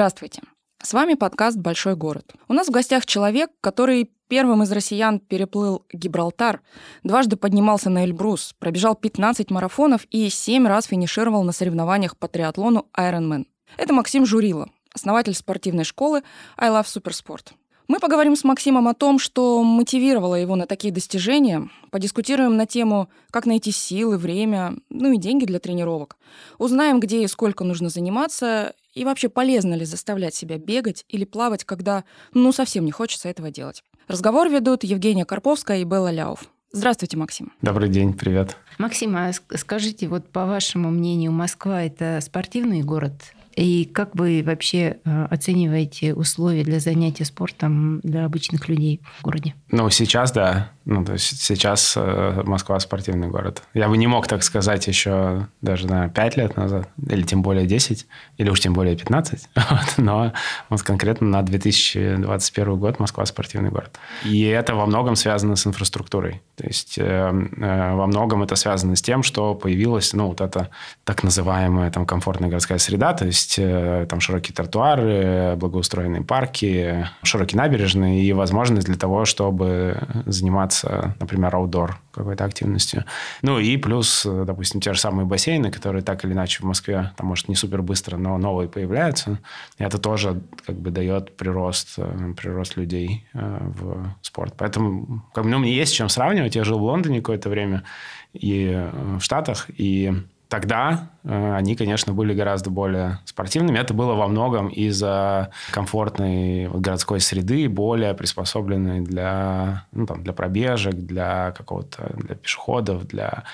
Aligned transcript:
Здравствуйте. 0.00 0.40
С 0.82 0.94
вами 0.94 1.12
подкаст 1.12 1.58
«Большой 1.58 1.94
город». 1.94 2.32
У 2.48 2.54
нас 2.54 2.68
в 2.68 2.70
гостях 2.70 3.04
человек, 3.04 3.50
который 3.60 4.10
первым 4.28 4.62
из 4.62 4.72
россиян 4.72 5.20
переплыл 5.20 5.84
Гибралтар, 5.92 6.62
дважды 7.02 7.36
поднимался 7.36 7.90
на 7.90 8.06
Эльбрус, 8.06 8.54
пробежал 8.58 8.94
15 8.94 9.50
марафонов 9.50 10.06
и 10.06 10.30
7 10.30 10.66
раз 10.66 10.86
финишировал 10.86 11.42
на 11.42 11.52
соревнованиях 11.52 12.16
по 12.16 12.28
триатлону 12.28 12.86
Ironman. 12.96 13.44
Это 13.76 13.92
Максим 13.92 14.24
Журила, 14.24 14.70
основатель 14.94 15.34
спортивной 15.34 15.84
школы 15.84 16.22
I 16.56 16.70
Love 16.70 16.86
Supersport. 16.86 17.52
Мы 17.86 17.98
поговорим 17.98 18.36
с 18.36 18.44
Максимом 18.44 18.88
о 18.88 18.94
том, 18.94 19.18
что 19.18 19.62
мотивировало 19.62 20.36
его 20.36 20.56
на 20.56 20.66
такие 20.66 20.94
достижения, 20.94 21.68
подискутируем 21.90 22.56
на 22.56 22.64
тему, 22.64 23.10
как 23.30 23.44
найти 23.44 23.70
силы, 23.70 24.16
время, 24.16 24.76
ну 24.88 25.12
и 25.12 25.18
деньги 25.18 25.44
для 25.44 25.58
тренировок. 25.58 26.16
Узнаем, 26.56 27.00
где 27.00 27.22
и 27.22 27.26
сколько 27.26 27.64
нужно 27.64 27.90
заниматься, 27.90 28.74
и 28.94 29.04
вообще 29.04 29.28
полезно 29.28 29.74
ли 29.74 29.84
заставлять 29.84 30.34
себя 30.34 30.58
бегать 30.58 31.04
или 31.08 31.24
плавать, 31.24 31.64
когда 31.64 32.04
ну 32.34 32.52
совсем 32.52 32.84
не 32.84 32.92
хочется 32.92 33.28
этого 33.28 33.50
делать. 33.50 33.82
Разговор 34.08 34.48
ведут 34.48 34.84
Евгения 34.84 35.24
Карповская 35.24 35.78
и 35.78 35.84
Белла 35.84 36.10
Ляуф. 36.10 36.50
Здравствуйте, 36.72 37.16
Максим. 37.16 37.52
Добрый 37.62 37.88
день, 37.88 38.12
привет. 38.14 38.56
Максим, 38.78 39.16
а 39.16 39.32
скажите, 39.32 40.08
вот 40.08 40.28
по 40.28 40.46
вашему 40.46 40.90
мнению, 40.90 41.32
Москва 41.32 41.82
это 41.82 42.20
спортивный 42.20 42.82
город 42.82 43.12
и 43.56 43.84
как 43.84 44.14
вы 44.14 44.42
вообще 44.44 44.98
э, 45.04 45.24
оцениваете 45.24 46.14
условия 46.14 46.62
для 46.62 46.80
занятия 46.80 47.24
спортом 47.24 48.00
для 48.00 48.24
обычных 48.24 48.68
людей 48.68 49.00
в 49.18 49.22
городе? 49.22 49.54
Ну, 49.70 49.90
сейчас, 49.90 50.32
да. 50.32 50.70
Ну, 50.84 51.04
то 51.04 51.12
есть 51.12 51.40
сейчас 51.42 51.94
э, 51.96 52.42
Москва 52.44 52.78
спортивный 52.80 53.28
город. 53.28 53.62
Я 53.74 53.88
бы 53.88 53.96
не 53.96 54.06
мог 54.06 54.26
так 54.26 54.42
сказать 54.42 54.86
еще 54.86 55.46
даже 55.60 55.86
на 55.86 56.08
5 56.08 56.36
лет 56.36 56.56
назад, 56.56 56.88
или 57.08 57.22
тем 57.22 57.42
более 57.42 57.66
10, 57.66 58.06
или 58.38 58.50
уж 58.50 58.60
тем 58.60 58.72
более 58.72 58.96
15. 58.96 59.48
Вот, 59.70 59.98
но 59.98 60.32
вот 60.68 60.82
конкретно 60.82 61.28
на 61.28 61.42
2021 61.42 62.76
год 62.76 62.98
Москва 62.98 63.24
спортивный 63.24 63.70
город. 63.70 63.98
И 64.24 64.42
это 64.44 64.74
во 64.74 64.86
многом 64.86 65.16
связано 65.16 65.54
с 65.54 65.66
инфраструктурой. 65.66 66.42
То 66.56 66.66
есть 66.66 66.98
э, 66.98 67.02
э, 67.02 67.94
во 67.94 68.06
многом 68.06 68.42
это 68.42 68.56
связано 68.56 68.96
с 68.96 69.02
тем, 69.02 69.22
что 69.22 69.54
появилась, 69.54 70.12
ну, 70.12 70.28
вот 70.28 70.40
эта 70.40 70.70
так 71.04 71.22
называемая 71.22 71.90
там 71.90 72.04
комфортная 72.04 72.48
городская 72.48 72.78
среда, 72.78 73.14
то 73.14 73.24
есть 73.24 73.56
э, 73.58 74.06
там 74.08 74.20
широкие 74.20 74.54
тротуары, 74.54 75.56
благоустроенные 75.56 76.22
парки, 76.22 77.08
широкие 77.22 77.58
набережные 77.58 78.22
и 78.22 78.32
возможность 78.32 78.86
для 78.86 78.96
того, 78.96 79.24
чтобы 79.24 79.98
заниматься, 80.26 80.79
например, 80.84 81.54
аутдор 81.54 81.98
какой-то 82.12 82.44
активностью. 82.44 83.04
Ну 83.42 83.58
и 83.58 83.76
плюс, 83.76 84.24
допустим, 84.24 84.80
те 84.80 84.92
же 84.92 85.00
самые 85.00 85.26
бассейны, 85.26 85.70
которые 85.70 86.02
так 86.02 86.24
или 86.24 86.32
иначе 86.32 86.60
в 86.60 86.64
Москве, 86.64 87.12
там, 87.16 87.28
может, 87.28 87.48
не 87.48 87.54
супер 87.54 87.82
быстро, 87.82 88.16
но 88.16 88.36
новые 88.38 88.68
появляются. 88.68 89.38
И 89.78 89.84
это 89.84 89.98
тоже 89.98 90.40
как 90.66 90.76
бы 90.76 90.90
дает 90.90 91.36
прирост, 91.36 91.96
прирост 92.36 92.76
людей 92.76 93.26
в 93.32 94.14
спорт. 94.22 94.54
Поэтому, 94.56 95.22
как 95.34 95.44
бы, 95.44 95.50
ну, 95.50 95.58
мне 95.58 95.72
есть 95.72 95.94
чем 95.94 96.08
сравнивать. 96.08 96.56
Я 96.56 96.64
жил 96.64 96.78
в 96.78 96.82
Лондоне 96.82 97.20
какое-то 97.20 97.48
время 97.48 97.84
и 98.32 98.88
в 98.92 99.20
Штатах, 99.20 99.68
и 99.76 100.12
тогда 100.50 101.08
э, 101.22 101.54
они, 101.54 101.76
конечно, 101.76 102.12
были 102.12 102.34
гораздо 102.34 102.70
более 102.70 103.20
спортивными. 103.24 103.78
Это 103.78 103.94
было 103.94 104.14
во 104.14 104.26
многом 104.26 104.68
из-за 104.68 105.52
комфортной 105.70 106.68
городской 106.68 107.20
среды, 107.20 107.68
более 107.68 108.14
приспособленной 108.14 109.00
для, 109.00 109.86
ну, 109.92 110.06
там, 110.06 110.24
для 110.24 110.32
пробежек, 110.32 110.94
для 110.94 111.52
какого-то 111.52 112.12
для 112.16 112.34
пешеходов, 112.34 113.06
для 113.06 113.44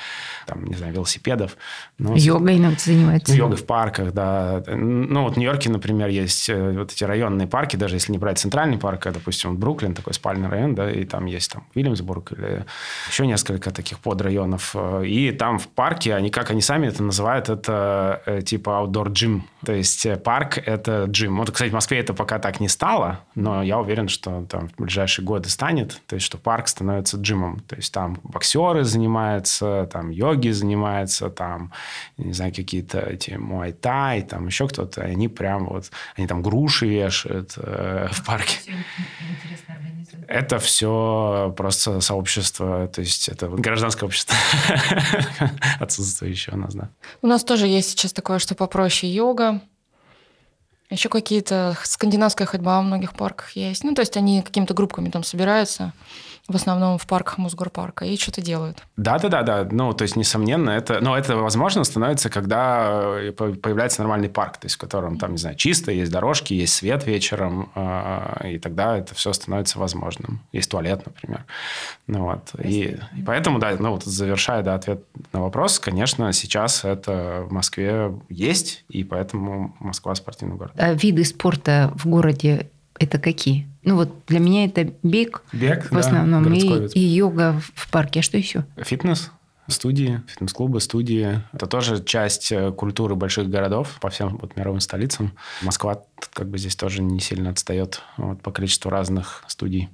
там, 0.47 0.65
не 0.65 0.75
знаю, 0.75 0.95
велосипедов. 0.95 1.59
Ну, 1.99 2.17
йогой 2.17 2.57
иногда 2.57 2.79
занимается. 2.79 3.31
Ну, 3.31 3.39
йогой 3.39 3.59
в 3.59 3.67
парках, 3.67 4.13
да. 4.15 4.65
Ну, 4.67 5.23
вот 5.23 5.35
в 5.35 5.37
Нью-Йорке, 5.37 5.69
например, 5.71 6.09
есть 6.09 6.49
э, 6.49 6.79
вот 6.79 6.93
эти 6.93 7.05
районные 7.05 7.47
парки, 7.47 7.77
даже 7.77 7.97
если 7.97 8.11
не 8.11 8.19
брать 8.19 8.39
центральный 8.39 8.79
парк, 8.79 9.07
а, 9.07 9.11
допустим, 9.13 9.59
Бруклин, 9.59 9.95
такой 9.95 10.15
спальный 10.15 10.49
район, 10.49 10.75
да, 10.75 10.91
и 10.91 11.05
там 11.05 11.27
есть 11.27 11.53
там 11.53 11.67
Вильямсбург 11.75 12.33
или 12.33 12.65
еще 13.11 13.27
несколько 13.27 13.71
таких 13.71 13.99
подрайонов. 13.99 14.75
И 15.05 15.31
там 15.33 15.59
в 15.59 15.69
парке, 15.69 16.15
они, 16.15 16.31
как 16.31 16.51
они 16.51 16.63
сами 16.63 16.86
это 16.89 17.03
называют, 17.03 17.49
это 17.49 18.23
э, 18.27 18.43
типа 18.43 18.71
outdoor 18.71 19.09
gym. 19.09 19.43
То 19.65 19.73
есть 19.73 20.07
э, 20.07 20.17
парк– 20.17 20.59
это 20.65 21.05
джим. 21.05 21.39
Вот, 21.39 21.51
кстати, 21.51 21.71
в 21.71 21.75
Москве 21.75 21.99
это 21.99 22.15
пока 22.15 22.39
так 22.39 22.61
не 22.61 22.69
стало, 22.69 23.21
но 23.35 23.63
я 23.63 23.79
уверен, 23.79 24.09
что 24.09 24.45
там 24.49 24.69
в 24.69 24.77
ближайшие 24.77 25.25
годы 25.25 25.49
станет. 25.49 26.01
То 26.07 26.15
есть, 26.15 26.27
что 26.27 26.39
парк 26.39 26.69
становится 26.69 27.17
джимом. 27.17 27.61
То 27.61 27.77
есть, 27.77 27.93
там 27.93 28.19
боксеры 28.23 28.85
занимаются, 28.85 29.89
там 29.93 30.11
йоги 30.11 30.51
занимаются, 30.51 31.31
там, 31.31 31.73
не 32.17 32.33
знаю, 32.33 32.55
какие-то 32.55 33.01
эти 33.01 33.33
муай-тай, 33.33 34.23
там 34.23 34.47
еще 34.47 34.69
кто-то. 34.69 35.03
Они 35.03 35.29
прям 35.29 35.67
вот, 35.67 35.91
они 36.17 36.27
там 36.27 36.43
груши 36.43 36.87
вешают 36.87 37.55
э, 37.57 38.09
в 38.13 38.25
парке. 38.25 38.61
Это 40.29 40.59
все 40.59 41.55
просто 41.57 42.01
сообщество, 42.01 42.89
то 42.89 43.01
есть 43.01 43.29
это 43.29 43.49
гражданское 43.49 44.07
общество 44.07 44.35
отсутствующее 45.81 46.57
у 46.57 46.59
нас, 46.59 46.75
да. 46.77 46.91
У 47.23 47.27
нас 47.27 47.45
тоже 47.45 47.67
есть 47.67 47.91
сейчас 47.91 48.13
такое, 48.13 48.39
что 48.39 48.55
попроще 48.55 49.13
йога, 49.13 49.61
еще 50.91 51.09
какие-то 51.09 51.77
скандинавская 51.83 52.47
ходьба 52.47 52.77
во 52.77 52.83
многих 52.83 53.15
парках 53.15 53.53
есть. 53.57 53.83
Ну, 53.83 53.95
то 53.95 54.01
есть 54.01 54.17
они 54.17 54.43
какими-то 54.43 54.75
группками 54.75 55.11
там 55.11 55.25
собираются 55.25 55.93
в 56.49 56.55
основном 56.55 56.97
в 56.99 57.07
парках 57.07 57.39
Мосгорпарка, 57.39 58.05
и 58.05 58.17
что-то 58.17 58.41
делают. 58.41 58.79
Да-да-да, 58.97 59.43
да. 59.43 59.69
ну, 59.71 59.93
то 59.93 60.03
есть, 60.03 60.17
несомненно, 60.17 60.71
это, 60.71 61.01
но 61.01 61.17
это 61.17 61.37
возможно 61.37 61.83
становится, 61.85 62.31
когда 62.31 63.19
э, 63.21 63.33
появляется 63.33 64.03
нормальный 64.03 64.29
парк, 64.29 64.59
то 64.59 64.67
есть, 64.67 64.77
в 64.77 64.79
котором, 64.79 65.19
там, 65.19 65.33
не 65.33 65.39
знаю, 65.39 65.57
чисто, 65.57 65.91
есть 65.91 66.13
дорожки, 66.13 66.55
есть 66.55 66.75
свет 66.75 67.05
вечером, 67.07 67.71
а, 67.75 68.43
и 68.45 68.59
тогда 68.59 68.97
это 68.97 69.15
все 69.15 69.33
становится 69.33 69.79
возможным. 69.79 70.41
Есть 70.53 70.71
туалет, 70.71 71.03
например. 71.05 71.45
Ну, 72.07 72.25
вот. 72.25 72.53
И, 72.63 72.99
и 73.17 73.23
поэтому, 73.25 73.59
да, 73.59 73.75
ну, 73.79 73.91
вот 73.91 74.05
завершая 74.05 74.63
да, 74.63 74.75
ответ 74.75 75.03
на 75.33 75.43
вопрос, 75.43 75.81
конечно, 75.81 76.33
сейчас 76.33 76.85
это 76.85 77.45
в 77.49 77.53
Москве 77.53 78.13
есть, 78.29 78.85
и 78.89 79.03
поэтому 79.03 79.75
Москва 79.81 80.15
спортивный 80.15 80.57
город. 80.57 80.73
А 80.77 80.93
виды 80.93 81.25
спорта 81.25 81.93
в 81.97 82.07
городе 82.07 82.69
это 82.99 83.19
какие? 83.19 83.67
Ну 83.87 83.95
вот 83.95 84.11
для 84.27 84.41
меня 84.41 84.65
это 84.65 84.93
бег, 85.05 85.45
бег 85.53 85.93
в 85.93 85.97
основном 85.97 86.43
да, 86.43 86.55
и, 86.57 86.89
и 86.89 87.01
йога 87.01 87.63
в 87.77 87.89
парке. 87.91 88.19
А 88.19 88.23
что 88.23 88.37
еще? 88.37 88.65
Фитнес, 88.77 89.31
студии, 89.69 90.23
фитнес-клубы, 90.27 90.81
студии. 90.81 91.41
Это 91.53 91.67
тоже 91.67 92.03
часть 92.03 92.51
э, 92.51 92.73
культуры 92.73 93.15
больших 93.15 93.49
городов 93.49 93.99
по 94.01 94.11
всем 94.11 94.39
вот 94.39 94.57
мировым 94.57 94.81
столицам. 94.81 95.33
Москва 95.63 96.03
как 96.33 96.49
бы 96.49 96.59
здесь 96.59 96.75
тоже 96.75 97.01
не 97.01 97.21
сильно 97.21 97.51
отстает 97.51 98.03
вот, 98.17 98.43
по 98.43 98.51
количеству 98.51 98.91
разных 98.91 99.45
студий. 99.47 99.89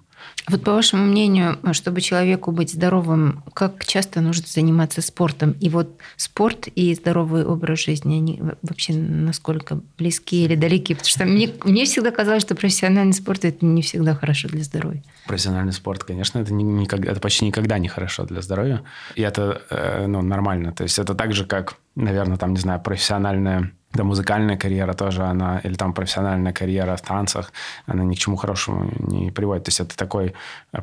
Вот 0.48 0.64
по 0.64 0.72
вашему 0.72 1.04
мнению, 1.04 1.58
чтобы 1.72 2.00
человеку 2.00 2.50
быть 2.50 2.72
здоровым, 2.72 3.44
как 3.54 3.84
часто 3.84 4.20
нужно 4.20 4.44
заниматься 4.46 5.00
спортом? 5.00 5.52
И 5.60 5.68
вот 5.68 5.96
спорт 6.16 6.66
и 6.74 6.94
здоровый 6.94 7.44
образ 7.44 7.80
жизни, 7.80 8.16
они 8.16 8.42
вообще 8.62 8.94
насколько 8.94 9.80
близки 9.98 10.44
или 10.44 10.56
далеки? 10.56 10.94
Потому 10.94 11.08
что 11.08 11.24
мне, 11.24 11.50
мне 11.64 11.84
всегда 11.84 12.10
казалось, 12.10 12.42
что 12.42 12.54
профессиональный 12.54 13.12
спорт– 13.12 13.44
это 13.46 13.64
не 13.64 13.82
всегда 13.82 14.14
хорошо 14.14 14.48
для 14.48 14.64
здоровья. 14.64 15.02
Профессиональный 15.26 15.72
спорт, 15.72 16.02
конечно, 16.04 16.38
это, 16.40 16.52
не, 16.52 16.64
не, 16.64 16.86
это 16.86 17.20
почти 17.20 17.46
никогда 17.46 17.78
не 17.78 17.88
хорошо 17.88 18.24
для 18.24 18.42
здоровья. 18.42 18.82
И 19.14 19.22
это 19.22 19.62
э, 19.70 20.06
ну, 20.06 20.22
нормально. 20.22 20.72
То 20.72 20.82
есть 20.82 20.98
это 20.98 21.14
так 21.14 21.32
же, 21.32 21.46
как, 21.46 21.74
наверное, 21.94 22.36
там, 22.36 22.52
не 22.52 22.60
знаю, 22.60 22.80
профессиональная 22.80 23.72
да, 23.92 24.04
музыкальная 24.04 24.56
карьера 24.56 24.92
тоже, 24.94 25.24
она, 25.24 25.58
или 25.58 25.74
там 25.74 25.92
профессиональная 25.92 26.52
карьера 26.52 26.96
в 26.96 27.02
танцах, 27.02 27.52
она 27.86 28.04
ни 28.04 28.14
к 28.14 28.18
чему 28.18 28.36
хорошему 28.36 28.90
не 28.98 29.30
приводит. 29.30 29.64
То 29.64 29.68
есть 29.68 29.80
это 29.80 29.96
такой 29.96 30.34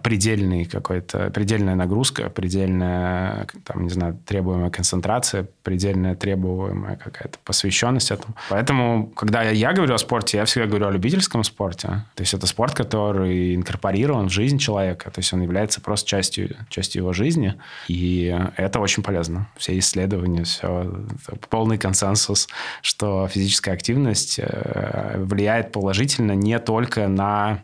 предельный 0.04 0.66
какой-то, 0.66 1.30
предельная 1.32 1.76
нагрузка, 1.76 2.30
предельная, 2.30 3.48
там, 3.64 3.84
не 3.84 3.90
знаю, 3.90 4.20
требуемая 4.26 4.70
концентрация, 4.70 5.48
предельная 5.64 6.16
требуемая 6.16 6.98
какая-то 6.98 7.40
посвященность 7.44 8.12
этому. 8.12 8.36
Поэтому, 8.50 9.08
когда 9.08 9.42
я, 9.42 9.74
говорю 9.74 9.94
о 9.96 9.98
спорте, 9.98 10.38
я 10.38 10.46
всегда 10.46 10.68
говорю 10.68 10.88
о 10.88 10.92
любительском 10.92 11.44
спорте. 11.44 11.88
То 12.16 12.22
есть 12.22 12.34
это 12.34 12.46
спорт, 12.48 12.74
который 12.74 13.56
инкорпорирован 13.56 14.30
в 14.30 14.32
жизнь 14.32 14.58
человека, 14.58 15.10
то 15.10 15.20
есть 15.20 15.34
он 15.34 15.42
является 15.42 15.82
просто 15.82 16.08
частью, 16.08 16.56
частью 16.70 17.02
его 17.02 17.14
жизни, 17.14 17.56
и 17.88 18.38
это 18.56 18.80
очень 18.80 19.04
полезно. 19.04 19.48
Все 19.58 19.78
исследования, 19.80 20.44
все, 20.44 20.92
полный 21.50 21.78
консенсус, 21.78 22.48
что 22.82 22.99
физическая 23.02 23.74
активность 23.74 24.40
э, 24.40 25.16
влияет 25.18 25.72
положительно 25.72 26.34
не 26.34 26.60
только 26.60 27.08
на 27.08 27.64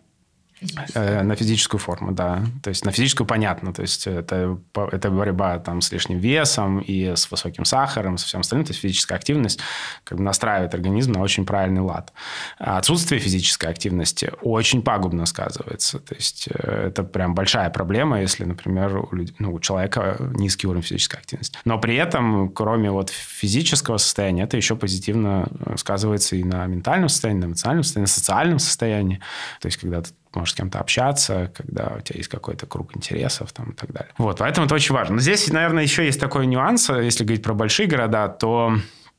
Э, 0.94 1.22
на 1.22 1.36
физическую 1.36 1.80
форму, 1.80 2.12
да. 2.12 2.44
То 2.63 2.69
есть 2.69 2.86
на 2.86 2.92
физическую 2.92 3.28
понятно. 3.28 3.74
То 3.74 3.81
есть 3.81 4.07
это, 4.07 4.57
это 4.74 5.12
борьба 5.12 5.60
там, 5.60 5.81
с 5.81 5.92
лишним 5.92 6.19
весом 6.19 6.80
и 6.80 7.16
с 7.16 7.30
высоким 7.30 7.66
сахаром, 7.66 8.18
со 8.18 8.25
всем 8.25 8.40
остальным. 8.40 8.66
То 8.66 8.72
есть 8.72 8.81
физическая 8.81 9.18
активность 9.18 9.60
как 10.04 10.18
бы 10.18 10.24
настраивает 10.24 10.74
организм 10.74 11.13
на 11.13 11.22
очень 11.22 11.46
правильный 11.46 11.81
лад. 11.81 12.13
А 12.57 12.78
отсутствие 12.78 13.19
физической 13.19 13.69
активности 13.69 14.31
очень 14.42 14.81
пагубно 14.81 15.25
сказывается. 15.25 16.00
То 16.00 16.16
есть 16.16 16.48
э, 16.54 16.88
это 16.88 17.04
прям 17.04 17.36
большая 17.36 17.69
проблема, 17.69 18.22
если, 18.22 18.46
например, 18.46 18.98
у, 18.98 19.16
людей, 19.16 19.36
ну, 19.40 19.54
у 19.54 19.60
человека 19.60 20.18
низкий 20.36 20.68
уровень 20.68 20.84
физической 20.84 21.19
активности. 21.19 21.60
Но 21.66 21.80
при 21.80 21.96
этом, 21.96 22.50
кроме 22.50 22.92
вот 22.92 23.10
физического 23.10 23.98
состояния, 23.98 24.44
это 24.44 24.56
еще 24.56 24.78
позитивно 24.78 25.48
сказывается 25.75 26.38
и 26.38 26.44
на 26.44 26.66
ментальном 26.66 27.10
состоянии, 27.10 27.42
на 27.42 27.46
эмоциональном 27.46 27.84
состоянии, 27.84 28.06
на 28.06 28.13
социальном 28.13 28.60
состоянии. 28.60 29.19
То 29.60 29.66
есть 29.66 29.78
когда 29.78 30.01
ты 30.01 30.12
можешь 30.36 30.54
с 30.54 30.58
кем-то 30.58 30.80
общаться, 30.80 31.52
когда 31.56 31.94
у 31.98 32.02
тебя 32.02 32.18
есть 32.18 32.30
какой-то 32.30 32.66
круг 32.66 32.96
интересов 32.96 33.52
там, 33.54 33.72
и 33.72 33.74
так 33.74 33.92
далее. 33.92 34.14
Вот, 34.18 34.40
поэтому 34.40 34.66
это 34.66 34.76
очень 34.76 34.94
важно. 34.94 35.16
Но 35.16 35.22
здесь, 35.22 35.52
наверное, 35.52 35.84
еще 35.84 36.06
есть 36.06 36.20
такой 36.20 36.46
нюанс, 36.46 36.90
если 36.90 37.24
говорить 37.24 37.44
про 37.44 37.54
большие 37.54 37.88
города, 37.88 38.28
то 38.28 38.76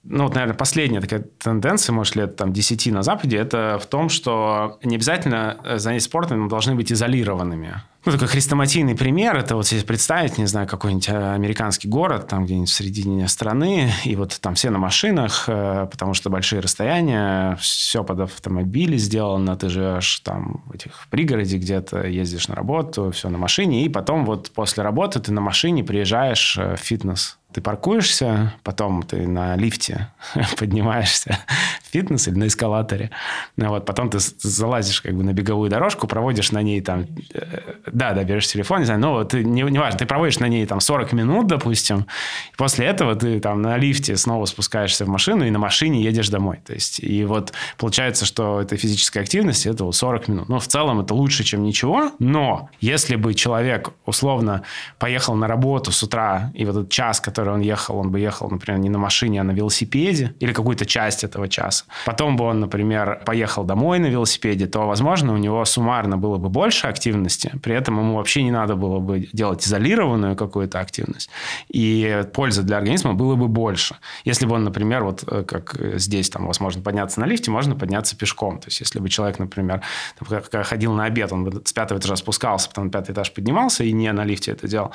ну, 0.09 0.25
вот, 0.25 0.35
наверное, 0.35 0.57
последняя 0.57 1.01
такая 1.01 1.25
тенденция, 1.39 1.93
может, 1.93 2.15
лет 2.15 2.37
там 2.37 2.53
10 2.53 2.93
на 2.93 3.03
Западе, 3.03 3.37
это 3.39 3.79
в 3.83 3.87
том, 3.87 4.09
что 4.09 4.79
не 4.85 4.95
обязательно 4.95 5.59
э, 5.65 5.79
занятия 5.79 6.05
спортом 6.05 6.49
должны 6.49 6.77
быть 6.77 6.93
изолированными. 6.93 7.83
Ну, 8.07 8.13
такой 8.13 8.29
хрестоматийный 8.29 8.95
пример, 8.95 9.37
это 9.37 9.57
вот 9.57 9.67
если 9.67 9.85
представить, 9.85 10.39
не 10.39 10.47
знаю, 10.47 10.69
какой-нибудь 10.69 11.09
э, 11.09 11.35
американский 11.35 11.89
город, 11.89 12.29
там 12.29 12.45
где-нибудь 12.45 12.71
в 12.71 12.73
середине 12.73 13.27
страны, 13.27 13.91
и 14.05 14.15
вот 14.15 14.39
там 14.41 14.55
все 14.55 14.71
на 14.71 14.79
машинах, 14.79 15.47
э, 15.49 15.89
потому 15.91 16.15
что 16.15 16.31
большие 16.31 16.61
расстояния, 16.61 17.57
все 17.57 18.05
под 18.05 18.21
автомобили 18.21 18.97
сделано, 18.97 19.57
ты 19.57 19.69
живешь 19.69 20.21
там 20.21 20.63
в 20.67 20.77
этих 20.77 21.09
пригороде 21.11 21.59
где-то, 21.59 22.07
ездишь 22.07 22.47
на 22.47 22.55
работу, 22.55 23.11
все 23.11 23.29
на 23.29 23.39
машине, 23.39 23.85
и 23.85 23.89
потом 23.89 24.25
вот 24.25 24.53
после 24.53 24.85
работы 24.85 25.19
ты 25.19 25.33
на 25.33 25.41
машине 25.41 25.83
приезжаешь 25.83 26.57
в 26.57 26.77
фитнес. 26.77 27.39
Ты 27.53 27.61
паркуешься, 27.61 28.55
потом 28.63 29.03
ты 29.03 29.27
на 29.27 29.57
лифте 29.57 30.13
поднимаешься 30.59 31.41
фитнес 31.91 32.29
или 32.29 32.37
на 32.37 32.47
эскалаторе. 32.47 33.11
Ну, 33.57 33.69
вот, 33.69 33.85
потом 33.87 34.11
ты 34.11 34.19
залазишь 34.19 35.01
как 35.01 35.15
бы 35.15 35.23
на 35.23 35.33
беговую 35.33 35.71
дорожку, 35.71 36.07
проводишь 36.07 36.53
на 36.53 36.63
ней 36.63 36.81
там... 36.81 37.07
Э, 37.35 37.75
да, 37.93 38.13
да, 38.13 38.25
берешь 38.25 38.47
телефон, 38.47 38.81
не 38.81 38.85
знаю, 38.85 39.01
но 39.01 39.25
ты, 39.25 39.45
не, 39.45 39.63
не 39.63 39.79
важно, 39.79 39.99
ты 39.99 40.07
проводишь 40.07 40.39
на 40.39 40.49
ней 40.49 40.67
там 40.67 40.81
40 40.81 41.13
минут, 41.13 41.47
допустим, 41.47 42.07
после 42.57 42.87
этого 42.87 43.15
ты 43.15 43.41
там 43.41 43.63
на 43.63 43.77
лифте 43.77 44.17
снова 44.17 44.47
спускаешься 44.47 45.05
в 45.05 45.09
машину 45.09 45.45
и 45.45 45.51
на 45.51 45.59
машине 45.59 46.03
едешь 46.03 46.29
домой. 46.29 46.61
То 46.67 46.75
есть, 46.75 47.01
и 47.01 47.25
вот 47.25 47.53
получается, 47.79 48.25
что 48.25 48.61
это 48.61 48.77
физическая 48.77 49.23
активность, 49.23 49.67
это 49.67 49.85
вот 49.85 49.95
40 49.95 50.29
минут. 50.29 50.49
Ну, 50.49 50.59
в 50.59 50.67
целом 50.67 51.01
это 51.01 51.15
лучше, 51.15 51.45
чем 51.45 51.63
ничего, 51.63 52.13
но 52.19 52.71
если 52.81 53.17
бы 53.17 53.35
человек 53.35 53.91
условно 54.05 54.63
поехал 54.99 55.35
на 55.35 55.47
работу 55.47 55.93
с 55.93 56.03
утра, 56.03 56.51
и 56.55 56.65
вот 56.65 56.77
этот 56.77 56.91
час, 56.91 57.21
который 57.21 57.55
он 57.55 57.61
ехал, 57.61 57.99
он 57.99 58.11
бы 58.11 58.21
ехал, 58.21 58.51
например, 58.51 58.81
не 58.81 58.89
на 58.89 58.99
машине, 58.99 59.41
а 59.41 59.45
на 59.45 59.53
велосипеде, 59.53 60.35
или 60.41 60.53
какую-то 60.53 60.87
часть 60.87 61.25
этого 61.25 61.49
часа. 61.49 61.76
Потом 62.05 62.37
бы 62.37 62.45
он, 62.45 62.61
например, 62.61 63.23
поехал 63.25 63.65
домой 63.65 63.99
на 63.99 64.07
велосипеде, 64.07 64.67
то, 64.67 64.87
возможно, 64.87 65.33
у 65.33 65.37
него 65.37 65.65
суммарно 65.65 66.17
было 66.17 66.39
бы 66.39 66.49
больше 66.49 66.87
активности, 66.87 67.53
при 67.63 67.75
этом 67.75 67.99
ему 67.99 68.17
вообще 68.17 68.43
не 68.43 68.51
надо 68.51 68.77
было 68.77 68.99
бы 68.99 69.29
делать 69.33 69.67
изолированную 69.67 70.37
какую-то 70.37 70.81
активность, 70.81 71.31
и 71.69 72.25
пользы 72.33 72.63
для 72.63 72.79
организма 72.79 73.15
было 73.15 73.35
бы 73.35 73.49
больше. 73.49 73.97
Если 74.25 74.47
бы 74.47 74.55
он, 74.55 74.65
например, 74.65 75.05
вот 75.05 75.25
э, 75.27 75.45
как 75.45 75.77
здесь 75.95 76.31
там 76.31 76.47
возможно 76.47 76.83
подняться 76.83 77.21
на 77.21 77.27
лифте, 77.27 77.51
можно 77.51 77.75
подняться 77.75 78.17
пешком. 78.17 78.59
То 78.59 78.69
есть, 78.69 78.81
если 78.81 78.99
бы 78.99 79.09
человек, 79.09 79.39
например, 79.39 79.83
ходил 80.65 80.93
на 80.93 81.05
обед, 81.05 81.33
он 81.33 81.45
бы 81.45 81.63
с 81.65 81.73
пятого 81.73 81.99
этажа 81.99 82.17
спускался, 82.17 82.69
потом 82.69 82.87
на 82.87 82.91
пятый 82.91 83.13
этаж 83.13 83.33
поднимался 83.33 83.85
и 83.85 83.93
не 83.93 84.13
на 84.13 84.25
лифте 84.25 84.53
это 84.53 84.69
делал. 84.69 84.93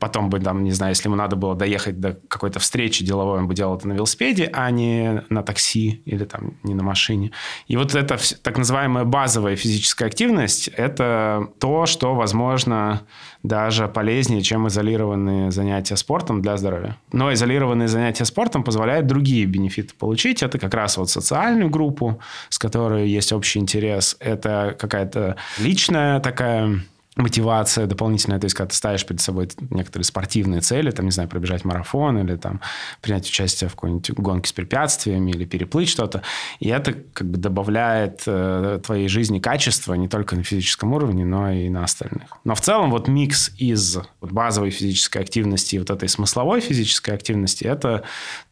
Потом 0.00 0.30
бы, 0.30 0.40
там, 0.40 0.64
не 0.64 0.72
знаю, 0.72 0.92
если 0.92 1.08
ему 1.08 1.16
надо 1.16 1.36
было 1.36 1.54
доехать 1.54 2.00
до 2.00 2.14
какой-то 2.28 2.58
встречи 2.58 3.04
деловой, 3.04 3.38
он 3.38 3.48
бы 3.48 3.54
делал 3.54 3.76
это 3.76 3.88
на 3.88 3.92
велосипеде, 3.92 4.50
а 4.52 4.70
не 4.70 5.22
на 5.28 5.42
такси 5.42 5.93
или 6.04 6.24
там 6.24 6.54
не 6.62 6.74
на 6.74 6.82
машине. 6.82 7.30
И 7.66 7.76
вот 7.76 7.94
эта 7.94 8.18
так 8.42 8.58
называемая 8.58 9.04
базовая 9.04 9.56
физическая 9.56 10.08
активность– 10.08 10.68
это 10.76 11.48
то, 11.58 11.86
что, 11.86 12.14
возможно, 12.14 13.02
даже 13.42 13.88
полезнее, 13.88 14.42
чем 14.42 14.68
изолированные 14.68 15.50
занятия 15.50 15.96
спортом 15.96 16.42
для 16.42 16.56
здоровья. 16.56 16.96
Но 17.12 17.32
изолированные 17.32 17.88
занятия 17.88 18.24
спортом 18.24 18.64
позволяют 18.64 19.06
другие 19.06 19.46
бенефиты 19.46 19.94
получить. 19.94 20.42
Это 20.42 20.58
как 20.58 20.74
раз 20.74 20.96
вот 20.96 21.10
социальную 21.10 21.70
группу, 21.70 22.20
с 22.48 22.58
которой 22.58 23.08
есть 23.08 23.32
общий 23.32 23.58
интерес. 23.58 24.16
Это 24.20 24.76
какая-то 24.78 25.36
личная 25.58 26.20
такая 26.20 26.80
мотивация 27.16 27.86
дополнительная, 27.86 28.40
то 28.40 28.46
есть 28.46 28.56
когда 28.56 28.70
ты 28.70 28.76
ставишь 28.76 29.06
перед 29.06 29.20
собой 29.20 29.48
некоторые 29.70 30.04
спортивные 30.04 30.60
цели, 30.60 30.90
там, 30.90 31.06
не 31.06 31.12
знаю, 31.12 31.28
пробежать 31.28 31.64
марафон 31.64 32.18
или 32.18 32.36
там 32.36 32.60
принять 33.00 33.28
участие 33.28 33.70
в 33.70 33.74
какой-нибудь 33.74 34.10
гонке 34.12 34.48
с 34.48 34.52
препятствиями 34.52 35.30
или 35.30 35.44
переплыть 35.44 35.88
что-то, 35.88 36.22
и 36.58 36.68
это 36.68 36.92
как 37.12 37.28
бы 37.28 37.38
добавляет 37.38 38.22
э, 38.26 38.80
твоей 38.84 39.08
жизни 39.08 39.38
качество 39.38 39.94
не 39.94 40.08
только 40.08 40.34
на 40.34 40.42
физическом 40.42 40.92
уровне, 40.92 41.24
но 41.24 41.50
и 41.50 41.68
на 41.68 41.84
остальных. 41.84 42.36
Но 42.42 42.54
в 42.54 42.60
целом 42.60 42.90
вот 42.90 43.06
микс 43.06 43.52
из 43.58 43.96
вот 44.20 44.32
базовой 44.32 44.70
физической 44.70 45.18
активности 45.18 45.76
и 45.76 45.78
вот 45.78 45.90
этой 45.90 46.08
смысловой 46.08 46.60
физической 46.60 47.14
активности– 47.14 47.64
это 47.64 48.02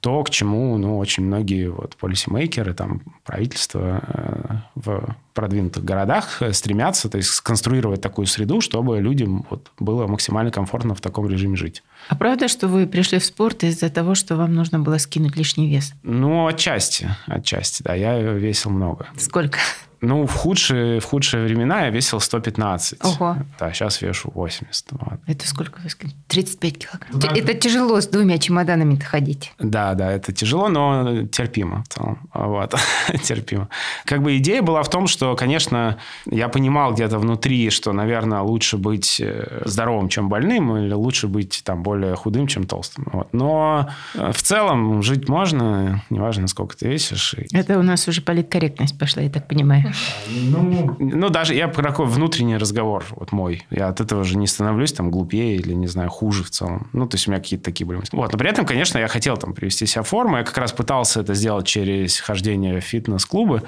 то, 0.02 0.24
к 0.24 0.30
чему 0.30 0.76
ну, 0.78 0.98
очень 0.98 1.22
многие 1.22 1.70
вот 1.70 1.94
полисимейкеры, 1.94 2.74
там, 2.74 3.02
правительство 3.24 4.02
э, 4.02 4.56
в 4.74 5.16
продвинутых 5.32 5.84
городах 5.84 6.42
э, 6.42 6.52
стремятся, 6.52 7.08
то 7.08 7.18
есть 7.18 7.30
сконструировать 7.30 8.00
такую 8.00 8.26
среду, 8.26 8.60
чтобы 8.60 9.00
людям 9.00 9.46
вот 9.48 9.70
было 9.78 10.08
максимально 10.08 10.50
комфортно 10.50 10.96
в 10.96 11.00
таком 11.00 11.28
режиме 11.28 11.56
жить. 11.56 11.84
А 12.08 12.16
правда, 12.16 12.48
что 12.48 12.66
вы 12.66 12.88
пришли 12.88 13.20
в 13.20 13.24
спорт 13.24 13.62
из-за 13.62 13.90
того, 13.90 14.16
что 14.16 14.34
вам 14.34 14.54
нужно 14.54 14.80
было 14.80 14.98
скинуть 14.98 15.36
лишний 15.36 15.68
вес? 15.68 15.92
Ну, 16.02 16.48
отчасти, 16.48 17.08
отчасти, 17.26 17.84
да. 17.84 17.94
Я 17.94 18.20
весил 18.20 18.72
много. 18.72 19.06
Сколько? 19.16 19.60
Ну, 20.02 20.26
в 20.26 20.34
худшие, 20.34 20.98
в 20.98 21.04
худшие 21.04 21.44
времена 21.44 21.84
я 21.84 21.90
весил 21.90 22.18
115. 22.18 22.98
Ого. 23.04 23.36
Да, 23.58 23.72
сейчас 23.72 24.02
вешу 24.02 24.32
80. 24.34 24.86
Вот. 24.90 25.20
Это 25.28 25.46
сколько 25.46 25.78
вы 25.80 25.88
сказали? 25.88 26.16
35 26.26 26.78
килограмм. 26.78 27.20
Да. 27.20 27.28
Это 27.28 27.54
тяжело 27.54 28.00
с 28.00 28.08
двумя 28.08 28.38
чемоданами-то 28.38 29.04
ходить. 29.04 29.52
Да, 29.60 29.94
да, 29.94 30.10
это 30.10 30.32
тяжело, 30.32 30.68
но 30.68 31.26
терпимо 31.26 31.84
в 31.84 31.88
целом. 31.88 32.18
Вот, 32.34 32.74
терпимо. 33.22 33.68
Как 34.04 34.22
бы 34.22 34.36
идея 34.38 34.60
была 34.62 34.82
в 34.82 34.90
том, 34.90 35.06
что, 35.06 35.36
конечно, 35.36 35.98
я 36.26 36.48
понимал 36.48 36.94
где-то 36.94 37.20
внутри, 37.20 37.70
что, 37.70 37.92
наверное, 37.92 38.40
лучше 38.40 38.78
быть 38.78 39.20
э, 39.20 39.62
здоровым, 39.66 40.08
чем 40.08 40.28
больным, 40.28 40.76
или 40.76 40.92
лучше 40.92 41.28
быть 41.28 41.62
там 41.64 41.84
более 41.84 42.16
худым, 42.16 42.48
чем 42.48 42.66
толстым. 42.66 43.06
Вот. 43.12 43.32
Но 43.32 43.88
э, 44.14 44.32
в 44.32 44.42
целом 44.42 45.00
жить 45.04 45.28
можно, 45.28 46.02
неважно, 46.10 46.48
сколько 46.48 46.76
ты 46.76 46.88
весишь. 46.88 47.36
Это 47.52 47.78
у 47.78 47.82
нас 47.82 48.08
уже 48.08 48.20
политкорректность 48.20 48.98
пошла, 48.98 49.22
я 49.22 49.30
так 49.30 49.46
понимаю. 49.46 49.91
Ну, 50.28 50.96
ну, 50.98 51.28
даже 51.28 51.54
я 51.54 51.68
такой 51.68 52.06
внутренний 52.06 52.56
разговор 52.56 53.04
вот 53.10 53.32
мой. 53.32 53.66
Я 53.70 53.88
от 53.88 54.00
этого 54.00 54.24
же 54.24 54.36
не 54.36 54.46
становлюсь 54.46 54.92
там 54.92 55.10
глупее 55.10 55.56
или, 55.56 55.72
не 55.74 55.86
знаю, 55.86 56.10
хуже 56.10 56.44
в 56.44 56.50
целом. 56.50 56.88
Ну, 56.92 57.06
то 57.06 57.16
есть 57.16 57.28
у 57.28 57.30
меня 57.30 57.40
какие-то 57.40 57.64
такие 57.64 57.86
были 57.86 57.98
мысли. 57.98 58.16
Вот, 58.16 58.32
но 58.32 58.38
при 58.38 58.48
этом, 58.48 58.66
конечно, 58.66 58.98
я 58.98 59.08
хотел 59.08 59.36
там 59.36 59.54
привести 59.54 59.86
себя 59.86 60.02
в 60.02 60.08
форму. 60.08 60.36
Я 60.38 60.44
как 60.44 60.58
раз 60.58 60.72
пытался 60.72 61.20
это 61.20 61.34
сделать 61.34 61.66
через 61.66 62.20
хождение 62.20 62.80
в 62.80 62.84
фитнес-клубы. 62.84 63.62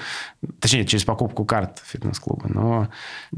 Точнее, 0.60 0.86
через 0.86 1.04
покупку 1.04 1.44
карт 1.44 1.82
в 1.84 1.90
фитнес-клубы. 1.90 2.48
Но 2.48 2.88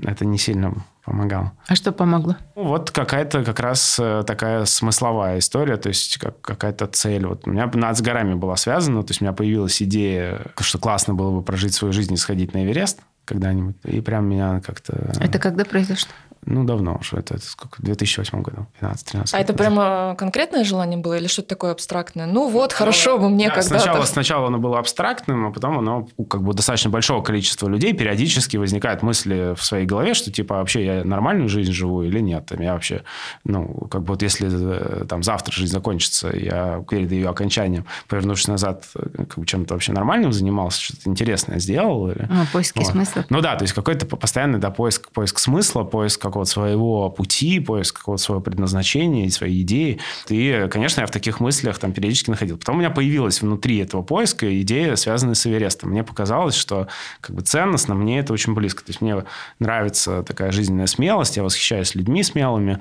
это 0.03 0.25
не 0.25 0.39
сильно 0.39 0.75
помогало. 1.07 1.53
А 1.69 1.75
что 1.75 1.93
помогло? 1.93 2.37
Ну, 2.57 2.65
вот 2.65 2.91
какая-то 2.91 3.45
как 3.45 3.61
раз 3.61 3.99
э, 3.99 4.25
такая 4.27 4.65
смысловая 4.65 5.39
история, 5.39 5.77
то 5.77 5.89
есть 5.89 6.19
как, 6.19 6.41
какая-то 6.41 6.87
цель. 6.89 7.27
Вот 7.27 7.47
у 7.47 7.51
меня 7.51 7.71
над 7.73 7.97
с 7.97 8.03
горами 8.03 8.35
была 8.35 8.57
связана, 8.57 9.03
то 9.03 9.13
есть 9.13 9.23
у 9.23 9.25
меня 9.25 9.33
появилась 9.33 9.81
идея, 9.81 10.41
что 10.61 10.79
классно 10.79 11.15
было 11.15 11.31
бы 11.31 11.43
прожить 11.43 11.75
свою 11.75 11.93
жизнь 11.93 12.13
и 12.13 12.17
сходить 12.17 12.53
на 12.53 12.65
Эверест 12.65 13.01
когда-нибудь. 13.25 13.77
И 13.85 14.01
прям 14.01 14.29
меня 14.29 14.61
как-то... 14.61 15.13
Это 15.21 15.39
когда 15.39 15.65
произошло? 15.65 16.11
Ну, 16.47 16.63
давно 16.63 16.99
уже. 17.01 17.17
Это, 17.17 17.35
это 17.35 17.45
сколько? 17.45 17.81
В 17.81 17.85
2008 17.85 18.41
году. 18.41 18.67
15-13. 18.81 19.31
А 19.33 19.41
это 19.41 19.53
прямо 19.53 20.15
конкретное 20.17 20.63
желание 20.63 20.97
было 20.97 21.19
или 21.19 21.27
что-то 21.27 21.49
такое 21.49 21.73
абстрактное? 21.73 22.27
Ну 22.27 22.49
вот, 22.49 22.73
хорошо 22.73 23.19
бы 23.19 23.29
мне 23.29 23.49
да, 23.49 23.57
когда-то... 23.57 23.81
Сначала, 23.81 24.05
сначала 24.05 24.47
оно 24.47 24.59
было 24.59 24.79
абстрактным, 24.79 25.47
а 25.47 25.51
потом 25.51 25.79
оно 25.79 26.09
у 26.17 26.25
как 26.25 26.45
бы 26.45 26.55
достаточно 26.55 26.89
большого 26.89 27.21
количества 27.21 27.69
людей 27.69 27.93
периодически 27.93 28.57
возникают 28.57 29.03
мысли 29.03 29.55
в 29.57 29.65
своей 29.65 29.87
голове, 29.87 30.15
что 30.15 30.31
типа 30.31 30.57
вообще 30.57 30.85
я 30.85 31.05
нормальную 31.05 31.49
жизнь 31.49 31.73
живу 31.73 32.03
или 32.05 32.21
нет. 32.21 32.53
Я 32.57 32.75
вообще, 32.75 33.03
ну, 33.43 33.89
как 33.91 34.03
бы 34.03 34.13
вот 34.13 34.23
если 34.23 34.49
э, 34.49 35.05
там 35.07 35.25
завтра 35.25 35.53
жизнь 35.53 35.73
закончится, 35.73 36.29
я 36.29 36.85
перед 36.89 37.11
ее 37.11 37.29
окончанием, 37.29 37.87
повернувшись 38.07 38.47
назад, 38.47 38.85
э, 38.95 39.25
как 39.25 39.39
бы 39.39 39.47
чем-то 39.47 39.75
вообще 39.75 39.93
нормальным 39.93 40.33
занимался, 40.33 40.81
что-то 40.81 41.11
интересное 41.11 41.59
сделал. 41.59 42.09
Или... 42.09 42.29
А, 42.31 42.45
поиски 42.53 42.79
вот. 42.79 42.87
смысла. 42.87 43.25
Ну 43.31 43.41
да, 43.41 43.57
то 43.57 43.65
есть 43.65 43.75
какой-то 43.75 44.07
постоянный 44.07 44.61
да, 44.61 44.71
поиск, 44.71 45.11
поиск 45.11 45.41
смысла, 45.41 45.83
поиск 45.83 46.23
как 46.23 46.36
какого-то 46.37 46.51
своего 46.51 47.09
пути, 47.09 47.61
поиск 47.61 47.99
какого-то 47.99 48.23
своего 48.23 48.43
предназначения 48.43 49.25
и 49.25 49.31
своей 49.31 49.63
идеи. 49.63 49.99
И, 50.29 50.69
конечно, 50.71 51.01
я 51.01 51.07
в 51.07 51.11
таких 51.11 51.41
мыслях 51.41 51.79
там 51.79 51.93
периодически 51.93 52.31
находил. 52.31 52.59
Потом 52.59 52.77
у 52.77 52.79
меня 52.79 52.91
появилась 52.91 53.41
внутри 53.41 53.79
этого 53.79 54.03
поиска 54.03 54.61
идея, 54.61 54.97
связанная 54.97 55.35
с 55.35 55.47
Эверестом. 55.47 55.91
Мне 55.91 56.05
показалось, 56.05 56.55
что 56.55 56.89
как 57.21 57.35
бы 57.35 57.43
ценностно 57.43 57.95
мне 57.95 58.19
это 58.19 58.35
очень 58.35 58.55
близко. 58.55 58.85
То 58.85 58.91
есть 58.91 59.01
мне 59.01 59.25
нравится 59.59 60.23
такая 60.23 60.53
жизненная 60.53 60.87
смелость, 60.87 61.39
я 61.39 61.43
восхищаюсь 61.43 61.95
людьми 61.95 62.23
смелыми, 62.23 62.81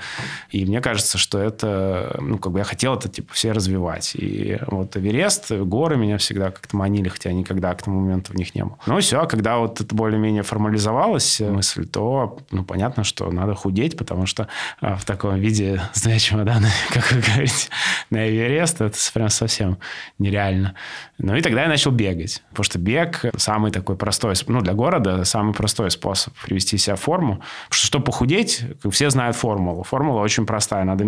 и 0.52 0.66
мне 0.66 0.82
кажется, 0.82 1.18
что 1.18 1.40
это, 1.40 2.18
ну, 2.20 2.38
как 2.38 2.52
бы 2.52 2.60
я 2.60 2.66
хотел 2.66 2.96
это, 2.96 3.08
типа, 3.08 3.34
все 3.34 3.54
развивать. 3.54 4.16
И 4.16 4.60
вот 4.68 4.98
Эверест, 4.98 5.52
горы 5.52 5.96
меня 5.96 6.18
всегда 6.18 6.52
как-то 6.52 6.76
манили, 6.76 7.08
хотя 7.08 7.32
никогда 7.32 7.74
к 7.74 7.84
тому 7.84 8.02
моменту 8.02 8.34
в 8.34 8.36
них 8.36 8.54
не 8.54 8.66
был. 8.66 8.78
Ну, 8.86 9.00
все, 9.00 9.26
когда 9.28 9.60
вот 9.60 9.80
это 9.80 9.96
более-менее 9.96 10.44
формализовалась 10.44 11.40
мысль, 11.40 11.86
то, 11.86 12.38
ну, 12.52 12.66
понятно, 12.66 13.04
что 13.06 13.32
надо 13.32 13.45
худеть, 13.54 13.98
потому 13.98 14.25
что 14.25 14.48
а, 14.82 14.96
в 14.96 15.06
таком 15.06 15.36
виде 15.36 15.82
с 15.94 16.20
чемоданами, 16.20 16.72
как 16.92 17.12
вы 17.12 17.22
говорите, 17.22 17.70
на 18.10 18.28
Эверест, 18.28 18.82
это 18.82 18.98
прям 19.14 19.30
совсем 19.30 19.78
нереально. 20.18 20.75
Ну, 21.18 21.36
и 21.36 21.42
тогда 21.42 21.64
я 21.64 21.68
начал 21.68 21.92
бегать, 21.92 22.44
потому 22.50 22.64
что 22.64 22.80
бег 22.80 23.25
самый 23.38 23.72
такой 23.72 23.96
простой, 23.96 24.36
ну, 24.48 24.62
для 24.62 24.74
города 24.74 25.24
самый 25.25 25.54
простой 25.54 25.92
способ 25.92 26.34
привести 26.44 26.78
себя 26.78 26.96
в 26.96 27.02
форму. 27.02 27.36
Потому 27.36 27.74
что, 27.78 27.88
чтобы 27.88 28.06
похудеть, 28.06 28.64
все 28.90 29.10
знают 29.10 29.36
формулу. 29.36 29.84
Формула 29.84 30.22
очень 30.22 30.46
простая. 30.46 30.84
Надо 30.84 31.06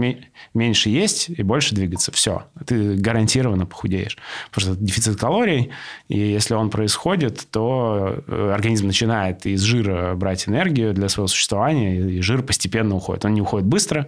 меньше 0.54 0.90
есть 0.90 1.30
и 1.30 1.44
больше 1.44 1.76
двигаться. 1.76 2.12
Все. 2.12 2.44
Ты 2.66 2.96
гарантированно 2.96 3.66
похудеешь. 3.66 4.18
Потому 4.52 4.76
что 4.76 4.84
дефицит 4.84 5.20
калорий, 5.20 5.72
и 6.08 6.20
если 6.20 6.54
он 6.54 6.70
происходит, 6.70 7.48
то 7.52 8.24
э, 8.28 8.52
организм 8.54 8.88
начинает 8.88 9.46
из 9.46 9.62
жира 9.62 10.16
брать 10.16 10.48
энергию 10.48 10.94
для 10.94 11.10
своего 11.10 11.28
существования, 11.28 12.17
жир 12.22 12.44
постепенно 12.44 12.96
уходит. 12.96 13.26
Он 13.26 13.34
не 13.34 13.42
уходит 13.42 13.68
быстро, 13.68 14.08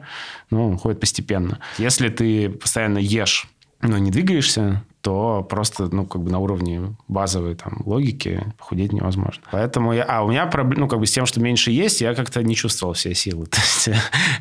но 0.49 0.67
он 0.67 0.73
уходит 0.75 0.99
постепенно. 0.99 1.59
Если 1.77 2.09
ты 2.09 2.49
постоянно 2.49 2.97
ешь 2.97 3.47
но 3.81 3.97
не 3.97 4.11
двигаешься, 4.11 4.83
то 5.01 5.46
просто, 5.50 5.88
ну, 5.94 6.06
как 6.06 6.22
бы 6.22 6.29
на 6.29 6.39
уровне 6.39 6.94
базовой 7.08 7.56
там 7.56 7.82
логики 7.86 8.44
похудеть 8.58 8.91
невозможно. 8.91 9.44
Поэтому 9.51 9.94
я... 9.94 10.03
А, 10.03 10.24
у 10.24 10.29
меня 10.29 10.46
проблема, 10.46 10.82
ну, 10.82 10.88
как 10.89 11.00
бы 11.00 11.06
с 11.06 11.12
тем, 11.12 11.25
что 11.25 11.39
меньше 11.39 11.72
есть, 11.72 12.01
я 12.01 12.13
как-то 12.13 12.44
не 12.44 12.56
чувствовал 12.56 12.94
все 12.94 13.13
силы. 13.13 13.46
То 13.50 13.58
есть 13.58 13.89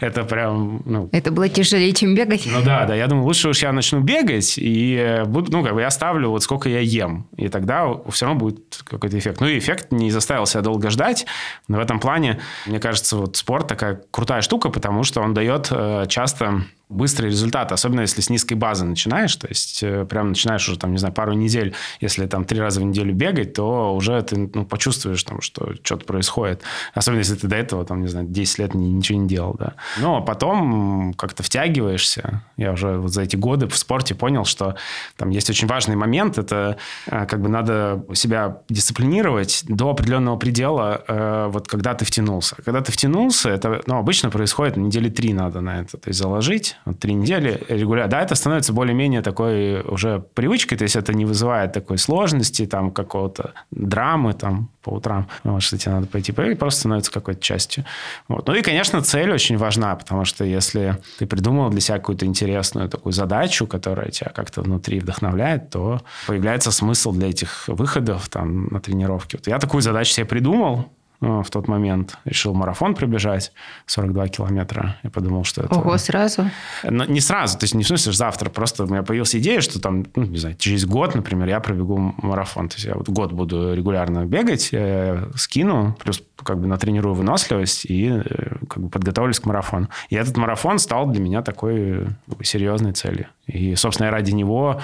это 0.00 0.24
прям, 0.24 0.82
ну... 0.84 1.08
Это 1.12 1.30
было 1.30 1.48
тяжелее, 1.48 1.92
чем 1.92 2.14
бегать? 2.14 2.48
Ну 2.50 2.62
да, 2.62 2.86
да. 2.86 2.94
Я 2.94 3.06
думаю, 3.06 3.24
лучше 3.24 3.48
уж 3.48 3.62
я 3.62 3.72
начну 3.72 4.00
бегать, 4.00 4.54
и 4.58 5.22
буду, 5.26 5.52
ну, 5.52 5.62
как 5.62 5.74
бы 5.74 5.80
я 5.80 5.90
ставлю 5.90 6.30
вот 6.30 6.42
сколько 6.42 6.68
я 6.68 6.80
ем, 6.80 7.28
и 7.36 7.48
тогда 7.48 7.88
все 8.10 8.26
равно 8.26 8.40
будет 8.40 8.82
какой-то 8.84 9.16
эффект. 9.18 9.40
Ну, 9.40 9.46
и 9.46 9.58
эффект 9.58 9.92
не 9.92 10.10
заставил 10.10 10.46
себя 10.46 10.62
долго 10.62 10.90
ждать, 10.90 11.26
но 11.68 11.78
в 11.78 11.80
этом 11.80 12.00
плане, 12.00 12.40
мне 12.66 12.80
кажется, 12.80 13.16
вот 13.16 13.36
спорт 13.36 13.68
такая 13.68 14.02
крутая 14.10 14.42
штука, 14.42 14.70
потому 14.70 15.04
что 15.04 15.20
он 15.20 15.34
дает 15.34 15.68
э, 15.70 16.06
часто 16.08 16.64
быстрый 16.88 17.26
результат, 17.26 17.72
особенно 17.72 18.00
если 18.00 18.20
с 18.20 18.30
низкой 18.30 18.54
базы 18.54 18.84
начинаешь, 18.84 19.34
то 19.36 19.46
есть 19.46 19.82
э, 19.82 20.06
прям 20.06 20.28
начинаешь 20.28 20.66
уже 20.68 20.78
там, 20.78 20.92
не 20.92 20.98
знаю, 20.98 21.14
пару 21.14 21.32
недель, 21.34 21.74
если 22.00 22.26
там 22.26 22.44
три 22.44 22.60
раза 22.60 22.80
в 22.80 22.84
неделю 22.84 23.14
бегать, 23.14 23.52
то 23.52 23.94
уже 23.94 24.20
ты 24.22 24.50
ну, 24.52 24.64
почувствуешь 24.64 25.22
там, 25.22 25.40
что 25.40 25.74
что-то 25.82 26.06
происходит. 26.06 26.62
Особенно 26.94 27.18
если 27.18 27.34
ты 27.34 27.46
до 27.46 27.56
этого 27.56 27.84
там, 27.84 28.00
не 28.00 28.08
знаю, 28.08 28.26
10 28.26 28.58
лет 28.58 28.74
ничего 28.74 29.18
не 29.18 29.28
делал, 29.28 29.54
да. 29.58 29.74
Но 29.98 30.22
потом 30.22 31.12
как-то 31.14 31.42
втягиваешься. 31.42 32.42
Я 32.56 32.72
уже 32.72 32.96
вот 32.98 33.12
за 33.12 33.22
эти 33.22 33.36
годы 33.36 33.68
в 33.68 33.76
спорте 33.76 34.14
понял, 34.14 34.44
что 34.44 34.76
там 35.16 35.30
есть 35.30 35.50
очень 35.50 35.68
важный 35.68 35.96
момент, 35.96 36.38
это 36.38 36.78
э, 37.06 37.26
как 37.26 37.42
бы 37.42 37.48
надо 37.48 38.04
себя 38.14 38.62
дисциплинировать 38.68 39.64
до 39.68 39.90
определенного 39.90 40.36
предела, 40.36 41.04
э, 41.06 41.48
вот 41.50 41.68
когда 41.68 41.94
ты 41.94 42.04
втянулся. 42.04 42.56
Когда 42.64 42.80
ты 42.80 42.92
втянулся, 42.92 43.50
это 43.50 43.82
ну, 43.86 43.98
обычно 43.98 44.30
происходит 44.30 44.76
недели 44.76 45.10
три 45.10 45.34
надо 45.34 45.60
на 45.60 45.80
это, 45.80 45.98
то 45.98 46.08
есть 46.08 46.18
заложить, 46.18 46.76
три 47.00 47.14
недели 47.14 47.62
регулярно. 47.68 48.10
Да, 48.10 48.22
это 48.22 48.34
становится 48.34 48.72
более-менее 48.72 49.22
такой 49.22 49.80
уже 49.82 50.20
привычкой, 50.34 50.78
то 50.78 50.84
есть 50.84 50.96
это 50.96 51.12
не 51.12 51.24
вызывает 51.24 51.72
такой 51.72 51.98
сложности, 51.98 52.66
там, 52.66 52.90
какого-то 52.90 53.52
драмы, 53.70 54.32
там, 54.32 54.70
по 54.82 54.90
утрам, 54.90 55.28
вот, 55.44 55.62
что 55.62 55.76
тебе 55.76 55.92
надо 55.92 56.06
пойти 56.06 56.32
поиграть, 56.32 56.58
просто 56.58 56.80
становится 56.80 57.12
какой-то 57.12 57.40
частью. 57.40 57.84
Вот. 58.28 58.46
Ну 58.46 58.54
и, 58.54 58.62
конечно, 58.62 59.02
цель 59.02 59.30
очень 59.30 59.58
важна, 59.58 59.94
потому 59.96 60.24
что 60.24 60.44
если 60.44 60.98
ты 61.18 61.26
придумал 61.26 61.70
для 61.70 61.80
себя 61.80 61.98
какую-то 61.98 62.24
интересную 62.24 62.88
такую 62.88 63.12
задачу, 63.12 63.66
которая 63.66 64.10
тебя 64.10 64.30
как-то 64.30 64.62
внутри 64.62 65.00
вдохновляет, 65.00 65.70
то 65.70 66.00
появляется 66.26 66.70
смысл 66.70 67.12
для 67.12 67.28
этих 67.28 67.68
выходов 67.68 68.28
там, 68.28 68.68
на 68.68 68.80
тренировке. 68.80 69.36
Вот 69.36 69.46
я 69.46 69.58
такую 69.58 69.82
задачу 69.82 70.12
себе 70.12 70.26
придумал, 70.26 70.86
в 71.20 71.46
тот 71.50 71.68
момент 71.68 72.16
решил 72.24 72.54
марафон 72.54 72.94
пробежать 72.94 73.52
42 73.86 74.28
километра. 74.28 74.96
Я 75.02 75.10
подумал, 75.10 75.44
что 75.44 75.62
это... 75.62 75.74
Ого, 75.74 75.98
сразу? 75.98 76.50
Но 76.84 77.04
не 77.04 77.20
сразу, 77.20 77.58
то 77.58 77.64
есть 77.64 77.74
не 77.74 77.82
в 77.82 77.86
смысле 77.86 78.12
завтра, 78.12 78.50
просто 78.50 78.84
у 78.84 78.86
меня 78.86 79.02
появилась 79.02 79.34
идея, 79.34 79.60
что 79.60 79.80
там, 79.80 80.06
ну, 80.14 80.24
не 80.24 80.38
знаю, 80.38 80.56
через 80.56 80.86
год, 80.86 81.14
например, 81.14 81.48
я 81.48 81.60
пробегу 81.60 82.14
марафон. 82.18 82.68
То 82.68 82.76
есть 82.76 82.86
я 82.86 82.94
вот 82.94 83.08
год 83.08 83.32
буду 83.32 83.74
регулярно 83.74 84.26
бегать, 84.26 84.72
я 84.72 85.28
скину, 85.34 85.96
плюс 86.02 86.22
как 86.44 86.60
бы 86.60 86.66
натренирую 86.66 87.14
выносливость 87.14 87.84
и 87.86 88.08
э, 88.08 88.56
как 88.68 88.82
бы 88.82 88.88
подготовлюсь 88.88 89.40
к 89.40 89.46
марафону. 89.46 89.88
И 90.08 90.14
этот 90.14 90.36
марафон 90.36 90.78
стал 90.78 91.06
для 91.06 91.20
меня 91.20 91.42
такой 91.42 92.06
серьезной 92.42 92.92
целью. 92.92 93.26
И, 93.46 93.74
собственно, 93.74 94.06
я 94.06 94.12
ради 94.12 94.32
него 94.32 94.80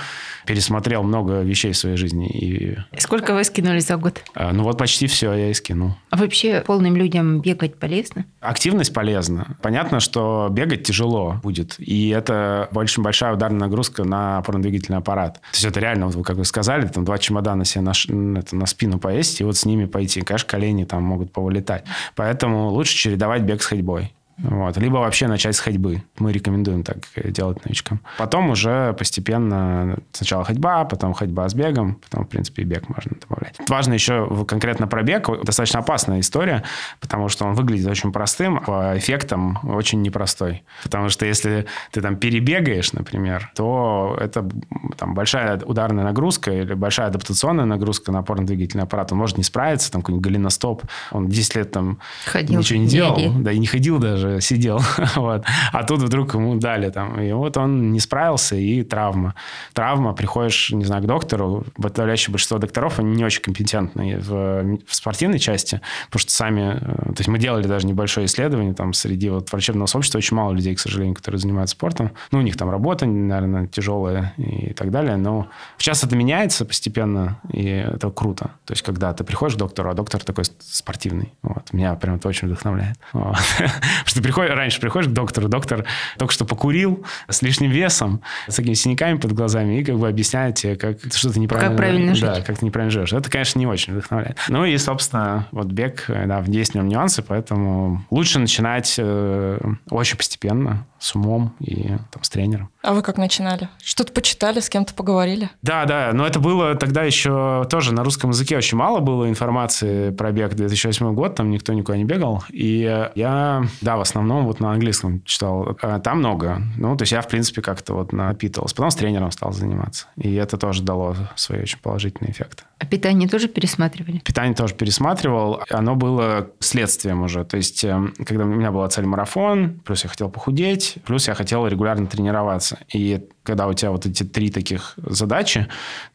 пересмотрел 0.46 1.02
много 1.02 1.42
вещей 1.42 1.72
в 1.72 1.76
своей 1.76 1.96
жизни. 1.96 2.28
И... 2.28 2.78
Сколько 2.98 3.34
вы 3.34 3.44
скинули 3.44 3.80
за 3.80 3.96
год? 3.96 4.22
А, 4.34 4.52
ну 4.52 4.62
вот 4.64 4.78
почти 4.78 5.06
все 5.06 5.32
я 5.34 5.50
и 5.50 5.54
скинул. 5.54 5.94
А 6.10 6.16
вообще 6.24 6.60
полным 6.60 6.96
людям 6.96 7.40
бегать 7.40 7.76
полезно? 7.76 8.24
Активность 8.40 8.92
полезна. 8.92 9.56
Понятно, 9.62 10.00
что 10.00 10.48
бегать 10.50 10.84
тяжело 10.84 11.40
будет. 11.42 11.76
И 11.78 12.08
это 12.08 12.68
очень 12.74 13.02
большая 13.02 13.34
ударная 13.34 13.60
нагрузка 13.60 14.04
на 14.04 14.38
опорно-двигательный 14.38 14.98
аппарат. 14.98 15.34
То 15.34 15.54
есть 15.54 15.64
это 15.64 15.80
реально, 15.80 16.08
вот, 16.08 16.26
как 16.26 16.36
вы 16.36 16.44
сказали, 16.44 16.86
там 16.86 17.04
два 17.04 17.18
чемодана 17.18 17.64
себе 17.64 17.82
на, 17.82 18.38
это, 18.38 18.56
на 18.56 18.66
спину 18.66 18.98
повесить 18.98 19.40
и 19.40 19.44
вот 19.44 19.56
с 19.56 19.64
ними 19.64 19.86
пойти. 19.86 20.20
Конечно, 20.22 20.48
колени 20.48 20.84
там 20.84 21.02
могут 21.02 21.32
повылетать. 21.32 21.84
Поэтому 22.14 22.68
лучше 22.68 22.96
чередовать 22.96 23.42
бег 23.42 23.62
с 23.62 23.66
ходьбой. 23.66 24.12
Вот. 24.38 24.76
Либо 24.76 24.96
вообще 24.96 25.28
начать 25.28 25.54
с 25.56 25.60
ходьбы. 25.60 26.02
Мы 26.18 26.32
рекомендуем 26.32 26.82
так 26.82 26.98
делать 27.24 27.64
новичкам. 27.64 28.00
Потом 28.18 28.50
уже 28.50 28.92
постепенно 28.94 29.98
сначала 30.12 30.44
ходьба, 30.44 30.84
потом 30.84 31.14
ходьба 31.14 31.48
с 31.48 31.54
бегом, 31.54 32.00
потом, 32.08 32.24
в 32.24 32.28
принципе, 32.28 32.62
и 32.62 32.64
бег 32.64 32.88
можно 32.88 33.12
добавлять. 33.20 33.56
Важно 33.68 33.94
еще 33.94 34.44
конкретно 34.46 34.86
про 34.86 35.02
бег. 35.02 35.28
Достаточно 35.44 35.80
опасная 35.80 36.20
история, 36.20 36.64
потому 37.00 37.28
что 37.28 37.44
он 37.44 37.54
выглядит 37.54 37.86
очень 37.86 38.12
простым, 38.12 38.62
а 38.66 38.96
эффектом 38.96 39.58
очень 39.62 40.02
непростой. 40.02 40.64
Потому 40.82 41.08
что 41.08 41.26
если 41.26 41.66
ты 41.92 42.00
там 42.00 42.16
перебегаешь, 42.16 42.92
например, 42.92 43.52
то 43.54 44.16
это 44.20 44.48
там, 44.96 45.14
большая 45.14 45.60
ударная 45.60 46.04
нагрузка 46.04 46.50
или 46.50 46.74
большая 46.74 47.08
адаптационная 47.08 47.66
нагрузка 47.66 48.10
на 48.10 48.18
опорно-двигательный 48.18 48.84
аппарат. 48.84 49.12
Он 49.12 49.18
может 49.18 49.38
не 49.38 49.44
справиться, 49.44 49.92
там 49.92 50.02
какой-нибудь 50.02 50.24
голеностоп. 50.26 50.82
Он 51.12 51.28
10 51.28 51.54
лет 51.56 51.70
там 51.70 51.98
ходил, 52.26 52.58
ничего 52.58 52.80
не 52.80 52.86
делал, 52.86 53.18
да 53.36 53.52
и 53.52 53.58
не 53.58 53.66
ходил 53.66 53.98
даже 53.98 54.23
даже 54.24 54.40
сидел. 54.40 54.80
вот. 55.16 55.44
А 55.72 55.84
тут 55.84 56.02
вдруг 56.02 56.34
ему 56.34 56.56
дали 56.56 56.90
там. 56.90 57.20
И 57.20 57.32
вот 57.32 57.56
он 57.56 57.92
не 57.92 58.00
справился, 58.00 58.56
и 58.56 58.82
травма. 58.82 59.34
Травма, 59.72 60.12
приходишь, 60.12 60.70
не 60.70 60.84
знаю, 60.84 61.02
к 61.02 61.06
доктору, 61.06 61.64
подавляющее 61.76 62.32
большинство 62.32 62.58
докторов, 62.58 62.98
они 62.98 63.14
не 63.14 63.24
очень 63.24 63.42
компетентны 63.42 64.18
в, 64.18 64.78
в 64.86 64.94
спортивной 64.94 65.38
части, 65.38 65.80
потому 66.06 66.20
что 66.20 66.32
сами... 66.32 66.78
Э, 66.80 67.12
то 67.12 67.18
есть 67.18 67.28
мы 67.28 67.38
делали 67.38 67.66
даже 67.66 67.86
небольшое 67.86 68.26
исследование, 68.26 68.74
там 68.74 68.92
среди 68.92 69.30
вот 69.30 69.50
врачебного 69.52 69.86
сообщества 69.86 70.18
очень 70.18 70.36
мало 70.36 70.52
людей, 70.52 70.74
к 70.74 70.80
сожалению, 70.80 71.14
которые 71.14 71.38
занимаются 71.38 71.76
спортом. 71.76 72.12
Ну, 72.30 72.38
у 72.38 72.42
них 72.42 72.56
там 72.56 72.70
работа, 72.70 73.06
наверное, 73.06 73.66
тяжелая 73.66 74.34
и 74.36 74.72
так 74.72 74.90
далее, 74.90 75.16
но 75.16 75.48
сейчас 75.78 76.04
это 76.04 76.16
меняется 76.16 76.64
постепенно, 76.64 77.40
и 77.52 77.64
это 77.66 78.10
круто. 78.10 78.50
То 78.64 78.72
есть 78.72 78.82
когда 78.82 79.12
ты 79.12 79.24
приходишь 79.24 79.56
к 79.56 79.58
доктору, 79.58 79.90
а 79.90 79.94
доктор 79.94 80.22
такой 80.22 80.44
спортивный. 80.60 81.32
Вот. 81.42 81.72
Меня 81.72 81.94
прям 81.94 82.16
это 82.16 82.28
очень 82.28 82.48
вдохновляет. 82.48 82.96
Вот. 83.12 83.36
что 84.14 84.20
ты 84.20 84.22
приходишь, 84.22 84.54
раньше 84.54 84.80
приходишь 84.80 85.08
к 85.08 85.12
доктору, 85.12 85.48
доктор 85.48 85.84
только 86.18 86.32
что 86.32 86.44
покурил 86.44 87.04
с 87.28 87.42
лишним 87.42 87.70
весом, 87.70 88.22
с 88.46 88.54
такими 88.54 88.74
синяками 88.74 89.18
под 89.18 89.32
глазами 89.32 89.80
и 89.80 89.84
как 89.84 89.98
бы 89.98 90.08
объясняет 90.08 90.54
тебе, 90.54 90.76
как 90.76 90.98
что 91.12 91.32
ты 91.32 91.40
неправильно... 91.40 91.70
Как 91.70 91.76
правильно 91.76 92.14
жить. 92.14 92.24
Да, 92.24 92.40
как 92.42 92.58
ты 92.58 92.64
неправильно 92.64 92.92
живешь. 92.92 93.12
Это, 93.12 93.28
конечно, 93.28 93.58
не 93.58 93.66
очень 93.66 93.92
вдохновляет. 93.92 94.38
Ну 94.48 94.64
и, 94.64 94.76
собственно, 94.78 95.48
вот 95.50 95.66
бег, 95.66 96.04
да, 96.06 96.44
есть 96.46 96.72
в 96.72 96.74
нем 96.76 96.88
нюансы, 96.88 97.22
поэтому 97.22 98.04
лучше 98.10 98.38
начинать 98.38 98.94
э, 98.98 99.58
очень 99.90 100.16
постепенно, 100.16 100.86
с 101.04 101.14
умом 101.14 101.54
и 101.60 101.88
там, 102.10 102.22
с 102.22 102.30
тренером. 102.30 102.70
А 102.82 102.94
вы 102.94 103.02
как 103.02 103.18
начинали? 103.18 103.68
Что-то 103.82 104.12
почитали, 104.12 104.60
с 104.60 104.70
кем-то 104.70 104.94
поговорили? 104.94 105.50
Да, 105.60 105.84
да, 105.84 106.10
но 106.14 106.26
это 106.26 106.40
было 106.40 106.74
тогда 106.76 107.02
еще 107.02 107.66
тоже 107.68 107.92
на 107.92 108.02
русском 108.02 108.30
языке 108.30 108.56
очень 108.56 108.78
мало 108.78 109.00
было 109.00 109.28
информации 109.28 110.10
про 110.10 110.32
бег 110.32 110.54
2008 110.54 111.14
год, 111.14 111.34
там 111.34 111.50
никто 111.50 111.74
никуда 111.74 111.98
не 111.98 112.04
бегал. 112.04 112.42
И 112.48 113.08
я, 113.14 113.64
да, 113.82 113.96
в 113.98 114.00
основном 114.00 114.46
вот 114.46 114.60
на 114.60 114.72
английском 114.72 115.22
читал. 115.24 115.76
А, 115.82 116.00
там 116.00 116.20
много. 116.20 116.62
Ну, 116.78 116.96
то 116.96 117.02
есть 117.02 117.12
я, 117.12 117.20
в 117.20 117.28
принципе, 117.28 117.60
как-то 117.60 117.92
вот 117.92 118.12
напитывался. 118.12 118.74
Потом 118.74 118.90
с 118.90 118.96
тренером 118.96 119.30
стал 119.30 119.52
заниматься. 119.52 120.06
И 120.16 120.32
это 120.34 120.56
тоже 120.56 120.82
дало 120.82 121.16
свои 121.36 121.60
очень 121.62 121.78
положительные 121.80 122.32
эффекты. 122.32 122.64
А 122.78 122.86
питание 122.86 123.28
тоже 123.28 123.48
пересматривали? 123.48 124.18
Питание 124.18 124.54
тоже 124.54 124.74
пересматривал. 124.74 125.60
Оно 125.70 125.96
было 125.96 126.48
следствием 126.60 127.22
уже. 127.22 127.44
То 127.44 127.56
есть, 127.56 127.84
эм, 127.84 128.14
когда 128.26 128.44
у 128.44 128.48
меня 128.48 128.70
была 128.70 128.88
цель 128.88 129.06
марафон, 129.06 129.80
плюс 129.84 130.04
я 130.04 130.10
хотел 130.10 130.30
похудеть, 130.30 130.93
плюс 131.04 131.28
я 131.28 131.34
хотел 131.34 131.66
регулярно 131.66 132.06
тренироваться. 132.06 132.78
И 132.92 133.28
когда 133.42 133.66
у 133.66 133.72
тебя 133.74 133.90
вот 133.90 134.06
эти 134.06 134.22
три 134.22 134.50
таких 134.50 134.94
задачи, 134.96 135.68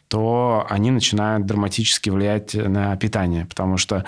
то 0.07 0.65
они 0.69 0.91
начинают 0.91 1.45
драматически 1.45 2.09
влиять 2.09 2.55
на 2.55 2.95
питание. 2.98 3.45
Потому 3.45 3.77
что, 3.77 4.05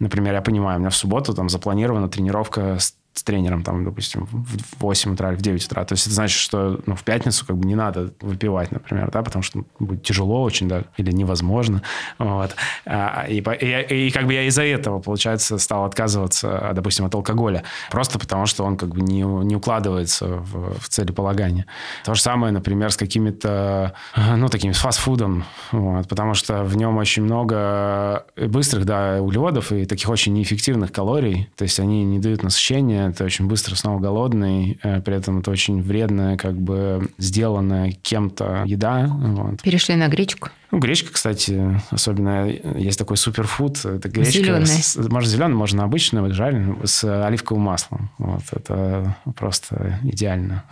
например, 0.00 0.34
я 0.34 0.42
понимаю, 0.42 0.78
у 0.78 0.80
меня 0.80 0.90
в 0.90 0.96
субботу 0.96 1.32
там 1.32 1.48
запланирована 1.48 2.08
тренировка 2.08 2.78
с 2.78 2.96
с 3.14 3.22
тренером, 3.22 3.62
там, 3.62 3.84
допустим, 3.84 4.26
в 4.26 4.80
8 4.80 5.12
утра 5.12 5.30
или 5.30 5.36
в 5.36 5.42
9 5.42 5.66
утра. 5.66 5.84
То 5.84 5.92
есть 5.92 6.06
это 6.06 6.14
значит, 6.16 6.38
что 6.38 6.80
ну, 6.84 6.96
в 6.96 7.04
пятницу 7.04 7.46
как 7.46 7.56
бы 7.56 7.66
не 7.66 7.76
надо 7.76 8.12
выпивать, 8.20 8.72
например, 8.72 9.10
да, 9.12 9.22
потому 9.22 9.42
что 9.42 9.64
будет 9.78 10.02
тяжело 10.02 10.42
очень, 10.42 10.68
да, 10.68 10.82
или 10.96 11.12
невозможно. 11.12 11.82
Вот. 12.18 12.56
А, 12.84 13.24
и, 13.28 13.40
и, 13.40 14.06
и 14.06 14.10
как 14.10 14.26
бы 14.26 14.34
я 14.34 14.42
из-за 14.48 14.64
этого, 14.64 14.98
получается, 14.98 15.58
стал 15.58 15.84
отказываться, 15.84 16.72
допустим, 16.74 17.04
от 17.04 17.14
алкоголя. 17.14 17.62
Просто 17.90 18.18
потому, 18.18 18.46
что 18.46 18.64
он 18.64 18.76
как 18.76 18.88
бы 18.90 19.00
не, 19.00 19.22
не 19.22 19.54
укладывается 19.54 20.26
в, 20.26 20.80
в 20.80 20.88
целеполагание. 20.88 21.66
То 22.04 22.14
же 22.14 22.20
самое, 22.20 22.52
например, 22.52 22.90
с 22.90 22.96
какими-то, 22.96 23.94
ну, 24.16 24.48
такими, 24.48 24.72
с 24.72 24.78
фастфудом. 24.78 25.44
Вот, 25.70 26.08
потому 26.08 26.34
что 26.34 26.64
в 26.64 26.76
нем 26.76 26.96
очень 26.96 27.22
много 27.22 28.26
быстрых, 28.36 28.84
да, 28.84 29.18
углеводов 29.20 29.70
и 29.70 29.84
таких 29.86 30.08
очень 30.08 30.32
неэффективных 30.32 30.90
калорий. 30.90 31.48
То 31.56 31.62
есть 31.62 31.78
они 31.78 32.04
не 32.04 32.18
дают 32.18 32.42
насыщения, 32.42 33.03
ты 33.12 33.24
очень 33.24 33.46
быстро 33.46 33.74
снова 33.74 34.00
голодный, 34.00 34.78
э, 34.82 35.00
при 35.00 35.16
этом 35.16 35.40
это 35.40 35.50
очень 35.50 35.82
вредная, 35.82 36.36
как 36.36 36.54
бы 36.54 37.08
сделанная 37.18 37.92
кем-то 37.92 38.64
еда. 38.66 39.06
Вот. 39.06 39.62
Перешли 39.62 39.94
на 39.94 40.08
гречку? 40.08 40.50
Ну, 40.74 40.80
гречка, 40.80 41.12
кстати, 41.12 41.80
особенно 41.90 42.48
есть 42.48 42.98
такой 42.98 43.16
суперфуд. 43.16 43.84
Это 43.84 44.08
гречка. 44.08 44.32
Зеленая. 44.32 44.66
С, 44.66 44.96
можно 44.96 45.30
зеленую, 45.30 45.56
можно 45.56 45.84
обычную, 45.84 46.34
жареную, 46.34 46.80
с 46.84 47.04
оливковым 47.26 47.62
маслом. 47.62 48.10
Вот, 48.18 48.42
это 48.50 49.16
просто 49.36 50.00
идеально. 50.02 50.64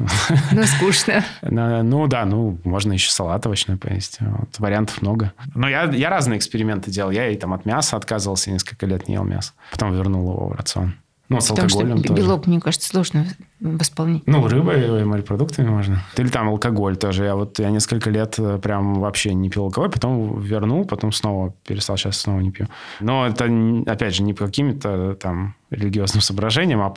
Ну, 0.50 0.64
скучно. 0.64 1.24
Ну, 1.42 2.06
да, 2.08 2.24
ну, 2.24 2.58
можно 2.64 2.92
еще 2.92 3.10
салат 3.10 3.46
овощной 3.46 3.76
поесть. 3.76 4.18
Вот, 4.20 4.58
вариантов 4.58 5.02
много. 5.02 5.32
Но 5.54 5.68
я, 5.68 5.84
я 5.84 6.10
разные 6.10 6.38
эксперименты 6.38 6.90
делал. 6.90 7.12
Я 7.12 7.28
и 7.28 7.36
там 7.36 7.52
от 7.54 7.64
мяса 7.64 7.96
отказывался, 7.96 8.50
несколько 8.50 8.86
лет 8.86 9.06
не 9.06 9.14
ел 9.14 9.24
мясо. 9.24 9.52
Потом 9.70 9.94
вернул 9.94 10.32
его 10.32 10.48
в 10.48 10.52
рацион. 10.52 10.94
Ну, 11.32 11.40
с 11.40 11.48
Потому 11.48 11.68
алкоголем 11.68 11.98
что 11.98 12.08
тоже. 12.08 12.22
белок, 12.22 12.46
мне 12.46 12.60
кажется, 12.60 12.88
сложно 12.88 13.26
восполнить. 13.60 14.26
Ну, 14.26 14.46
рыбой 14.46 15.00
и 15.00 15.04
морепродуктами 15.04 15.68
можно. 15.68 16.02
Или 16.16 16.28
там 16.28 16.48
алкоголь 16.48 16.96
тоже. 16.96 17.24
Я 17.24 17.36
вот 17.36 17.58
я 17.58 17.70
несколько 17.70 18.10
лет 18.10 18.34
э, 18.38 18.58
прям 18.58 19.00
вообще 19.00 19.34
не 19.34 19.50
пил 19.50 19.64
алкоголь, 19.64 19.90
потом 19.90 20.40
вернул, 20.40 20.84
потом 20.84 21.12
снова 21.12 21.54
перестал, 21.66 21.96
сейчас 21.96 22.18
снова 22.18 22.40
не 22.40 22.50
пью. 22.50 22.68
Но 23.00 23.26
это, 23.26 23.48
опять 23.86 24.14
же, 24.14 24.22
не 24.22 24.34
по 24.34 24.46
каким-то 24.46 25.16
там 25.20 25.54
религиозным 25.70 26.20
соображениям, 26.20 26.80
а 26.82 26.94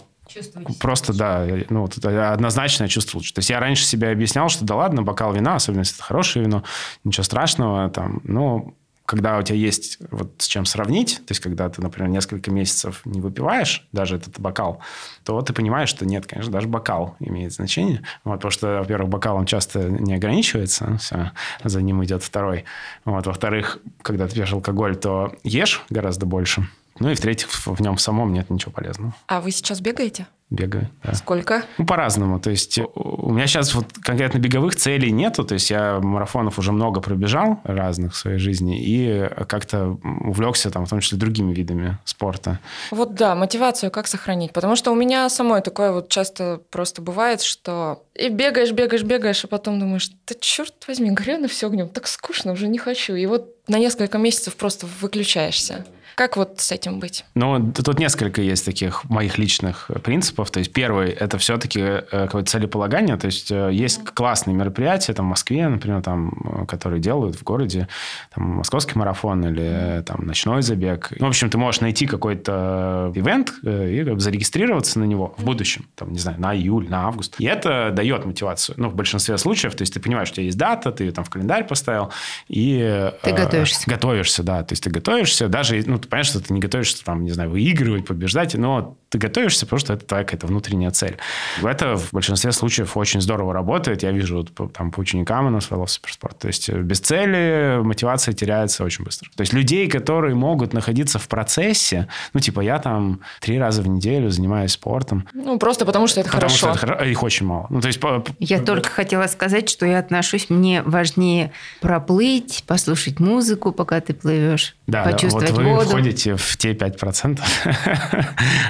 Просто, 0.79 1.13
да, 1.13 1.45
ну, 1.69 1.81
вот 1.81 1.97
это 1.97 2.33
однозначно 2.33 2.83
я 2.83 2.89
чувствовал. 2.89 3.23
То 3.23 3.39
есть 3.39 3.49
я 3.49 3.59
раньше 3.59 3.85
себе 3.85 4.09
объяснял, 4.09 4.49
что 4.49 4.65
да 4.65 4.75
ладно, 4.75 5.03
бокал 5.03 5.33
вина, 5.33 5.55
особенно 5.55 5.81
если 5.81 5.95
это 5.95 6.03
хорошее 6.03 6.45
вино, 6.45 6.63
ничего 7.03 7.23
страшного, 7.23 7.89
там, 7.89 8.21
но 8.23 8.73
когда 9.05 9.37
у 9.37 9.41
тебя 9.43 9.57
есть 9.57 9.99
вот 10.11 10.33
с 10.39 10.47
чем 10.47 10.65
сравнить, 10.65 11.17
то 11.17 11.31
есть 11.31 11.41
когда 11.41 11.69
ты, 11.69 11.81
например, 11.81 12.09
несколько 12.09 12.51
месяцев 12.51 13.01
не 13.05 13.21
выпиваешь 13.21 13.87
даже 13.91 14.15
этот 14.15 14.39
бокал, 14.39 14.81
то 15.23 15.41
ты 15.41 15.53
понимаешь, 15.53 15.89
что 15.89 16.05
нет, 16.05 16.25
конечно, 16.25 16.51
даже 16.51 16.67
бокал 16.67 17.15
имеет 17.19 17.53
значение. 17.53 18.01
Вот, 18.23 18.35
потому 18.35 18.51
что, 18.51 18.79
во-первых, 18.79 19.09
бокал 19.09 19.37
он 19.37 19.45
часто 19.45 19.89
не 19.89 20.15
ограничивается, 20.15 20.97
все, 20.97 21.31
за 21.63 21.81
ним 21.81 22.03
идет 22.03 22.23
второй. 22.23 22.65
Вот, 23.05 23.27
во-вторых, 23.27 23.79
когда 24.01 24.27
ты 24.27 24.35
пьешь 24.35 24.53
алкоголь, 24.53 24.95
то 24.95 25.35
ешь 25.43 25.83
гораздо 25.89 26.25
больше. 26.25 26.67
Ну 26.99 27.09
и 27.09 27.15
в-третьих, 27.15 27.49
в 27.49 27.81
нем 27.81 27.97
самом 27.97 28.33
нет 28.33 28.49
ничего 28.49 28.71
полезного. 28.71 29.13
А 29.27 29.41
вы 29.41 29.51
сейчас 29.51 29.81
бегаете? 29.81 30.27
бегаю. 30.51 30.89
Да. 31.03 31.13
Сколько? 31.13 31.63
Ну, 31.77 31.85
по-разному. 31.85 32.39
То 32.39 32.51
есть 32.51 32.79
у 32.79 33.31
меня 33.31 33.47
сейчас 33.47 33.73
вот 33.73 33.87
конкретно 34.01 34.37
беговых 34.37 34.75
целей 34.75 35.11
нету. 35.11 35.43
То 35.43 35.53
есть 35.53 35.71
я 35.71 35.99
марафонов 35.99 36.59
уже 36.59 36.71
много 36.71 37.01
пробежал 37.01 37.59
разных 37.63 38.13
в 38.13 38.15
своей 38.15 38.37
жизни 38.37 38.79
и 38.79 39.27
как-то 39.47 39.97
увлекся 40.03 40.69
там, 40.69 40.85
в 40.85 40.89
том 40.89 40.99
числе 40.99 41.17
другими 41.17 41.53
видами 41.53 41.97
спорта. 42.05 42.59
Вот 42.91 43.15
да, 43.15 43.35
мотивацию 43.35 43.91
как 43.91 44.07
сохранить? 44.07 44.53
Потому 44.53 44.75
что 44.75 44.91
у 44.91 44.95
меня 44.95 45.27
самой 45.29 45.61
такое 45.61 45.91
вот 45.91 46.09
часто 46.09 46.61
просто 46.69 47.01
бывает, 47.01 47.41
что 47.41 48.03
и 48.13 48.29
бегаешь, 48.29 48.71
бегаешь, 48.71 49.03
бегаешь, 49.03 49.43
а 49.43 49.47
потом 49.47 49.79
думаешь, 49.79 50.11
да 50.27 50.35
черт 50.39 50.73
возьми, 50.87 51.11
горю 51.11 51.39
на 51.39 51.47
все 51.47 51.67
огнем, 51.67 51.89
так 51.89 52.07
скучно, 52.07 52.51
уже 52.51 52.67
не 52.67 52.77
хочу. 52.77 53.15
И 53.15 53.25
вот 53.25 53.55
на 53.67 53.79
несколько 53.79 54.19
месяцев 54.19 54.55
просто 54.55 54.87
выключаешься. 55.01 55.85
Как 56.15 56.37
вот 56.37 56.61
с 56.61 56.71
этим 56.71 56.99
быть? 56.99 57.25
Ну, 57.35 57.73
тут 57.73 57.99
несколько 57.99 58.41
есть 58.41 58.63
таких 58.65 59.03
моих 59.09 59.37
личных 59.37 59.91
принципов. 60.03 60.49
То 60.49 60.59
есть 60.59 60.71
первый– 60.71 61.09
это 61.11 61.37
все-таки 61.37 61.81
э, 61.81 62.01
какое-то 62.09 62.49
целеполагание. 62.49 63.17
То 63.17 63.25
есть 63.25 63.51
э, 63.51 63.69
есть 63.73 64.03
классные 64.03 64.55
мероприятия 64.55 65.13
там, 65.13 65.25
в 65.25 65.29
Москве, 65.29 65.67
например, 65.67 66.01
там, 66.01 66.61
э, 66.61 66.65
которые 66.67 67.01
делают 67.01 67.35
в 67.35 67.43
городе, 67.43 67.89
там, 68.33 68.57
московский 68.57 68.97
марафон 68.97 69.45
или 69.45 70.03
там, 70.05 70.25
ночной 70.25 70.61
забег. 70.61 71.11
В 71.19 71.25
общем, 71.25 71.49
ты 71.49 71.57
можешь 71.57 71.81
найти 71.81 72.05
какой-то 72.05 73.11
ивент 73.13 73.53
и 73.63 74.15
зарегистрироваться 74.17 74.99
на 74.99 75.03
него 75.03 75.35
в 75.37 75.43
будущем. 75.43 75.85
Там, 75.95 76.13
не 76.13 76.19
знаю, 76.19 76.39
на 76.39 76.55
июль, 76.55 76.89
на 76.89 77.07
август. 77.07 77.35
И 77.39 77.45
это 77.45 77.91
дает 77.91 78.25
мотивацию. 78.25 78.75
Ну, 78.77 78.87
в 78.87 78.95
большинстве 78.95 79.37
случаев. 79.37 79.75
То 79.75 79.81
есть 79.81 79.93
ты 79.93 79.99
понимаешь, 79.99 80.29
что 80.29 80.35
у 80.35 80.37
тебя 80.37 80.45
есть 80.45 80.57
дата, 80.57 80.91
ты 80.93 81.03
ее 81.03 81.11
там 81.11 81.25
в 81.25 81.29
календарь 81.29 81.67
поставил. 81.67 82.11
И, 82.47 83.11
ты 83.21 83.29
э, 83.31 83.35
готовишься. 83.35 83.89
Готовишься, 83.89 84.43
да. 84.43 84.63
То 84.63 84.71
есть 84.71 84.83
ты 84.83 84.89
готовишься. 84.89 85.49
Даже, 85.49 85.83
ну, 85.85 85.99
ты 86.05 86.09
понимаешь, 86.09 86.27
что 86.27 86.39
ты 86.39 86.53
не 86.53 86.59
готовишься, 86.59 87.03
там, 87.03 87.23
не 87.23 87.31
знаю, 87.31 87.49
выигрывать, 87.49 88.05
побеждать, 88.05 88.55
но 88.55 88.97
ты 89.15 89.27
готовишься, 89.27 89.65
потому 89.65 89.79
что 89.79 89.93
это 89.93 90.05
твоя 90.05 90.23
какая-то 90.23 90.47
внутренняя 90.47 90.91
цель. 90.91 91.17
Это 91.63 91.95
в 91.95 92.11
большинстве 92.11 92.51
случаев 92.51 92.97
очень 92.97 93.21
здорово 93.21 93.53
работает. 93.53 94.03
Я 94.03 94.11
вижу 94.11 94.45
вот, 94.57 94.73
там 94.73 94.91
по 94.91 94.99
ученикам 94.99 95.47
у 95.47 95.49
нас 95.49 95.69
в 95.69 95.87
Суперспорт. 95.87 96.39
То 96.39 96.47
есть 96.47 96.69
без 96.69 96.99
цели 96.99 97.79
мотивация 97.81 98.33
теряется 98.33 98.83
очень 98.83 99.05
быстро. 99.05 99.29
То 99.35 99.41
есть 99.41 99.53
людей, 99.53 99.87
которые 99.87 100.35
могут 100.35 100.73
находиться 100.73 101.19
в 101.19 101.27
процессе, 101.27 102.07
ну, 102.33 102.39
типа, 102.39 102.61
я 102.61 102.79
там 102.79 103.21
три 103.39 103.57
раза 103.57 103.81
в 103.81 103.87
неделю 103.87 104.29
занимаюсь 104.29 104.71
спортом. 104.71 105.27
Ну, 105.33 105.57
просто 105.57 105.85
потому 105.85 106.07
что 106.07 106.19
это 106.21 106.29
потому 106.29 106.53
хорошо. 106.53 106.75
Что 106.75 106.93
это, 106.93 107.05
их 107.05 107.23
очень 107.23 107.45
мало. 107.45 107.67
Ну, 107.69 107.81
то 107.81 107.87
есть, 107.87 107.99
я 108.39 108.59
только 108.59 108.89
хотела 108.89 109.27
сказать, 109.27 109.69
что 109.69 109.85
я 109.85 109.99
отношусь, 109.99 110.49
мне 110.49 110.81
важнее 110.83 111.51
проплыть, 111.79 112.63
послушать 112.67 113.19
музыку, 113.19 113.71
пока 113.71 114.01
ты 114.01 114.13
плывешь, 114.13 114.75
да, 114.87 115.03
почувствовать 115.03 115.51
вот 115.51 115.59
вы 115.59 115.69
воду. 115.69 115.89
входите 115.89 116.35
в 116.35 116.57
те 116.57 116.73
5%, 116.73 117.39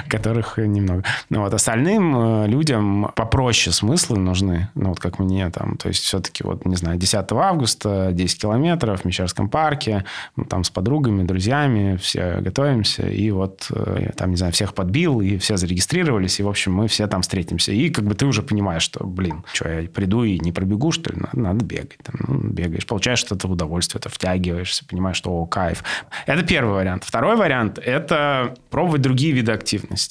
которых 0.36 0.58
немного. 0.58 1.04
Ну, 1.30 1.40
вот 1.40 1.54
остальным 1.54 2.16
э, 2.16 2.46
людям 2.48 3.10
попроще 3.14 3.74
смыслы 3.74 4.18
нужны, 4.18 4.68
ну, 4.74 4.90
вот 4.90 5.00
как 5.00 5.18
мне 5.18 5.50
там, 5.50 5.76
то 5.76 5.88
есть 5.88 6.02
все-таки 6.02 6.44
вот, 6.44 6.64
не 6.66 6.76
знаю, 6.76 6.98
10 6.98 7.32
августа, 7.32 8.10
10 8.12 8.40
километров 8.40 9.02
в 9.02 9.04
Мещерском 9.04 9.48
парке, 9.48 10.04
там 10.48 10.64
с 10.64 10.70
подругами, 10.70 11.22
друзьями, 11.24 11.96
все 11.96 12.38
готовимся, 12.40 13.06
и 13.08 13.30
вот 13.30 13.68
э, 13.70 14.10
там, 14.16 14.30
не 14.30 14.36
знаю, 14.36 14.52
всех 14.52 14.74
подбил, 14.74 15.20
и 15.20 15.38
все 15.38 15.56
зарегистрировались, 15.56 16.40
и, 16.40 16.42
в 16.42 16.48
общем, 16.48 16.74
мы 16.74 16.88
все 16.88 17.06
там 17.06 17.22
встретимся. 17.22 17.72
И 17.72 17.88
как 17.90 18.04
бы 18.04 18.14
ты 18.14 18.26
уже 18.26 18.42
понимаешь, 18.42 18.82
что, 18.82 19.04
блин, 19.04 19.44
что, 19.52 19.68
я 19.68 19.88
приду 19.88 20.24
и 20.24 20.38
не 20.38 20.52
пробегу, 20.52 20.92
что 20.92 21.12
ли? 21.12 21.18
Надо, 21.20 21.38
надо 21.38 21.64
бегать. 21.64 21.98
Там, 22.02 22.16
ну, 22.28 22.50
бегаешь, 22.50 22.86
получаешь 22.86 23.18
что-то 23.18 23.48
удовольствие, 23.48 24.00
это 24.00 24.08
втягиваешься, 24.08 24.84
понимаешь, 24.86 25.16
что, 25.16 25.30
о, 25.30 25.46
кайф. 25.46 25.82
Это 26.26 26.42
первый 26.42 26.74
вариант. 26.74 27.04
Второй 27.04 27.36
вариант– 27.36 27.78
это 27.84 28.54
пробовать 28.70 29.02
другие 29.02 29.32
виды 29.32 29.52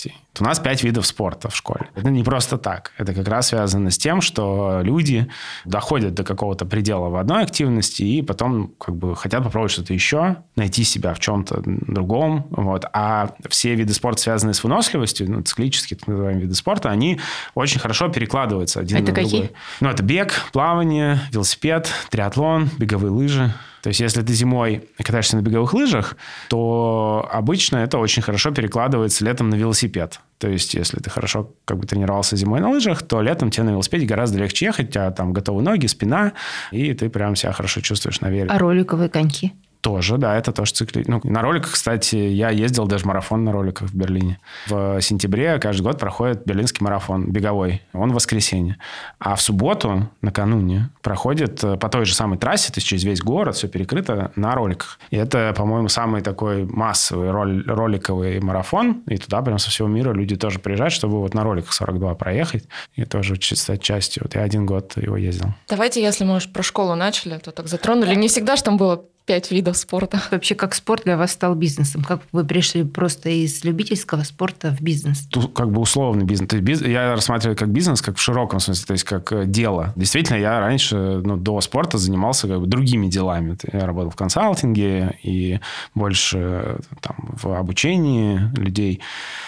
активностей. 0.06 0.15
У 0.39 0.44
нас 0.44 0.60
пять 0.60 0.84
видов 0.84 1.06
спорта 1.06 1.50
в 1.50 1.56
школе. 1.56 1.89
Это 1.96 2.10
не 2.10 2.24
просто 2.24 2.58
так. 2.58 2.91
Это 2.98 3.13
как 3.13 3.28
раз 3.28 3.48
связано 3.48 3.89
с 3.89 3.98
тем, 3.98 4.22
что 4.22 4.82
люди 4.84 5.28
доходят 5.63 6.13
до 6.13 6.24
какого-то 6.24 6.65
предела 6.65 7.10
в 7.10 7.15
одной 7.15 7.44
активности 7.44 8.04
и 8.04 8.22
потом 8.22 8.74
как 8.78 8.96
бы 8.96 9.15
хотят 9.15 9.44
попробовать 9.44 9.72
что-то 9.72 9.94
еще, 9.94 10.38
найти 10.56 10.84
себя 10.84 11.13
в 11.13 11.20
чем-то 11.20 11.62
другом. 11.65 12.48
Вот. 12.50 12.86
А 12.94 13.30
все 13.50 13.76
виды 13.76 13.94
спорта, 13.94 14.22
связанные 14.22 14.54
с 14.54 14.63
выносливостью, 14.63 15.32
ну, 15.32 15.41
циклические 15.41 15.98
так 15.98 16.08
называемые 16.08 16.44
виды 16.44 16.56
спорта, 16.56 16.89
они 16.89 17.20
очень 17.54 17.80
хорошо 17.80 18.10
перекладываются 18.10 18.82
один 18.82 18.98
это 18.98 19.12
на 19.12 19.15
какие? 19.15 19.41
другой. 19.41 19.56
Ну, 19.80 19.89
это 19.89 20.04
бег, 20.04 20.34
плавание, 20.52 21.20
велосипед, 21.32 21.89
триатлон, 22.10 22.70
беговые 22.78 23.12
лыжи. 23.12 23.54
То 23.86 23.89
есть, 23.89 24.00
если 24.00 24.24
ты 24.24 24.34
зимой 24.34 24.89
катаешься 24.98 25.38
на 25.38 25.41
беговых 25.41 25.76
лыжах, 25.76 26.17
то 26.50 27.30
обычно 27.32 27.78
это 27.78 28.00
очень 28.00 28.24
хорошо 28.24 28.50
перекладывается 28.50 29.24
летом 29.24 29.52
на 29.52 29.54
велосипед. 29.54 30.21
То 30.39 30.50
есть, 30.50 30.74
если 30.74 30.98
ты 30.98 31.12
хорошо 31.12 31.54
как 31.65 31.78
бы 31.78 31.86
тренировался 31.86 32.36
зимой 32.36 32.62
на 32.62 32.71
лыжах, 32.71 33.04
то 33.04 33.21
летом 33.21 33.52
тебе 33.52 33.65
на 33.65 33.69
велосипеде 33.69 34.08
гораздо 34.08 34.39
легче 34.39 34.65
ехать, 34.65 34.88
у 34.88 34.91
тебя 34.93 35.12
там 35.12 35.34
готовы 35.34 35.62
ноги, 35.62 35.86
спина, 35.86 36.34
и 36.71 36.95
ты 36.95 37.12
прям 37.12 37.36
себя 37.36 37.52
хорошо 37.52 37.80
чувствуешь 37.82 38.21
на 38.21 38.32
велике. 38.32 38.52
А 38.52 38.58
роликовые 38.58 39.08
коньки? 39.08 39.54
Тоже, 39.86 40.17
да, 40.17 40.36
это 40.36 40.52
тоже 40.52 40.71
циклично. 40.71 41.21
Ну, 41.24 41.32
на 41.32 41.43
роликах, 41.43 41.74
кстати, 41.74 42.15
я 42.15 42.50
ездил 42.50 42.88
даже 42.88 43.06
марафон 43.06 43.43
на 43.43 43.52
роликах 43.52 43.89
в 43.89 43.95
Берлине. 43.95 44.39
В 44.65 45.00
сентябре 45.00 45.60
каждый 45.60 45.84
год 45.84 46.00
проходит 46.00 46.43
берлинский 46.43 46.84
марафон 46.84 47.32
беговой. 47.32 47.84
Он 47.93 48.10
в 48.10 48.15
воскресенье. 48.15 48.78
А 49.19 49.36
в 49.36 49.41
субботу, 49.43 50.10
накануне, 50.24 50.89
проходит 51.04 51.63
э, 51.63 51.78
по 51.78 51.88
той 51.88 52.06
же 52.06 52.15
самой 52.15 52.39
трассе, 52.39 52.74
то 52.74 52.80
есть 52.80 52.88
через 52.88 53.04
весь 53.04 53.21
город, 53.21 53.58
все 53.58 53.67
перекрыто 53.67 54.32
на 54.36 54.56
роликах. 54.56 55.00
И 55.12 55.17
это, 55.17 55.54
по-моему, 55.56 55.88
самый 55.88 56.24
такой 56.24 56.65
массовый 56.65 57.30
роль, 57.30 57.63
роликовый 57.67 58.39
марафон. 58.39 59.04
И 59.08 59.17
туда 59.17 59.43
прям 59.43 59.60
со 59.60 59.69
всего 59.69 59.88
мира 59.88 60.13
люди 60.13 60.36
тоже 60.36 60.58
приезжают, 60.58 60.95
чтобы 60.95 61.19
вот 61.19 61.36
на 61.36 61.43
роликах 61.43 61.71
42 61.74 62.15
проехать. 62.15 62.67
И 62.95 63.06
тоже 63.06 63.36
стать 63.39 63.84
частью. 63.84 64.24
Вот 64.24 64.34
я 64.34 64.41
один 64.41 64.65
год 64.65 64.98
его 64.98 65.15
ездил. 65.15 65.54
Давайте, 65.69 66.02
если 66.02 66.24
мы 66.24 66.38
уж 66.38 66.52
про 66.52 66.63
школу 66.63 66.95
начали, 66.95 67.38
то 67.38 67.52
так 67.52 67.67
затронули. 67.67 68.15
Не 68.15 68.30
всегда 68.30 68.56
же 68.56 68.63
там 68.63 68.78
было 68.78 69.06
пять 69.26 69.52
видов 69.52 69.76
спорта. 69.78 70.22
Вообще, 70.32 70.56
как 70.56 70.76
спорт 70.76 71.04
для 71.04 71.18
вас 71.18 71.32
стал 71.32 71.56
бизнесом? 71.56 72.04
Как 72.04 72.22
вы 72.32 72.46
пришли 72.46 72.84
просто 72.84 73.30
из 73.30 73.64
любительского 73.64 74.24
спорта 74.24 74.72
в 74.72 74.82
бизнес? 74.82 75.28
Тут 75.32 75.54
как 75.54 75.72
бы 75.72 75.82
условный 75.82 76.26
бизнес. 76.26 76.50
То 76.50 76.56
есть 76.58 76.66
биз... 76.66 76.82
Я 76.82 77.14
рассматриваю 77.14 77.58
как 77.58 77.70
бизнес, 77.70 78.02
как 78.02 78.18
в 78.18 78.22
широком 78.22 78.60
смысле, 78.60 78.86
то 78.86 78.94
есть 78.94 79.04
как 79.04 79.32
э, 79.32 79.46
дело. 79.46 79.94
Действительно, 79.96 80.38
я 80.38 80.60
раньше 80.60 80.96
ну, 81.24 81.38
до 81.38 81.60
спорта 81.62 81.98
занимался 81.98 82.48
как 82.48 82.60
бы 82.62 82.68
другими 82.68 83.08
делами. 83.08 83.58
Я 83.74 83.86
работал 83.86 84.12
в 84.12 84.16
консалтинге 84.16 85.18
и 85.24 85.60
больше 85.96 86.78
там, 87.02 87.16
в 87.42 87.58
обучении 87.58 88.40
людей 88.58 89.02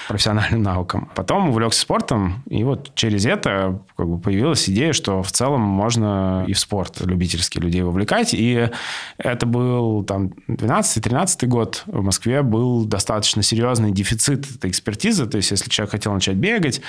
профессиональным 0.08 0.64
навыкам. 0.64 1.10
Потом 1.16 1.50
увлекся 1.50 1.82
спортом, 1.82 2.44
и 2.50 2.64
вот 2.64 2.96
через 2.96 3.26
это 3.26 3.80
как 3.96 4.08
бы 4.08 4.20
появилась 4.20 4.68
идея, 4.70 4.94
что 4.94 5.22
в 5.22 5.32
целом 5.32 5.62
можно 5.62 6.46
и 6.48 6.54
в 6.54 6.60
спорт 6.60 7.02
любительских 7.02 7.62
людей 7.62 7.82
вовлекать. 7.82 8.34
И 8.34 8.70
это 9.18 9.46
был 9.68 10.04
там 10.04 10.32
12-13 10.48 11.46
год. 11.48 11.84
В 11.86 12.02
Москве 12.02 12.42
был 12.42 12.86
достаточно 12.86 13.44
серьезный 13.44 13.92
дефицит 13.92 14.50
этой 14.56 14.70
экспертизы. 14.70 15.26
То 15.26 15.38
есть, 15.38 15.52
если 15.52 15.70
человек 15.70 15.92
хотел 15.92 16.14
начать 16.14 16.38
бегать 16.38 16.82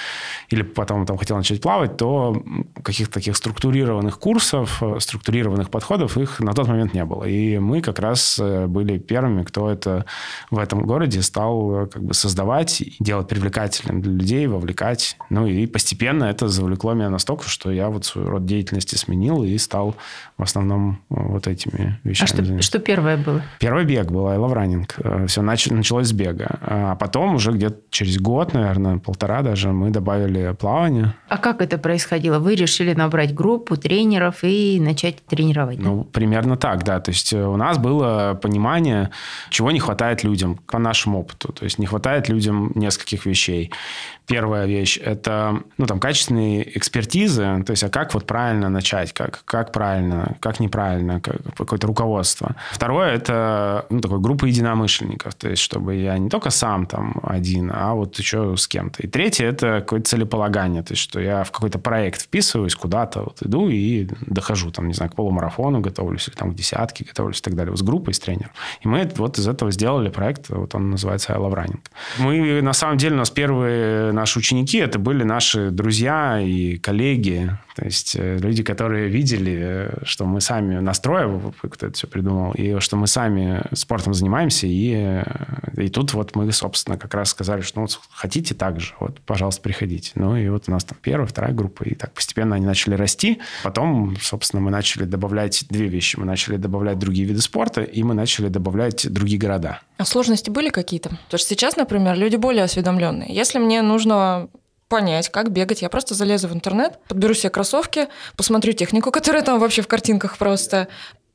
или 0.50 0.62
потом 0.62 1.06
там 1.06 1.18
хотел 1.18 1.36
начать 1.36 1.60
плавать, 1.60 1.96
то 1.96 2.42
каких-то 2.82 3.14
таких 3.14 3.36
структурированных 3.36 4.18
курсов, 4.18 4.82
структурированных 4.98 5.70
подходов 5.70 6.16
их 6.16 6.40
на 6.40 6.52
тот 6.52 6.68
момент 6.68 6.94
не 6.94 7.04
было. 7.04 7.24
И 7.24 7.58
мы 7.58 7.80
как 7.80 7.98
раз 7.98 8.38
э, 8.40 8.66
были 8.66 8.98
первыми, 8.98 9.42
кто 9.42 9.70
это 9.70 10.04
в 10.50 10.58
этом 10.58 10.86
городе 10.86 11.22
стал 11.22 11.88
как 11.88 12.02
бы 12.02 12.14
создавать 12.14 12.82
делать 13.00 13.28
привлекательным 13.28 14.00
для 14.02 14.12
людей, 14.12 14.46
вовлекать. 14.46 15.16
Ну 15.30 15.46
и 15.46 15.66
постепенно 15.66 16.24
это 16.24 16.48
завлекло 16.48 16.94
меня 16.94 17.10
настолько, 17.10 17.48
что 17.48 17.70
я 17.70 17.88
вот 17.88 18.04
свой 18.04 18.26
род 18.26 18.46
деятельности 18.46 18.94
сменил 18.94 19.42
и 19.42 19.58
стал 19.58 19.96
в 20.36 20.42
основном 20.42 21.00
вот 21.08 21.46
этими 21.46 21.98
вещами. 22.04 22.30
А 22.30 22.34
что, 22.34 22.42
что 22.68 22.80
первое 22.80 23.16
было? 23.16 23.42
Первый 23.58 23.86
бег 23.86 24.10
был, 24.10 24.28
I 24.28 24.36
love 24.36 24.52
running. 24.52 25.26
Все 25.26 25.40
нач, 25.40 25.68
началось 25.68 26.08
с 26.08 26.12
бега. 26.12 26.58
А 26.60 26.96
потом 26.96 27.34
уже 27.34 27.52
где-то 27.52 27.76
через 27.88 28.18
год, 28.18 28.52
наверное, 28.52 28.98
полтора 28.98 29.40
даже, 29.40 29.72
мы 29.72 29.88
добавили 29.88 30.54
плавание. 30.58 31.14
А 31.28 31.38
как 31.38 31.62
это 31.62 31.78
происходило? 31.78 32.38
Вы 32.38 32.56
решили 32.56 32.92
набрать 32.92 33.34
группу 33.34 33.78
тренеров 33.78 34.44
и 34.44 34.78
начать 34.80 35.24
тренировать? 35.24 35.78
Ну, 35.78 36.04
да? 36.04 36.10
примерно 36.12 36.56
так, 36.58 36.84
да. 36.84 37.00
То 37.00 37.10
есть 37.10 37.32
у 37.32 37.56
нас 37.56 37.78
было 37.78 38.38
понимание, 38.40 39.10
чего 39.48 39.70
не 39.70 39.80
хватает 39.80 40.22
людям 40.22 40.58
по 40.66 40.78
нашему 40.78 41.20
опыту. 41.20 41.52
То 41.54 41.64
есть 41.64 41.78
не 41.78 41.86
хватает 41.86 42.28
людям 42.28 42.72
нескольких 42.74 43.24
вещей. 43.24 43.72
Первая 44.28 44.66
вещь– 44.66 44.98
это 45.02 45.62
ну, 45.78 45.86
там, 45.86 45.98
качественные 46.00 46.76
экспертизы, 46.76 47.62
то 47.64 47.70
есть 47.70 47.82
а 47.82 47.88
как 47.88 48.12
вот 48.12 48.26
правильно 48.26 48.68
начать, 48.68 49.12
как, 49.14 49.42
как 49.46 49.72
правильно, 49.72 50.36
как 50.40 50.60
неправильно, 50.60 51.20
как, 51.20 51.36
какое-то 51.56 51.86
руководство. 51.86 52.54
Второе– 52.72 53.12
это 53.14 53.86
ну, 53.88 54.00
такой 54.00 54.20
группа 54.20 54.44
единомышленников, 54.44 55.34
то 55.34 55.48
есть 55.48 55.62
чтобы 55.62 55.94
я 55.94 56.18
не 56.18 56.28
только 56.28 56.50
сам 56.50 56.86
там 56.86 57.20
один, 57.22 57.72
а 57.74 57.94
вот 57.94 58.18
еще 58.18 58.56
с 58.56 58.68
кем-то. 58.68 59.02
И 59.02 59.06
третье– 59.06 59.46
это 59.48 59.80
какое-то 59.80 60.10
целеполагание, 60.10 60.82
то 60.82 60.92
есть 60.92 61.02
что 61.02 61.20
я 61.20 61.42
в 61.42 61.50
какой-то 61.50 61.78
проект 61.78 62.22
вписываюсь, 62.22 62.74
куда-то 62.74 63.22
вот 63.22 63.42
иду 63.42 63.68
и 63.70 64.08
дохожу, 64.20 64.70
там, 64.70 64.88
не 64.88 64.94
знаю, 64.94 65.10
к 65.10 65.14
полумарафону 65.14 65.80
готовлюсь, 65.80 66.28
или 66.28 66.34
там 66.34 66.52
к 66.52 66.54
десятке 66.54 67.04
готовлюсь 67.04 67.40
и 67.40 67.42
так 67.42 67.54
далее, 67.54 67.74
с 67.74 67.82
группой, 67.82 68.12
с 68.12 68.20
тренером. 68.20 68.50
И 68.82 68.88
мы 68.88 69.10
вот 69.16 69.38
из 69.38 69.48
этого 69.48 69.70
сделали 69.70 70.10
проект, 70.10 70.50
вот 70.50 70.74
он 70.74 70.90
называется 70.90 71.32
I 71.32 71.38
Love 71.38 71.54
Running. 71.54 71.80
Мы, 72.18 72.60
на 72.60 72.74
самом 72.74 72.98
деле, 72.98 73.14
у 73.14 73.18
нас 73.18 73.30
первые 73.30 74.12
наши 74.18 74.38
ученики, 74.38 74.78
это 74.78 74.98
были 74.98 75.22
наши 75.22 75.70
друзья 75.70 76.40
и 76.40 76.76
коллеги, 76.76 77.58
то 77.78 77.84
есть 77.84 78.16
э, 78.18 78.38
люди, 78.38 78.64
которые 78.64 79.08
видели, 79.08 79.56
э, 79.60 79.98
что 80.02 80.24
мы 80.24 80.40
сами 80.40 80.80
настроим, 80.80 81.54
кто 81.62 81.86
это 81.86 81.94
все 81.94 82.08
придумал, 82.08 82.50
и 82.54 82.80
что 82.80 82.96
мы 82.96 83.06
сами 83.06 83.62
спортом 83.72 84.14
занимаемся, 84.14 84.66
и, 84.66 84.94
э, 84.96 85.82
и 85.84 85.88
тут 85.88 86.12
вот 86.12 86.34
мы, 86.34 86.50
собственно, 86.50 86.98
как 86.98 87.14
раз 87.14 87.30
сказали, 87.30 87.60
что 87.60 87.80
ну, 87.80 87.86
хотите 88.10 88.56
так 88.56 88.80
же, 88.80 88.94
вот, 88.98 89.20
пожалуйста, 89.20 89.62
приходите. 89.62 90.10
Ну, 90.16 90.36
и 90.36 90.48
вот 90.48 90.64
у 90.66 90.72
нас 90.72 90.82
там 90.82 90.98
первая, 91.00 91.28
вторая 91.28 91.52
группа, 91.54 91.84
и 91.84 91.94
так 91.94 92.12
постепенно 92.14 92.56
они 92.56 92.66
начали 92.66 92.94
расти. 92.94 93.38
Потом, 93.62 94.16
собственно, 94.20 94.60
мы 94.60 94.72
начали 94.72 95.04
добавлять 95.04 95.64
две 95.70 95.86
вещи. 95.86 96.16
Мы 96.18 96.24
начали 96.24 96.56
добавлять 96.56 96.98
другие 96.98 97.28
виды 97.28 97.40
спорта, 97.40 97.82
и 97.82 98.02
мы 98.02 98.14
начали 98.14 98.48
добавлять 98.48 99.08
другие 99.08 99.38
города. 99.38 99.82
А 99.98 100.04
сложности 100.04 100.50
были 100.50 100.70
какие-то? 100.70 101.10
Потому 101.10 101.38
что 101.38 101.48
сейчас, 101.48 101.76
например, 101.76 102.16
люди 102.16 102.34
более 102.34 102.64
осведомленные. 102.64 103.32
Если 103.32 103.60
мне 103.60 103.82
нужно 103.82 104.48
понять, 104.88 105.28
как 105.28 105.50
бегать. 105.50 105.82
Я 105.82 105.88
просто 105.88 106.14
залезу 106.14 106.48
в 106.48 106.54
интернет, 106.54 106.98
подберу 107.08 107.34
себе 107.34 107.50
кроссовки, 107.50 108.08
посмотрю 108.36 108.72
технику, 108.72 109.10
которая 109.12 109.42
там 109.42 109.58
вообще 109.58 109.82
в 109.82 109.88
картинках 109.88 110.38
просто. 110.38 110.88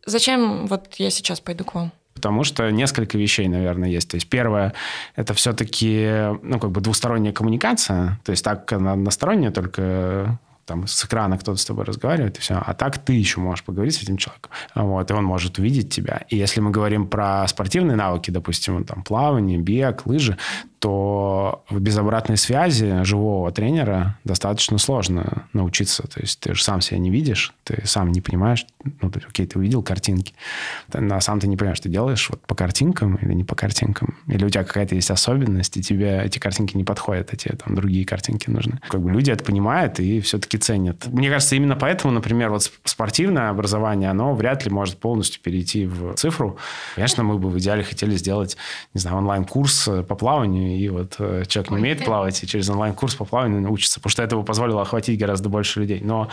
Зачем 0.05 0.67
вот 0.67 0.95
я 0.97 1.09
сейчас 1.09 1.39
пойду 1.39 1.63
к 1.63 1.75
вам? 1.75 1.91
Потому 2.13 2.43
что 2.43 2.69
несколько 2.69 3.17
вещей, 3.17 3.47
наверное, 3.47 3.89
есть. 3.89 4.09
То 4.09 4.15
есть 4.15 4.29
первое, 4.29 4.73
это 5.15 5.33
все-таки 5.33 6.29
ну, 6.41 6.59
как 6.59 6.71
бы 6.71 6.79
двусторонняя 6.79 7.33
коммуникация. 7.33 8.19
То 8.23 8.31
есть 8.31 8.43
так 8.43 8.71
односторонняя, 8.71 9.51
только 9.51 10.39
там 10.65 10.87
с 10.87 11.05
экрана 11.05 11.37
кто-то 11.37 11.59
с 11.59 11.65
тобой 11.65 11.85
разговаривает, 11.85 12.37
и 12.37 12.41
все. 12.41 12.61
А 12.65 12.73
так 12.73 12.97
ты 12.97 13.13
еще 13.13 13.39
можешь 13.39 13.63
поговорить 13.63 13.95
с 13.95 14.03
этим 14.03 14.17
человеком. 14.17 14.51
Вот, 14.75 15.09
и 15.09 15.13
он 15.13 15.23
может 15.23 15.59
увидеть 15.59 15.89
тебя. 15.89 16.21
И 16.29 16.37
если 16.37 16.61
мы 16.61 16.71
говорим 16.71 17.07
про 17.07 17.47
спортивные 17.47 17.95
навыки, 17.95 18.31
допустим, 18.31 18.83
там 18.83 19.03
плавание, 19.03 19.57
бег, 19.57 20.05
лыжи, 20.05 20.37
то 20.79 21.63
без 21.71 21.97
обратной 21.97 22.35
связи 22.35 23.03
живого 23.03 23.51
тренера 23.53 24.19
достаточно 24.25 24.77
сложно 24.77 25.47
научиться. 25.53 26.03
То 26.09 26.19
есть 26.19 26.41
ты 26.41 26.55
же 26.55 26.61
сам 26.61 26.81
себя 26.81 26.97
не 26.97 27.09
видишь, 27.09 27.53
ты 27.63 27.81
сам 27.85 28.11
не 28.11 28.19
понимаешь, 28.19 28.65
ну, 29.01 29.09
ты, 29.09 29.21
окей, 29.25 29.45
ты 29.45 29.57
увидел 29.57 29.81
картинки, 29.81 30.33
а 30.91 31.21
сам 31.21 31.39
ты 31.39 31.47
не 31.47 31.55
понимаешь, 31.55 31.77
что 31.77 31.87
делаешь 31.87 32.29
вот 32.29 32.45
по 32.45 32.53
картинкам 32.53 33.15
или 33.15 33.33
не 33.33 33.45
по 33.45 33.55
картинкам. 33.55 34.17
Или 34.27 34.43
у 34.43 34.49
тебя 34.49 34.65
какая-то 34.65 34.95
есть 34.95 35.09
особенность, 35.09 35.77
и 35.77 35.81
тебе 35.81 36.21
эти 36.21 36.37
картинки 36.39 36.75
не 36.75 36.83
подходят, 36.83 37.29
а 37.31 37.37
тебе 37.37 37.55
там 37.55 37.75
другие 37.75 38.05
картинки 38.05 38.49
нужны. 38.49 38.81
Как 38.89 39.01
бы 39.01 39.09
люди 39.09 39.31
это 39.31 39.43
понимают 39.45 40.01
и 40.01 40.19
все-таки 40.19 40.52
ценят. 40.57 41.07
Мне 41.07 41.29
кажется, 41.29 41.55
именно 41.55 41.75
поэтому, 41.75 42.13
например, 42.13 42.49
вот 42.49 42.71
спортивное 42.83 43.49
образование, 43.49 44.09
оно 44.09 44.33
вряд 44.33 44.65
ли 44.65 44.71
может 44.71 44.97
полностью 44.97 45.41
перейти 45.41 45.85
в 45.85 46.15
цифру. 46.15 46.57
Конечно, 46.95 47.23
мы 47.23 47.37
бы 47.37 47.49
в 47.49 47.59
идеале 47.59 47.83
хотели 47.83 48.15
сделать, 48.15 48.57
не 48.93 48.99
знаю, 48.99 49.17
онлайн-курс 49.17 49.89
по 50.07 50.15
плаванию, 50.15 50.77
и 50.77 50.89
вот 50.89 51.15
э, 51.19 51.43
человек 51.47 51.71
не 51.71 51.77
умеет 51.77 52.05
плавать, 52.05 52.43
и 52.43 52.47
через 52.47 52.69
онлайн-курс 52.69 53.15
по 53.15 53.25
плаванию 53.25 53.61
научится, 53.61 53.99
потому 53.99 54.11
что 54.11 54.23
это 54.23 54.35
бы 54.35 54.43
позволило 54.43 54.81
охватить 54.81 55.19
гораздо 55.19 55.49
больше 55.49 55.79
людей. 55.79 56.01
Но 56.03 56.29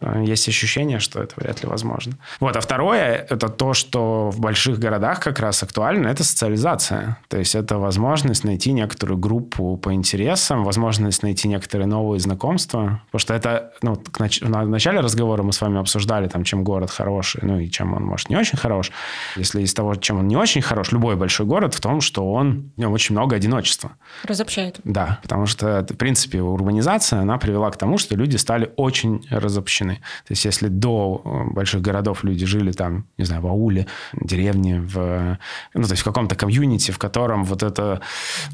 э, 0.00 0.24
есть 0.26 0.48
ощущение, 0.48 0.98
что 0.98 1.22
это 1.22 1.34
вряд 1.36 1.62
ли 1.62 1.68
возможно. 1.68 2.14
Вот, 2.40 2.56
а 2.56 2.60
второе, 2.60 3.26
это 3.28 3.48
то, 3.48 3.74
что 3.74 4.30
в 4.30 4.40
больших 4.40 4.78
городах 4.78 5.20
как 5.20 5.40
раз 5.40 5.62
актуально, 5.62 6.08
это 6.08 6.24
социализация. 6.24 7.18
То 7.28 7.38
есть 7.38 7.54
это 7.54 7.78
возможность 7.78 8.44
найти 8.44 8.72
некоторую 8.72 9.18
группу 9.18 9.76
по 9.76 9.92
интересам, 9.92 10.64
возможность 10.64 11.22
найти 11.22 11.48
некоторые 11.48 11.86
новые 11.86 12.20
знакомства, 12.20 13.02
потому 13.06 13.20
что 13.20 13.34
это, 13.34 13.49
ну, 13.82 13.96
к 13.96 14.18
нач... 14.20 14.40
в 14.40 14.48
начале 14.48 15.00
разговора 15.00 15.42
мы 15.42 15.52
с 15.52 15.60
вами 15.60 15.78
обсуждали, 15.78 16.28
там, 16.28 16.44
чем 16.44 16.64
город 16.64 16.90
хороший, 16.90 17.40
ну, 17.42 17.58
и 17.58 17.70
чем 17.70 17.94
он, 17.94 18.04
может, 18.04 18.30
не 18.30 18.36
очень 18.36 18.58
хорош. 18.58 18.90
Если 19.36 19.62
из 19.62 19.74
того, 19.74 19.94
чем 19.94 20.18
он 20.18 20.28
не 20.28 20.36
очень 20.36 20.62
хорош, 20.62 20.92
любой 20.92 21.16
большой 21.16 21.46
город 21.46 21.74
в 21.74 21.80
том, 21.80 22.00
что 22.00 22.32
он, 22.32 22.70
в 22.76 22.80
нем 22.80 22.92
очень 22.92 23.14
много 23.14 23.36
одиночества. 23.36 23.92
Разобщает. 24.24 24.80
Да, 24.84 25.18
потому 25.22 25.46
что, 25.46 25.86
в 25.88 25.96
принципе, 25.96 26.40
урбанизация, 26.42 27.20
она 27.20 27.38
привела 27.38 27.70
к 27.70 27.76
тому, 27.76 27.98
что 27.98 28.16
люди 28.16 28.36
стали 28.36 28.72
очень 28.76 29.26
разобщены. 29.30 29.96
То 30.26 30.32
есть, 30.32 30.44
если 30.44 30.68
до 30.68 31.22
э, 31.24 31.54
больших 31.54 31.80
городов 31.80 32.24
люди 32.24 32.46
жили 32.46 32.72
там, 32.72 33.04
не 33.18 33.24
знаю, 33.24 33.42
в 33.42 33.46
ауле, 33.46 33.86
деревне, 34.12 34.80
в, 34.80 35.38
ну, 35.74 35.82
то 35.82 35.90
есть 35.90 36.02
в 36.02 36.04
каком-то 36.04 36.34
комьюнити, 36.34 36.90
в 36.90 36.98
котором 36.98 37.44
вот 37.44 37.62
эта 37.62 38.00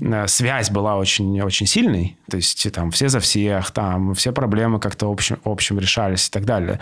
э, 0.00 0.26
связь 0.26 0.70
была 0.70 0.96
очень, 0.96 1.40
очень 1.40 1.66
сильной, 1.66 2.16
то 2.30 2.36
есть 2.36 2.72
там 2.72 2.90
все 2.90 3.08
за 3.08 3.20
всех, 3.20 3.70
там 3.70 4.14
все 4.14 4.32
проблемы 4.32 4.80
как-то 4.86 5.10
общем, 5.10 5.38
общем 5.44 5.78
решались 5.78 6.28
и 6.28 6.30
так 6.30 6.44
далее, 6.44 6.78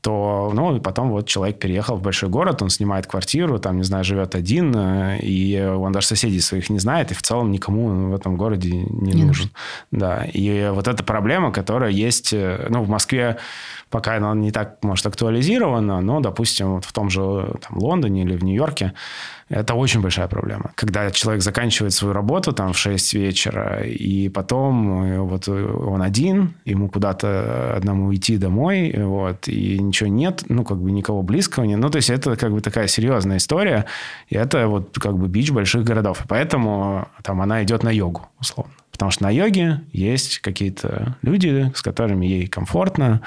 то, 0.00 0.52
ну, 0.54 0.76
и 0.76 0.80
потом 0.80 1.10
вот 1.10 1.26
человек 1.26 1.58
переехал 1.58 1.96
в 1.96 2.02
большой 2.02 2.28
город, 2.28 2.62
он 2.62 2.70
снимает 2.70 3.06
квартиру, 3.06 3.58
там, 3.58 3.76
не 3.76 3.82
знаю, 3.82 4.04
живет 4.04 4.34
один, 4.34 4.74
э, 4.76 5.18
и 5.18 5.60
он 5.60 5.92
даже 5.92 6.06
соседей 6.06 6.40
своих 6.40 6.70
не 6.70 6.78
знает, 6.78 7.10
и 7.10 7.14
в 7.14 7.22
целом 7.22 7.50
никому 7.50 8.10
в 8.10 8.14
этом 8.14 8.36
городе 8.36 8.70
не, 8.70 9.12
не 9.12 9.24
нужен. 9.24 9.26
нужен. 9.26 9.50
Да, 9.90 10.24
и 10.24 10.70
вот 10.72 10.86
эта 10.86 11.02
проблема, 11.02 11.50
которая 11.52 11.90
есть, 11.90 12.32
э, 12.32 12.66
ну, 12.70 12.82
в 12.82 12.88
Москве 12.88 13.38
пока 13.90 14.16
она 14.16 14.34
не, 14.34 14.50
так, 14.50 14.78
может, 14.82 15.06
актуализировано, 15.06 16.00
но, 16.00 16.20
допустим, 16.20 16.74
вот 16.74 16.84
в 16.84 16.92
том 16.92 17.10
же 17.10 17.20
там, 17.66 17.78
Лондоне 17.78 18.22
или 18.22 18.36
в 18.36 18.44
Нью-Йорке 18.44 18.92
это 19.48 19.74
очень 19.74 20.00
большая 20.00 20.28
проблема. 20.28 20.72
Когда 20.74 21.10
человек 21.10 21.42
заканчивает 21.42 21.92
свою 21.92 22.12
работу 22.12 22.52
там 22.52 22.72
в 22.72 22.78
6 22.78 23.14
вечера, 23.14 23.82
и 23.82 24.28
потом 24.28 25.02
э, 25.02 25.20
вот 25.20 25.48
он 25.48 26.02
один, 26.02 26.54
ему 26.64 26.88
куда-то 26.88 27.74
одному 27.76 28.14
идти 28.14 28.36
домой, 28.36 28.94
вот, 28.96 29.48
и 29.48 29.78
ничего 29.78 30.08
нет, 30.08 30.44
ну, 30.48 30.64
как 30.64 30.78
бы 30.78 30.90
никого 30.90 31.22
близкого 31.22 31.64
нет. 31.64 31.78
Ну, 31.78 31.90
то 31.90 31.96
есть 31.96 32.10
это 32.10 32.36
как 32.36 32.52
бы 32.52 32.60
такая 32.60 32.88
серьезная 32.88 33.38
история, 33.38 33.86
и 34.28 34.36
это 34.36 34.68
вот 34.68 34.98
как 34.98 35.16
бы 35.16 35.28
бич 35.28 35.50
больших 35.50 35.84
городов. 35.84 36.24
И 36.24 36.28
поэтому 36.28 37.08
там 37.22 37.40
она 37.40 37.62
идет 37.62 37.82
на 37.82 37.90
йогу, 37.90 38.28
условно. 38.40 38.72
Потому 38.90 39.10
что 39.10 39.22
на 39.24 39.30
йоге 39.30 39.82
есть 39.92 40.38
какие-то 40.40 41.16
люди, 41.22 41.70
с 41.74 41.82
которыми 41.82 42.26
ей 42.26 42.46
комфортно, 42.46 43.20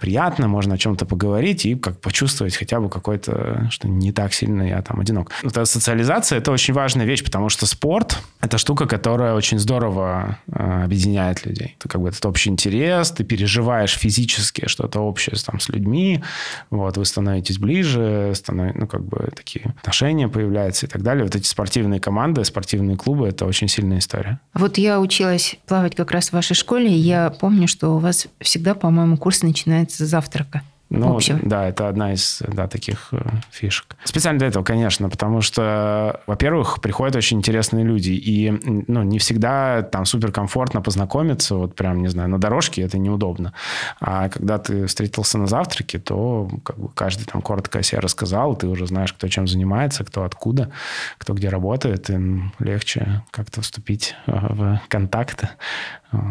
приятно, 0.00 0.48
можно 0.48 0.74
о 0.74 0.78
чем-то 0.78 1.04
поговорить 1.06 1.66
и 1.66 1.74
как 1.74 2.00
почувствовать 2.00 2.56
хотя 2.56 2.80
бы 2.80 2.88
какой-то, 2.88 3.68
что 3.70 3.88
не 3.88 4.12
так 4.12 4.32
сильно 4.32 4.62
я 4.62 4.80
там 4.82 5.00
одинок. 5.00 5.30
Вот 5.42 5.52
эта 5.52 5.64
социализация– 5.64 6.38
это 6.38 6.50
очень 6.50 6.72
важная 6.74 7.04
вещь, 7.04 7.22
потому 7.22 7.48
что 7.48 7.66
спорт– 7.66 8.18
это 8.40 8.58
штука, 8.58 8.86
которая 8.86 9.34
очень 9.34 9.58
здорово 9.58 10.38
э, 10.46 10.84
объединяет 10.84 11.44
людей. 11.44 11.76
Это 11.78 11.88
как 11.88 12.00
бы 12.00 12.08
этот 12.08 12.24
общий 12.24 12.50
интерес, 12.50 13.10
ты 13.10 13.24
переживаешь 13.24 13.96
физически 13.96 14.66
что-то 14.66 15.00
общее 15.00 15.36
там, 15.44 15.60
с 15.60 15.68
людьми, 15.68 16.22
вот, 16.70 16.96
вы 16.96 17.04
становитесь 17.04 17.58
ближе, 17.58 18.32
станов... 18.34 18.74
ну, 18.74 18.86
как 18.86 19.04
бы 19.04 19.30
такие 19.36 19.74
отношения 19.80 20.28
появляются 20.28 20.86
и 20.86 20.88
так 20.88 21.02
далее. 21.02 21.24
Вот 21.24 21.36
эти 21.36 21.46
спортивные 21.46 22.00
команды, 22.00 22.44
спортивные 22.44 22.96
клубы– 22.96 23.28
это 23.28 23.46
очень 23.46 23.68
сильная 23.68 23.98
история. 23.98 24.40
Вот 24.54 24.78
я 24.78 24.91
училась 25.00 25.56
плавать 25.66 25.94
как 25.94 26.10
раз 26.10 26.28
в 26.28 26.32
вашей 26.32 26.54
школе, 26.54 26.90
я 26.90 27.30
помню, 27.30 27.68
что 27.68 27.94
у 27.94 27.98
вас 27.98 28.26
всегда, 28.40 28.74
по-моему, 28.74 29.16
курс 29.16 29.42
начинается 29.42 30.06
с 30.06 30.08
завтрака. 30.08 30.62
Ну, 30.94 31.16
общего. 31.16 31.38
да, 31.42 31.68
это 31.68 31.88
одна 31.88 32.12
из 32.12 32.42
да, 32.46 32.68
таких 32.68 33.08
э, 33.12 33.22
фишек. 33.50 33.96
Специально 34.04 34.38
для 34.38 34.48
этого, 34.48 34.62
конечно, 34.62 35.08
потому 35.08 35.40
что, 35.40 36.20
во-первых, 36.26 36.82
приходят 36.82 37.16
очень 37.16 37.38
интересные 37.38 37.84
люди, 37.84 38.10
и 38.10 38.50
ну, 38.86 39.02
не 39.02 39.18
всегда 39.18 39.82
там 39.82 40.04
суперкомфортно 40.04 40.82
познакомиться, 40.82 41.54
вот 41.54 41.74
прям, 41.74 42.02
не 42.02 42.08
знаю, 42.08 42.28
на 42.28 42.38
дорожке 42.38 42.82
это 42.82 42.98
неудобно. 42.98 43.54
А 44.00 44.28
когда 44.28 44.58
ты 44.58 44.86
встретился 44.86 45.38
на 45.38 45.46
завтраке, 45.46 45.98
то 45.98 46.50
как 46.62 46.78
бы 46.78 46.88
каждый 46.90 47.24
там 47.24 47.40
коротко 47.40 47.78
о 47.78 47.82
себе 47.82 48.00
рассказал, 48.00 48.54
ты 48.54 48.66
уже 48.66 48.86
знаешь, 48.86 49.14
кто 49.14 49.28
чем 49.28 49.48
занимается, 49.48 50.04
кто 50.04 50.24
откуда, 50.24 50.70
кто 51.16 51.32
где 51.32 51.48
работает, 51.48 52.10
и 52.10 52.18
легче 52.58 53.22
как-то 53.30 53.62
вступить 53.62 54.14
э, 54.26 54.32
в 54.32 54.80
контакты. 54.88 55.48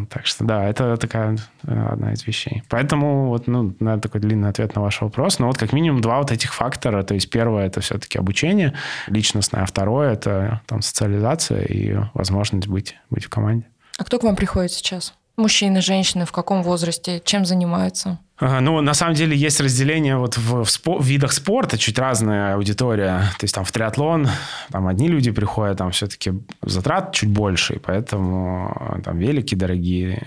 Так 0.09 0.25
что 0.25 0.45
да, 0.45 0.67
это 0.69 0.95
такая 0.97 1.37
э, 1.63 1.87
одна 1.91 2.13
из 2.13 2.25
вещей. 2.27 2.63
Поэтому 2.69 3.29
вот, 3.29 3.47
ну, 3.47 3.73
на 3.79 3.99
такой 3.99 4.21
длинный 4.21 4.49
ответ 4.49 4.75
на 4.75 4.81
ваш 4.81 5.01
вопрос. 5.01 5.39
Но 5.39 5.47
вот 5.47 5.57
как 5.57 5.73
минимум 5.73 6.01
два 6.01 6.19
вот 6.19 6.31
этих 6.31 6.53
фактора. 6.53 7.03
То 7.03 7.15
есть 7.15 7.29
первое 7.29 7.65
это 7.65 7.81
все-таки 7.81 8.17
обучение 8.19 8.73
личностное, 9.07 9.63
а 9.63 9.65
второе 9.65 10.13
это 10.13 10.61
там 10.67 10.81
социализация 10.81 11.63
и 11.63 11.97
возможность 12.13 12.67
быть, 12.67 12.95
быть 13.09 13.25
в 13.25 13.29
команде. 13.29 13.65
А 13.97 14.03
кто 14.03 14.19
к 14.19 14.23
вам 14.23 14.35
приходит 14.35 14.71
сейчас? 14.71 15.13
Мужчины, 15.37 15.81
женщины, 15.81 16.25
в 16.25 16.31
каком 16.31 16.61
возрасте, 16.61 17.21
чем 17.23 17.45
занимаются? 17.45 18.19
Ну, 18.41 18.81
на 18.81 18.93
самом 18.95 19.13
деле 19.13 19.37
есть 19.37 19.61
разделение 19.61 20.17
вот 20.17 20.35
в, 20.37 20.63
в, 20.63 20.67
спо- 20.67 20.99
в 20.99 21.05
видах 21.05 21.31
спорта, 21.31 21.77
чуть 21.77 21.99
разная 21.99 22.55
аудитория. 22.55 23.21
То 23.37 23.43
есть 23.43 23.53
там 23.53 23.63
в 23.63 23.71
триатлон 23.71 24.27
там 24.71 24.87
одни 24.87 25.07
люди 25.07 25.29
приходят, 25.31 25.77
там 25.77 25.91
все-таки 25.91 26.33
затрат 26.63 27.13
чуть 27.13 27.29
больше, 27.29 27.75
и 27.75 27.79
поэтому 27.79 28.99
там 29.03 29.19
велики 29.19 29.53
дорогие, 29.53 30.23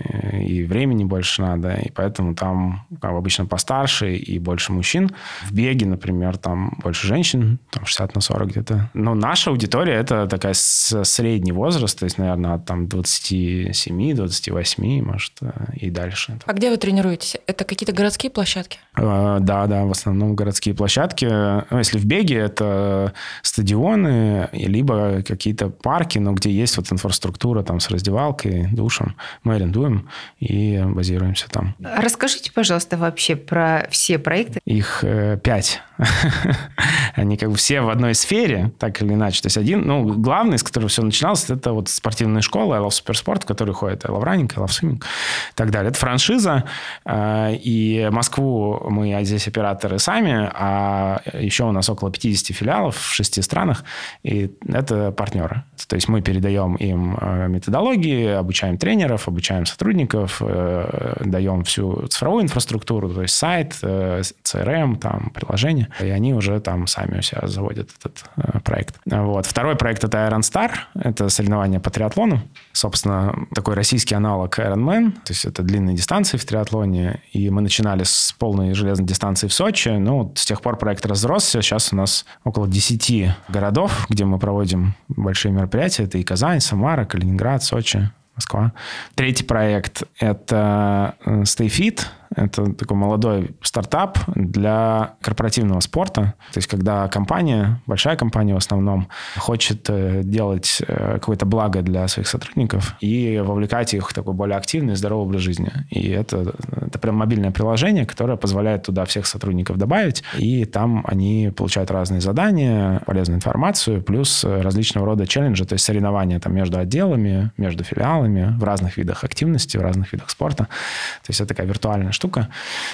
и 0.46 0.62
времени 0.62 1.02
больше 1.04 1.42
надо, 1.42 1.74
и 1.74 1.90
поэтому 1.90 2.36
там 2.36 2.86
как 3.00 3.10
обычно 3.10 3.46
постарше 3.46 4.14
и 4.14 4.38
больше 4.38 4.72
мужчин. 4.72 5.10
В 5.44 5.52
беге, 5.52 5.86
например, 5.86 6.36
там 6.36 6.78
больше 6.82 7.08
женщин, 7.08 7.58
там 7.70 7.84
60 7.84 8.14
на 8.14 8.20
40 8.20 8.48
где-то. 8.48 8.90
Но 8.94 9.14
наша 9.14 9.50
аудитория 9.50 9.94
это 9.94 10.28
такая 10.28 10.54
средний 10.54 11.52
возраст, 11.52 11.98
то 11.98 12.04
есть, 12.04 12.18
наверное, 12.18 12.54
от 12.54 12.64
там 12.64 12.86
27-28, 12.86 15.02
может, 15.02 15.32
и 15.74 15.90
дальше. 15.90 16.38
А 16.46 16.52
где 16.52 16.70
вы 16.70 16.76
тренируетесь? 16.76 17.36
Это 17.46 17.64
какие-то 17.64 17.92
городские 18.04 18.30
площадки? 18.30 18.78
А, 18.96 19.38
да, 19.40 19.66
да, 19.66 19.84
в 19.84 19.90
основном 19.90 20.36
городские 20.36 20.74
площадки. 20.74 21.24
Ну, 21.24 21.78
если 21.78 21.98
в 21.98 22.04
беге, 22.04 22.36
это 22.36 23.14
стадионы, 23.40 24.50
либо 24.52 25.22
какие-то 25.22 25.70
парки, 25.70 26.18
но 26.18 26.32
где 26.32 26.50
есть 26.50 26.76
вот 26.76 26.92
инфраструктура 26.92 27.62
там 27.62 27.80
с 27.80 27.88
раздевалкой, 27.88 28.68
душем. 28.72 29.16
Мы 29.42 29.54
арендуем 29.54 30.10
и 30.38 30.82
базируемся 30.84 31.48
там. 31.48 31.74
Расскажите, 31.80 32.52
пожалуйста, 32.52 32.98
вообще 32.98 33.36
про 33.36 33.86
все 33.90 34.18
проекты. 34.18 34.60
Их 34.66 35.02
э, 35.02 35.38
пять. 35.42 35.80
Они 37.14 37.36
как 37.36 37.50
бы 37.50 37.56
все 37.56 37.80
в 37.80 37.88
одной 37.88 38.14
сфере, 38.14 38.72
так 38.78 39.00
или 39.02 39.14
иначе. 39.14 39.42
То 39.42 39.46
есть 39.46 39.56
один, 39.56 39.86
ну, 39.86 40.14
главный, 40.14 40.58
с 40.58 40.62
которого 40.62 40.88
все 40.88 41.02
начиналось, 41.02 41.48
это 41.48 41.72
вот 41.72 41.88
спортивная 41.88 42.42
школа 42.42 42.76
I 42.76 42.80
Love 42.80 42.88
Supersport, 42.88 43.42
в 43.42 43.46
которой 43.46 43.72
ходит 43.72 44.04
I 44.04 44.10
Love 44.10 44.24
Running, 44.24 44.52
I 44.56 44.64
Love 44.64 44.68
Swimming 44.68 44.96
и 44.96 45.54
так 45.54 45.70
далее. 45.70 45.90
Это 45.90 45.98
франшиза, 45.98 46.64
э, 47.04 47.54
и 47.54 48.08
Москву 48.10 48.80
мы 48.90 49.16
здесь 49.24 49.46
операторы 49.46 49.98
сами, 49.98 50.50
а 50.52 51.20
еще 51.32 51.64
у 51.64 51.72
нас 51.72 51.88
около 51.88 52.10
50 52.10 52.56
филиалов 52.56 52.96
в 52.96 53.12
шести 53.12 53.42
странах, 53.42 53.84
и 54.22 54.50
это 54.66 55.12
партнеры. 55.12 55.64
То 55.88 55.96
есть 55.96 56.08
мы 56.08 56.22
передаем 56.22 56.74
им 56.76 57.16
э, 57.20 57.48
методологии, 57.48 58.28
обучаем 58.28 58.78
тренеров, 58.78 59.28
обучаем 59.28 59.66
сотрудников, 59.66 60.38
э, 60.40 61.22
даем 61.24 61.62
всю 61.64 62.06
цифровую 62.08 62.44
инфраструктуру, 62.44 63.08
то 63.08 63.22
есть 63.22 63.34
сайт, 63.34 63.74
CRM, 63.82 64.98
там, 64.98 65.30
приложение, 65.34 65.83
и 66.00 66.08
они 66.08 66.34
уже 66.34 66.60
там 66.60 66.86
сами 66.86 67.18
у 67.18 67.22
себя 67.22 67.46
заводят 67.46 67.90
этот 67.98 68.24
проект. 68.64 68.96
Вот. 69.06 69.46
Второй 69.46 69.76
проект— 69.76 70.04
это 70.04 70.18
Iron 70.18 70.40
Star, 70.40 70.72
это 70.94 71.28
соревнования 71.28 71.80
по 71.80 71.90
триатлону. 71.90 72.40
Собственно, 72.72 73.34
такой 73.54 73.74
российский 73.74 74.14
аналог 74.14 74.58
Ironman, 74.58 75.12
то 75.12 75.32
есть 75.32 75.44
это 75.44 75.62
длинные 75.62 75.96
дистанции 75.96 76.36
в 76.36 76.44
триатлоне, 76.44 77.20
и 77.32 77.50
мы 77.50 77.60
начинали 77.60 78.02
с 78.04 78.34
полной 78.38 78.74
железной 78.74 79.06
дистанции 79.06 79.48
в 79.48 79.52
Сочи. 79.52 79.88
Ну, 79.88 80.32
с 80.34 80.44
тех 80.44 80.60
пор 80.60 80.76
проект 80.76 81.06
разросся. 81.06 81.62
Сейчас 81.62 81.92
у 81.92 81.96
нас 81.96 82.24
около 82.44 82.68
10 82.68 83.30
городов, 83.48 84.06
где 84.08 84.24
мы 84.24 84.38
проводим 84.38 84.94
большие 85.08 85.52
мероприятия. 85.52 86.04
Это 86.04 86.18
и 86.18 86.22
Казань, 86.22 86.60
Самара, 86.60 87.04
Калининград, 87.04 87.62
Сочи, 87.62 88.10
Москва. 88.34 88.72
Третий 89.14 89.44
проект– 89.44 90.02
это 90.18 91.14
э, 91.24 91.42
Stay 91.42 91.68
Fit. 91.68 92.02
Это 92.36 92.72
такой 92.72 92.96
молодой 92.96 93.54
стартап 93.62 94.18
для 94.34 95.14
корпоративного 95.20 95.80
спорта. 95.80 96.34
То 96.52 96.58
есть, 96.58 96.68
когда 96.68 97.08
компания, 97.08 97.80
большая 97.86 98.16
компания 98.16 98.54
в 98.54 98.58
основном, 98.58 99.08
хочет 99.36 99.86
э, 99.88 100.22
делать 100.24 100.82
э, 100.86 101.14
какое-то 101.14 101.46
благо 101.46 101.82
для 101.82 102.08
своих 102.08 102.28
сотрудников 102.28 102.94
и 103.00 103.42
вовлекать 103.44 103.94
их 103.94 104.10
в 104.10 104.14
такой 104.14 104.34
более 104.34 104.56
активный 104.56 104.94
и 104.94 104.96
здоровый 104.96 105.26
образ 105.26 105.42
жизни. 105.42 105.70
И 105.90 106.10
это, 106.10 106.54
это 106.76 106.98
прям 106.98 107.16
мобильное 107.16 107.50
приложение, 107.50 108.06
которое 108.06 108.36
позволяет 108.36 108.84
туда 108.84 109.04
всех 109.04 109.26
сотрудников 109.26 109.78
добавить, 109.78 110.22
и 110.38 110.64
там 110.64 111.04
они 111.06 111.52
получают 111.56 111.90
разные 111.90 112.20
задания, 112.20 113.00
полезную 113.06 113.36
информацию, 113.36 114.02
плюс 114.02 114.44
различного 114.44 115.06
рода 115.06 115.26
челленджи, 115.26 115.64
то 115.64 115.74
есть 115.74 115.84
соревнования 115.84 116.40
там 116.40 116.54
между 116.54 116.78
отделами, 116.78 117.52
между 117.56 117.84
филиалами 117.84 118.56
в 118.58 118.64
разных 118.64 118.96
видах 118.96 119.24
активности, 119.24 119.76
в 119.76 119.82
разных 119.82 120.12
видах 120.12 120.30
спорта. 120.30 120.64
То 120.64 121.28
есть 121.28 121.40
это 121.40 121.48
такая 121.48 121.66
виртуальная 121.66 122.12
штука 122.12 122.23
штука. 122.24 122.48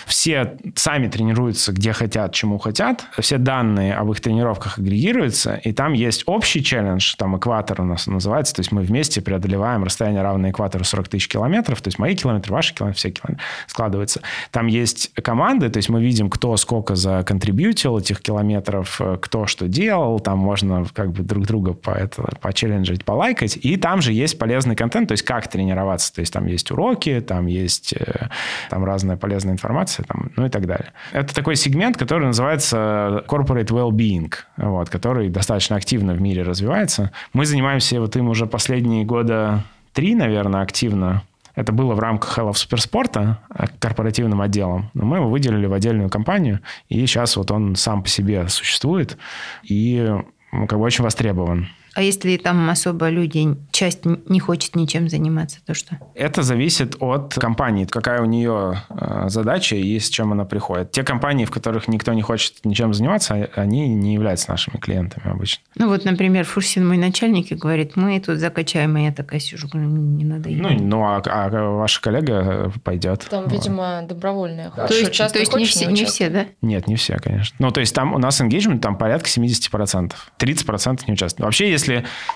Все 0.07 0.57
сами 0.75 1.07
тренируются 1.07 1.73
где 1.73 1.93
хотят, 1.93 2.33
чему 2.33 2.59
хотят. 2.59 3.05
Все 3.21 3.39
данные 3.39 3.95
об 3.95 4.11
их 4.11 4.21
тренировках 4.21 4.79
агрегируются, 4.79 5.55
и 5.55 5.73
там 5.73 5.93
есть 5.93 6.25
общий 6.27 6.65
челлендж, 6.65 7.15
там 7.17 7.37
экватор 7.39 7.81
у 7.81 7.85
нас 7.85 8.09
называется, 8.09 8.55
то 8.55 8.61
есть 8.61 8.73
мы 8.73 8.83
вместе 8.83 9.21
преодолеваем 9.21 9.85
расстояние 9.85 10.23
равное 10.23 10.51
экватору 10.51 10.83
40 10.83 11.09
тысяч 11.09 11.29
километров, 11.29 11.81
то 11.81 11.89
есть 11.89 12.01
мои 12.01 12.17
километры, 12.17 12.53
ваши 12.53 12.75
километры, 12.75 12.99
все 12.99 13.11
километры 13.11 13.45
складываются. 13.69 14.21
Там 14.51 14.67
есть 14.67 15.13
команды, 15.15 15.69
то 15.69 15.77
есть 15.77 15.89
мы 15.89 16.03
видим, 16.03 16.29
кто 16.29 16.57
сколько 16.57 16.97
законтрибьютил 16.97 17.99
этих 17.99 18.21
километров, 18.21 19.01
кто 19.23 19.47
что 19.47 19.69
делал, 19.69 20.19
там 20.19 20.39
можно 20.39 20.85
как 20.93 21.13
бы 21.13 21.23
друг 21.23 21.47
друга 21.47 21.73
по 21.73 21.91
это, 21.91 22.23
почелленджить, 22.41 23.05
полайкать, 23.05 23.57
и 23.63 23.77
там 23.77 24.03
же 24.03 24.13
есть 24.13 24.39
полезный 24.39 24.75
контент, 24.75 25.09
то 25.09 25.13
есть 25.13 25.23
как 25.23 25.49
тренироваться, 25.49 26.13
то 26.13 26.21
есть 26.21 26.33
там 26.33 26.47
есть 26.47 26.71
уроки, 26.73 27.21
там 27.21 27.47
есть 27.47 27.93
э, 27.93 28.29
там 28.71 28.85
разная 28.85 29.17
полезная 29.21 29.53
информация, 29.53 30.05
там, 30.05 30.33
ну 30.37 30.47
и 30.47 30.49
так 30.49 30.67
далее. 30.67 30.93
Это 31.13 31.35
такой 31.35 31.55
сегмент, 31.57 31.97
который 31.97 32.27
называется 32.27 33.25
corporate 33.29 33.69
well-being, 33.69 34.33
вот, 34.57 34.91
который 34.91 35.29
достаточно 35.29 35.77
активно 35.77 36.15
в 36.15 36.21
мире 36.21 36.43
развивается. 36.43 37.13
Мы 37.33 37.47
занимаемся 37.47 38.01
вот 38.01 38.17
им 38.17 38.29
уже 38.29 38.47
последние 38.47 39.05
года 39.05 39.65
три, 39.93 40.15
наверное, 40.15 40.63
активно. 40.63 41.23
Это 41.55 41.73
было 41.73 41.95
в 41.95 41.99
рамках 41.99 42.39
Hell 42.39 42.51
of 42.51 42.55
Суперспорта, 42.55 43.39
корпоративным 43.81 44.41
отделом. 44.41 44.91
Но 44.95 45.05
мы 45.05 45.19
его 45.19 45.29
выделили 45.29 45.67
в 45.67 45.73
отдельную 45.73 46.09
компанию, 46.09 46.61
и 46.89 47.05
сейчас 47.07 47.37
вот 47.37 47.51
он 47.51 47.77
сам 47.77 48.03
по 48.03 48.09
себе 48.09 48.49
существует 48.49 49.19
и 49.63 50.17
как 50.51 50.79
бы 50.79 50.85
очень 50.85 51.05
востребован. 51.05 51.69
А 51.95 52.03
если 52.03 52.37
там 52.37 52.69
особо 52.71 53.09
люди, 53.09 53.57
часть 53.71 54.05
не 54.05 54.41
хочет 54.41 54.77
ничем 54.77 55.09
заниматься, 55.09 55.59
то 55.67 55.75
что? 55.75 55.99
Это 56.15 56.43
зависит 56.43 56.97
от 57.01 57.35
компании, 57.35 57.85
какая 57.85 58.23
у 58.23 58.27
нее 58.27 58.83
э, 58.91 59.25
задача 59.29 59.77
и 59.77 59.99
с 59.99 60.09
чем 60.09 60.33
она 60.33 60.45
приходит. 60.45 60.93
Те 60.93 61.03
компании, 61.03 61.45
в 61.45 61.51
которых 61.51 61.89
никто 61.89 62.13
не 62.13 62.23
хочет 62.23 62.65
ничем 62.65 62.95
заниматься, 62.95 63.51
они 63.55 63.89
не 63.89 64.15
являются 64.15 64.51
нашими 64.51 64.77
клиентами 64.77 65.31
обычно. 65.31 65.63
Ну 65.77 65.89
вот, 65.89 66.05
например, 66.05 66.45
Фурсин, 66.45 66.87
мой 66.87 66.97
начальник, 66.97 67.51
и 67.53 67.55
говорит, 67.55 67.97
мы 67.97 68.21
тут 68.21 68.39
закачаем, 68.39 68.97
и 68.97 69.05
я 69.05 69.13
такая 69.13 69.41
сижу, 69.41 69.69
говорю, 69.69 69.89
не 69.89 70.25
надо. 70.25 70.51
Ну, 70.51 70.69
ну 70.71 71.05
а, 71.05 71.23
а 71.25 71.71
ваша 71.71 72.01
коллега 72.01 72.73
пойдет. 72.85 73.27
Там, 73.31 73.45
вот. 73.45 73.53
видимо, 73.53 74.03
добровольные. 74.09 74.73
Да. 74.77 74.87
То 74.87 74.95
есть, 74.95 75.17
то 75.17 75.39
есть 75.39 75.55
не, 75.55 75.65
все, 75.65 75.87
не 75.87 76.05
все, 76.05 76.29
да? 76.29 76.47
Нет, 76.63 76.87
не 76.87 76.97
все, 76.97 77.17
конечно. 77.17 77.57
Ну, 77.59 77.71
то 77.71 77.81
есть 77.81 77.95
там 77.95 78.15
у 78.15 78.19
нас 78.19 78.41
engagement 78.41 78.81
там 78.81 78.97
порядка 78.97 79.29
70%. 79.29 80.13
30% 80.39 81.01
не 81.07 81.15
участвуют. 81.15 81.45
Вообще, 81.45 81.71
если 81.71 81.80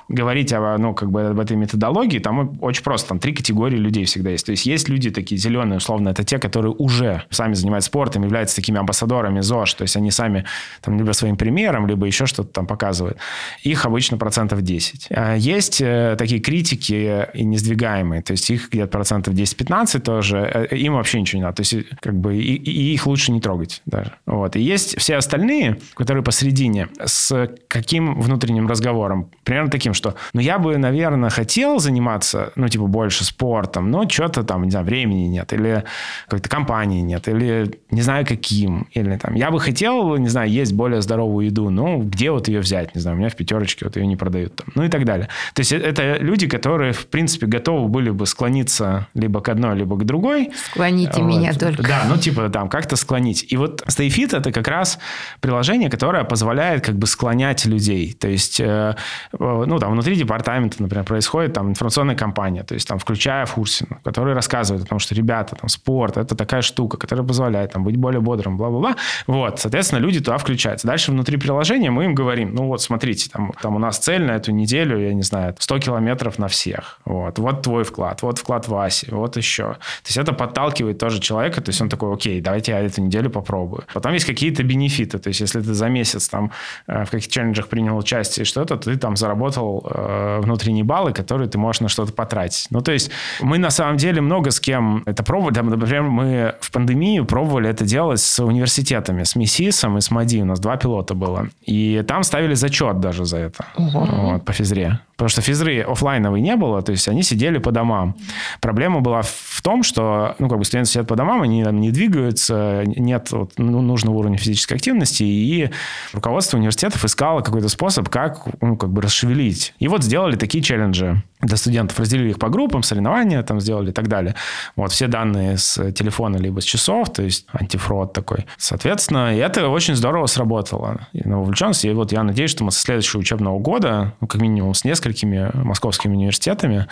говорить 0.09 0.53
о, 0.53 0.77
ну, 0.79 0.95
как 0.95 1.11
бы 1.11 1.29
об 1.29 1.41
этой 1.41 1.57
методологии, 1.57 2.19
там 2.19 2.59
очень 2.61 2.83
просто. 2.83 3.09
Там 3.09 3.19
три 3.19 3.33
категории 3.33 3.77
людей 3.77 4.05
всегда 4.05 4.31
есть. 4.31 4.47
То 4.47 4.53
есть 4.53 4.67
есть 4.67 4.89
люди 4.89 5.11
такие 5.11 5.39
зеленые, 5.39 5.79
условно, 5.79 6.11
это 6.11 6.25
те, 6.25 6.39
которые 6.39 6.73
уже 6.73 7.25
сами 7.31 7.55
занимаются 7.55 7.89
спортом, 7.89 8.23
являются 8.23 8.57
такими 8.57 8.79
амбассадорами 8.79 9.41
ЗОЖ. 9.41 9.75
То 9.75 9.83
есть 9.83 9.97
они 9.97 10.11
сами 10.11 10.45
там 10.81 10.99
либо 10.99 11.13
своим 11.13 11.37
примером, 11.37 11.87
либо 11.87 12.07
еще 12.07 12.27
что-то 12.27 12.51
там 12.51 12.67
показывают. 12.67 13.19
Их 13.63 13.87
обычно 13.87 14.17
процентов 14.17 14.63
10. 14.63 15.09
А 15.11 15.35
есть 15.35 15.81
э, 15.81 16.17
такие 16.19 16.41
критики 16.41 17.27
и 17.35 17.45
несдвигаемые. 17.45 18.23
То 18.23 18.33
есть 18.33 18.51
их 18.51 18.71
где-то 18.71 18.89
процентов 18.89 19.35
10-15 19.35 20.01
тоже. 20.01 20.69
Э, 20.71 20.77
им 20.77 20.95
вообще 20.95 21.21
ничего 21.21 21.39
не 21.39 21.45
надо. 21.45 21.57
То 21.57 21.61
есть 21.63 21.89
как 22.01 22.15
бы 22.15 22.37
и, 22.37 22.55
и 22.55 22.95
их 22.95 23.07
лучше 23.07 23.33
не 23.33 23.41
трогать 23.41 23.83
даже. 23.87 24.13
Вот. 24.27 24.57
И 24.57 24.61
есть 24.61 24.99
все 24.99 25.17
остальные, 25.17 25.79
которые 25.95 26.23
посередине, 26.23 26.89
с 27.05 27.51
каким 27.69 28.21
внутренним 28.21 28.69
разговором? 28.69 29.31
Примерно 29.45 29.71
таким, 29.71 29.95
что, 29.95 30.15
ну, 30.33 30.41
я 30.41 30.59
бы, 30.59 30.77
наверное, 30.77 31.31
хотел 31.31 31.79
заниматься, 31.79 32.53
ну, 32.57 32.69
типа, 32.69 32.87
больше 32.87 33.25
спортом, 33.25 33.91
но 33.91 34.09
что-то 34.09 34.43
там, 34.43 34.65
не 34.65 34.71
знаю, 34.71 34.87
времени 34.87 35.27
нет, 35.27 35.53
или 35.53 35.85
какой-то 36.27 36.49
компании 36.49 37.03
нет, 37.03 37.29
или 37.29 37.81
не 37.91 38.03
знаю 38.03 38.27
каким, 38.27 38.89
или 38.93 39.17
там, 39.17 39.35
я 39.35 39.51
бы 39.51 39.61
хотел, 39.61 40.17
не 40.17 40.29
знаю, 40.29 40.51
есть 40.51 40.73
более 40.73 41.03
здоровую 41.03 41.47
еду, 41.47 41.71
но 41.71 41.99
где 41.99 42.31
вот 42.31 42.49
ее 42.49 42.61
взять, 42.61 42.95
не 42.95 43.01
знаю, 43.01 43.17
у 43.17 43.21
меня 43.21 43.29
в 43.29 43.37
пятерочке 43.37 43.85
вот 43.85 43.97
ее 43.97 44.07
не 44.07 44.17
продают 44.17 44.57
там, 44.57 44.69
ну, 44.75 44.85
и 44.85 44.89
так 44.89 45.05
далее. 45.05 45.29
То 45.55 45.61
есть 45.61 45.73
это 45.73 46.17
люди, 46.19 46.49
которые, 46.49 46.93
в 46.93 47.07
принципе, 47.07 47.47
готовы 47.47 47.89
были 47.89 48.11
бы 48.11 48.27
склониться 48.27 49.09
либо 49.15 49.41
к 49.41 49.49
одной, 49.49 49.77
либо 49.77 49.97
к 49.97 50.05
другой. 50.05 50.51
Склоните 50.71 51.23
вот. 51.23 51.29
меня 51.29 51.53
только. 51.53 51.83
Да, 51.83 52.05
ну, 52.09 52.17
типа, 52.17 52.49
там, 52.49 52.69
как-то 52.69 52.97
склонить. 52.97 53.47
И 53.53 53.57
вот 53.57 53.83
StayFit– 53.87 54.37
это 54.39 54.53
как 54.53 54.69
раз 54.69 54.99
приложение, 55.41 55.91
которое 55.91 56.25
позволяет 56.25 56.85
как 56.85 56.97
бы 56.97 57.07
склонять 57.07 57.65
людей. 57.67 58.13
То 58.13 58.29
есть, 58.29 58.61
э, 58.61 58.97
ну, 59.39 59.79
там, 59.79 59.93
внутри 59.93 60.17
департамента, 60.17 60.83
например, 60.83 61.05
происходит 61.05 61.53
там 61.53 61.71
информационная 61.71 62.17
кампания, 62.17 62.63
то 62.63 62.75
есть, 62.75 62.87
там, 62.89 62.99
включая 62.99 63.47
Фурсина, 63.47 64.01
который 64.05 64.35
рассказывает 64.35 64.85
о 64.85 64.89
том, 64.89 64.99
что, 64.99 65.15
ребята, 65.15 65.57
там, 65.57 65.69
спорт– 65.69 66.17
это 66.19 66.35
такая 66.35 66.63
штука, 66.63 66.97
которая 66.97 67.27
позволяет 67.27 67.73
там 67.73 67.85
быть 67.85 67.97
более 67.97 68.21
бодрым, 68.21 68.57
бла-бла-бла. 68.57 68.97
Вот, 69.27 69.61
соответственно, 69.61 70.01
люди 70.01 70.21
туда 70.21 70.39
включаются. 70.39 70.87
Дальше 70.87 71.11
внутри 71.11 71.37
приложения 71.37 71.91
мы 71.91 72.05
им 72.05 72.15
говорим, 72.15 72.55
ну, 72.55 72.69
вот, 72.69 72.83
смотрите, 72.83 73.31
там, 73.31 73.53
там 73.61 73.77
у 73.77 73.79
нас 73.79 73.99
цель 73.99 74.23
на 74.23 74.33
эту 74.33 74.53
неделю, 74.53 74.99
я 74.99 75.15
не 75.15 75.23
знаю, 75.23 75.55
100 75.59 75.79
километров 75.79 76.39
на 76.39 76.49
всех. 76.49 77.01
Вот, 77.05 77.39
вот 77.39 77.63
твой 77.63 77.85
вклад, 77.85 78.23
вот 78.23 78.39
вклад 78.39 78.69
Васи, 78.69 79.09
вот 79.11 79.37
еще. 79.37 79.65
То 79.65 80.07
есть, 80.07 80.17
это 80.17 80.33
подталкивает 80.33 80.99
тоже 80.99 81.21
человека, 81.21 81.61
то 81.61 81.71
есть, 81.71 81.81
он 81.81 81.89
такой, 81.89 82.13
окей, 82.13 82.41
давайте 82.41 82.73
я 82.73 82.81
эту 82.81 83.01
неделю 83.01 83.31
попробую. 83.31 83.85
Потом 83.93 84.13
есть 84.13 84.27
какие-то 84.27 84.63
бенефиты, 84.63 85.19
то 85.19 85.29
есть, 85.29 85.41
если 85.41 85.61
ты 85.61 85.75
за 85.75 85.89
месяц 85.89 86.29
там 86.29 86.53
э, 86.87 87.05
в 87.05 87.11
каких-то 87.11 87.33
челленджах 87.33 87.69
принял 87.69 87.97
участие 87.97 88.45
что-то, 88.45 88.77
ты 88.77 88.97
там 88.97 89.17
заработал 89.25 89.83
э, 89.91 90.41
внутренние 90.43 90.85
баллы, 90.85 91.13
которые 91.13 91.49
ты 91.49 91.57
можешь 91.57 91.81
на 91.81 91.89
что-то 91.89 92.13
потратить. 92.13 92.67
Ну, 92.71 92.83
то 92.83 92.93
есть 92.93 93.11
мы 93.41 93.57
на 93.57 93.71
самом 93.71 93.97
деле 93.97 94.21
много 94.21 94.51
с 94.51 94.61
кем 94.61 95.03
это 95.07 95.23
пробовали. 95.23 95.59
Например, 95.61 96.03
мы 96.03 96.55
в 96.61 96.71
пандемию 96.71 97.25
пробовали 97.25 97.71
это 97.71 97.85
делать 97.85 98.21
с 98.21 98.39
университетами, 98.43 99.23
с 99.23 99.35
МИСИСом 99.35 99.97
и 99.97 100.01
с 100.03 100.11
МАДИ. 100.11 100.43
У 100.43 100.45
нас 100.45 100.61
два 100.61 100.77
пилота 100.77 101.15
было. 101.15 101.49
И 101.63 102.05
там 102.07 102.23
ставили 102.23 102.55
зачет 102.55 103.01
даже 103.01 103.25
за 103.25 103.39
это 103.39 103.65
угу. 103.77 104.05
вот, 104.05 104.45
по 104.45 104.53
физре. 104.53 105.01
Потому 105.17 105.29
что 105.29 105.43
физры 105.43 105.81
офлайновой 105.81 106.41
не 106.41 106.57
было, 106.57 106.83
то 106.83 106.93
есть 106.93 107.09
они 107.09 107.23
сидели 107.23 107.59
по 107.59 107.71
домам. 107.71 108.17
Проблема 108.61 109.01
была 109.01 109.23
в 109.23 109.61
том, 109.63 109.85
что 109.85 110.35
ну, 110.41 110.49
как 110.49 110.59
бы 110.59 110.65
студенты 110.65 110.91
сидят 110.91 111.07
по 111.07 111.15
домам, 111.15 111.43
они 111.43 111.63
там 111.63 111.81
не 111.81 111.93
двигаются, 111.93 112.83
нет 112.85 113.31
вот, 113.31 113.53
ну, 113.57 113.81
нужного 113.81 114.17
уровня 114.17 114.37
физической 114.39 114.75
активности, 114.75 115.23
и 115.23 115.71
руководство 116.13 116.57
университетов 116.57 117.05
искало 117.05 117.43
какой-то 117.43 117.69
способ, 117.69 118.09
как, 118.09 118.41
ну, 118.61 118.77
как 118.77 118.91
бы 118.91 119.03
расшевелить. 119.15 119.75
И 119.79 119.89
вот 119.89 120.03
сделали 120.03 120.37
такие 120.37 120.63
челленджи 120.63 121.23
для 121.41 121.57
студентов, 121.57 121.99
разделили 121.99 122.31
их 122.31 122.39
по 122.39 122.49
группам, 122.49 122.83
соревнования 122.83 123.43
там 123.43 123.61
сделали 123.61 123.91
и 123.91 123.93
так 123.93 124.09
далее. 124.09 124.35
Вот 124.77 124.93
все 124.93 125.07
данные 125.07 125.59
с 125.59 125.93
телефона 125.93 126.37
либо 126.37 126.61
с 126.61 126.65
часов, 126.65 127.13
то 127.13 127.23
есть 127.23 127.47
антифрод 127.53 128.13
такой. 128.13 128.47
Соответственно, 128.57 129.35
и 129.35 129.39
это 129.39 129.69
очень 129.69 129.95
здорово 129.95 130.27
сработало. 130.27 131.07
И 131.13 131.27
на 131.27 131.39
вовлеченность, 131.39 131.85
и 131.85 131.93
вот 131.93 132.13
я 132.13 132.23
надеюсь, 132.23 132.51
что 132.51 132.65
мы 132.65 132.71
со 132.71 132.81
следующего 132.81 133.21
учебного 133.21 133.59
года, 133.59 134.15
ну, 134.21 134.27
как 134.27 134.41
минимум 134.41 134.75
с 134.75 134.85
несколькими 134.85 135.51
московскими 135.55 136.15
университетами, 136.15 136.87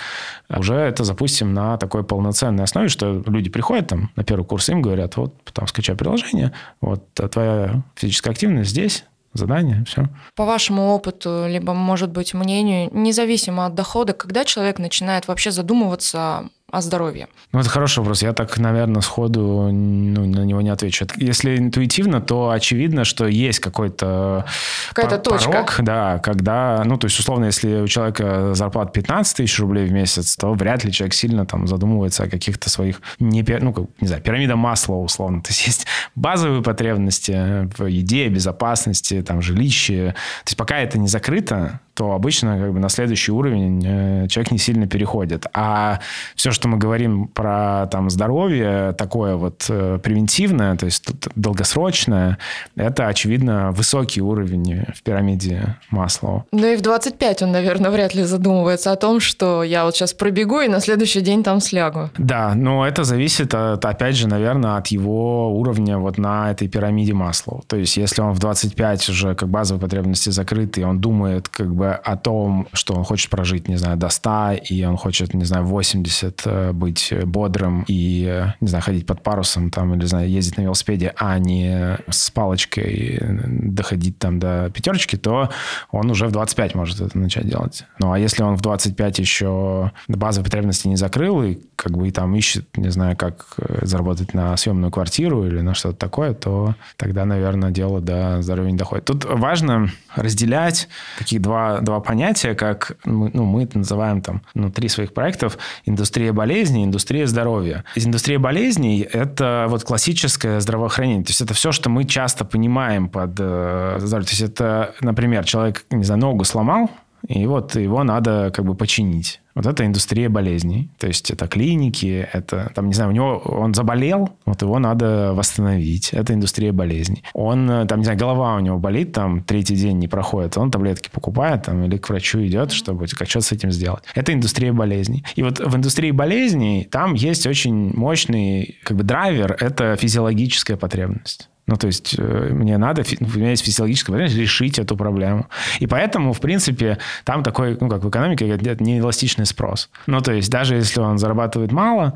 уже 0.48 0.74
это 0.74 1.04
запустим 1.04 1.54
на 1.54 1.76
такой 1.78 2.04
полноценной 2.04 2.64
основе, 2.64 2.88
что 2.88 3.22
люди 3.26 3.50
приходят 3.50 3.88
там 3.88 4.10
на 4.16 4.22
первый 4.22 4.44
курс, 4.44 4.68
им 4.68 4.82
говорят, 4.82 5.16
вот 5.16 5.34
там 5.52 5.66
скачай 5.66 5.96
приложение, 5.96 6.52
вот 6.80 7.02
твоя 7.14 7.82
физическая 7.96 8.32
активность 8.32 8.70
здесь, 8.70 9.04
задание, 9.34 9.84
все. 9.86 10.06
По 10.34 10.44
вашему 10.44 10.90
опыту, 10.90 11.46
либо, 11.48 11.74
может 11.74 12.10
быть, 12.10 12.34
мнению, 12.34 12.90
независимо 12.92 13.66
от 13.66 13.74
дохода, 13.74 14.12
когда 14.12 14.44
человек 14.44 14.78
начинает 14.78 15.28
вообще 15.28 15.50
задумываться 15.50 16.50
о 16.72 16.80
здоровье? 16.80 17.28
Ну, 17.52 17.60
это 17.60 17.68
хороший 17.68 17.98
вопрос. 17.98 18.22
Я 18.22 18.32
так, 18.32 18.56
наверное, 18.56 19.02
сходу 19.02 19.68
ну, 19.70 20.26
на 20.26 20.40
него 20.40 20.62
не 20.62 20.70
отвечу. 20.70 21.06
Если 21.18 21.58
интуитивно, 21.58 22.22
то 22.22 22.48
очевидно, 22.48 23.04
что 23.04 23.26
есть 23.26 23.58
какой-то 23.58 24.46
Какая-то 24.94 25.30
порог, 25.30 25.66
точка. 25.66 25.82
да, 25.82 26.18
когда, 26.18 26.82
ну, 26.86 26.96
то 26.96 27.08
есть, 27.08 27.18
условно, 27.20 27.44
если 27.44 27.82
у 27.82 27.86
человека 27.86 28.54
зарплата 28.54 28.90
15 28.90 29.36
тысяч 29.36 29.58
рублей 29.60 29.86
в 29.86 29.92
месяц, 29.92 30.34
то 30.34 30.54
вряд 30.54 30.82
ли 30.82 30.92
человек 30.92 31.12
сильно 31.12 31.44
там 31.44 31.66
задумывается 31.66 32.24
о 32.24 32.28
каких-то 32.28 32.70
своих, 32.70 33.02
не, 33.18 33.44
ну, 33.60 33.74
как, 33.74 33.84
не 34.00 34.08
знаю, 34.08 34.22
пирамида 34.22 34.56
масла, 34.56 34.94
условно. 34.94 35.42
То 35.42 35.50
есть, 35.50 35.66
есть 35.66 35.86
базовые 36.14 36.62
потребности 36.62 37.68
в 37.76 37.84
еде, 37.84 38.28
безопасности, 38.28 39.20
там, 39.20 39.42
жилище. 39.42 40.14
То 40.44 40.48
есть, 40.48 40.56
пока 40.56 40.78
это 40.78 40.98
не 40.98 41.08
закрыто, 41.08 41.80
то 41.94 42.12
обычно 42.12 42.58
как 42.58 42.72
бы 42.72 42.78
на 42.78 42.88
следующий 42.88 43.32
уровень 43.32 43.82
э, 43.84 44.28
человек 44.28 44.52
не 44.52 44.58
сильно 44.58 44.86
переходит. 44.86 45.46
А 45.52 46.00
все, 46.34 46.50
что 46.50 46.68
мы 46.68 46.78
говорим 46.78 47.28
про 47.28 47.86
там, 47.90 48.10
здоровье, 48.10 48.94
такое 48.96 49.36
вот 49.36 49.66
э, 49.68 49.98
превентивное, 50.02 50.76
то 50.76 50.86
есть 50.86 51.06
долгосрочное, 51.34 52.38
это, 52.76 53.08
очевидно, 53.08 53.72
высокий 53.72 54.20
уровень 54.20 54.84
в 54.94 55.02
пирамиде 55.02 55.76
Маслоу. 55.90 56.46
Ну 56.52 56.66
и 56.66 56.76
в 56.76 56.80
25 56.80 57.42
он, 57.42 57.52
наверное, 57.52 57.90
вряд 57.90 58.14
ли 58.14 58.24
задумывается 58.24 58.92
о 58.92 58.96
том, 58.96 59.20
что 59.20 59.62
я 59.62 59.84
вот 59.84 59.94
сейчас 59.94 60.14
пробегу 60.14 60.60
и 60.60 60.68
на 60.68 60.80
следующий 60.80 61.20
день 61.20 61.42
там 61.42 61.60
слягу. 61.60 62.10
Да, 62.16 62.54
но 62.54 62.86
это 62.86 63.04
зависит, 63.04 63.54
от, 63.54 63.84
опять 63.84 64.16
же, 64.16 64.28
наверное, 64.28 64.76
от 64.76 64.88
его 64.88 65.54
уровня 65.54 65.98
вот 65.98 66.18
на 66.18 66.50
этой 66.50 66.68
пирамиде 66.68 67.12
Маслоу. 67.12 67.62
То 67.66 67.76
есть 67.76 67.96
если 67.96 68.22
он 68.22 68.32
в 68.32 68.38
25 68.38 69.08
уже 69.08 69.34
как 69.34 69.48
базовые 69.48 69.80
потребности 69.80 70.30
закрыты, 70.30 70.86
он 70.86 71.00
думает 71.00 71.48
как 71.48 71.74
бы 71.74 71.81
бы 71.82 71.90
о 71.90 72.16
том, 72.16 72.68
что 72.72 72.94
он 72.94 73.04
хочет 73.04 73.30
прожить, 73.30 73.68
не 73.68 73.76
знаю, 73.76 73.96
до 73.96 74.08
100, 74.08 74.52
и 74.70 74.84
он 74.84 74.96
хочет, 74.96 75.34
не 75.34 75.44
знаю, 75.44 75.64
80 75.64 76.42
э, 76.44 76.72
быть 76.72 77.12
бодрым 77.24 77.84
и, 77.88 78.24
э, 78.28 78.52
не 78.60 78.68
знаю, 78.68 78.84
ходить 78.84 79.06
под 79.06 79.22
парусом 79.22 79.70
там, 79.70 79.92
или, 79.92 80.02
не 80.02 80.06
знаю, 80.06 80.30
ездить 80.30 80.58
на 80.58 80.62
велосипеде, 80.62 81.12
а 81.16 81.38
не 81.38 81.98
с 82.08 82.30
палочкой 82.30 83.18
доходить 83.20 84.18
там 84.18 84.38
до 84.38 84.70
пятерочки, 84.70 85.16
то 85.16 85.48
он 85.90 86.10
уже 86.10 86.26
в 86.26 86.32
25 86.32 86.74
может 86.74 87.00
это 87.00 87.18
начать 87.18 87.48
делать. 87.48 87.84
Ну, 87.98 88.12
а 88.12 88.18
если 88.18 88.44
он 88.44 88.56
в 88.56 88.60
25 88.60 89.18
еще 89.18 89.90
базовые 90.08 90.44
потребности 90.44 90.88
не 90.88 90.96
закрыл, 90.96 91.42
и 91.42 91.58
как 91.76 91.98
бы 91.98 92.06
и 92.06 92.10
там 92.12 92.34
ищет, 92.36 92.76
не 92.76 92.90
знаю, 92.90 93.16
как 93.16 93.54
э, 93.58 93.84
заработать 93.84 94.34
на 94.34 94.56
съемную 94.56 94.92
квартиру 94.92 95.44
или 95.46 95.60
на 95.60 95.74
что-то 95.74 95.96
такое, 95.96 96.32
то 96.32 96.76
тогда, 96.96 97.24
наверное, 97.24 97.70
дело 97.70 98.00
до 98.00 98.40
здоровья 98.40 98.70
не 98.70 98.78
доходит. 98.78 99.04
Тут 99.06 99.24
важно 99.24 99.90
разделять 100.14 100.88
такие 101.18 101.40
два 101.40 101.71
два, 101.80 102.00
понятия, 102.00 102.54
как 102.54 102.96
мы, 103.04 103.30
ну, 103.32 103.44
мы 103.44 103.64
это 103.64 103.78
называем 103.78 104.20
там 104.20 104.42
внутри 104.54 104.88
своих 104.88 105.14
проектов 105.14 105.58
индустрия 105.84 106.32
болезней, 106.32 106.84
индустрия 106.84 107.26
здоровья. 107.26 107.84
Из 107.94 108.06
индустрии 108.06 108.36
болезней 108.36 109.00
это 109.00 109.66
вот 109.68 109.84
классическое 109.84 110.60
здравоохранение. 110.60 111.24
То 111.24 111.30
есть 111.30 111.40
это 111.40 111.54
все, 111.54 111.72
что 111.72 111.90
мы 111.90 112.04
часто 112.04 112.44
понимаем 112.44 113.08
под 113.08 113.38
э, 113.38 113.96
здоровье. 113.98 114.26
То 114.26 114.32
есть 114.32 114.42
это, 114.42 114.94
например, 115.00 115.44
человек, 115.44 115.84
не 115.90 116.04
знаю, 116.04 116.20
ногу 116.20 116.44
сломал, 116.44 116.90
и 117.28 117.46
вот 117.46 117.76
его 117.76 118.04
надо 118.04 118.50
как 118.54 118.64
бы 118.64 118.74
починить. 118.74 119.40
Вот 119.54 119.66
это 119.66 119.84
индустрия 119.84 120.28
болезней. 120.30 120.90
То 120.98 121.06
есть 121.06 121.30
это 121.30 121.46
клиники, 121.46 122.26
это, 122.32 122.72
там, 122.74 122.86
не 122.86 122.94
знаю, 122.94 123.10
у 123.10 123.12
него, 123.12 123.36
он 123.38 123.74
заболел, 123.74 124.30
вот 124.46 124.62
его 124.62 124.78
надо 124.78 125.32
восстановить. 125.34 126.10
Это 126.14 126.32
индустрия 126.32 126.72
болезней. 126.72 127.22
Он, 127.34 127.86
там, 127.86 127.98
не 127.98 128.04
знаю, 128.04 128.18
голова 128.18 128.56
у 128.56 128.60
него 128.60 128.78
болит, 128.78 129.12
там, 129.12 129.42
третий 129.42 129.76
день 129.76 129.98
не 129.98 130.08
проходит, 130.08 130.56
он 130.56 130.70
таблетки 130.70 131.10
покупает, 131.12 131.64
там, 131.64 131.84
или 131.84 131.98
к 131.98 132.08
врачу 132.08 132.42
идет, 132.44 132.72
чтобы 132.72 133.06
как 133.06 133.28
что-то 133.28 133.46
с 133.46 133.52
этим 133.52 133.70
сделать. 133.70 134.04
Это 134.14 134.32
индустрия 134.32 134.72
болезней. 134.72 135.24
И 135.36 135.42
вот 135.42 135.58
в 135.58 135.76
индустрии 135.76 136.12
болезней 136.12 136.88
там 136.90 137.14
есть 137.14 137.46
очень 137.46 137.94
мощный, 137.94 138.78
как 138.84 138.96
бы, 138.96 139.02
драйвер, 139.02 139.56
это 139.60 139.96
физиологическая 139.96 140.78
потребность. 140.78 141.50
Ну, 141.72 141.78
то 141.78 141.86
есть 141.86 142.16
э, 142.18 142.50
мне 142.52 142.76
надо, 142.76 143.02
у 143.20 143.38
меня 143.38 143.48
есть 143.48 143.64
физиологическая 143.64 144.12
потребность 144.12 144.36
решить 144.36 144.78
эту 144.78 144.94
проблему. 144.94 145.46
И 145.80 145.86
поэтому, 145.86 146.34
в 146.34 146.40
принципе, 146.40 146.98
там 147.24 147.42
такой, 147.42 147.78
ну, 147.80 147.88
как 147.88 148.04
в 148.04 148.10
экономике, 148.10 148.44
неэластичный 148.80 149.46
спрос. 149.46 149.88
Ну, 150.06 150.20
то 150.20 150.34
есть 150.34 150.50
даже 150.50 150.74
если 150.74 151.00
он 151.00 151.16
зарабатывает 151.16 151.72
мало, 151.72 152.12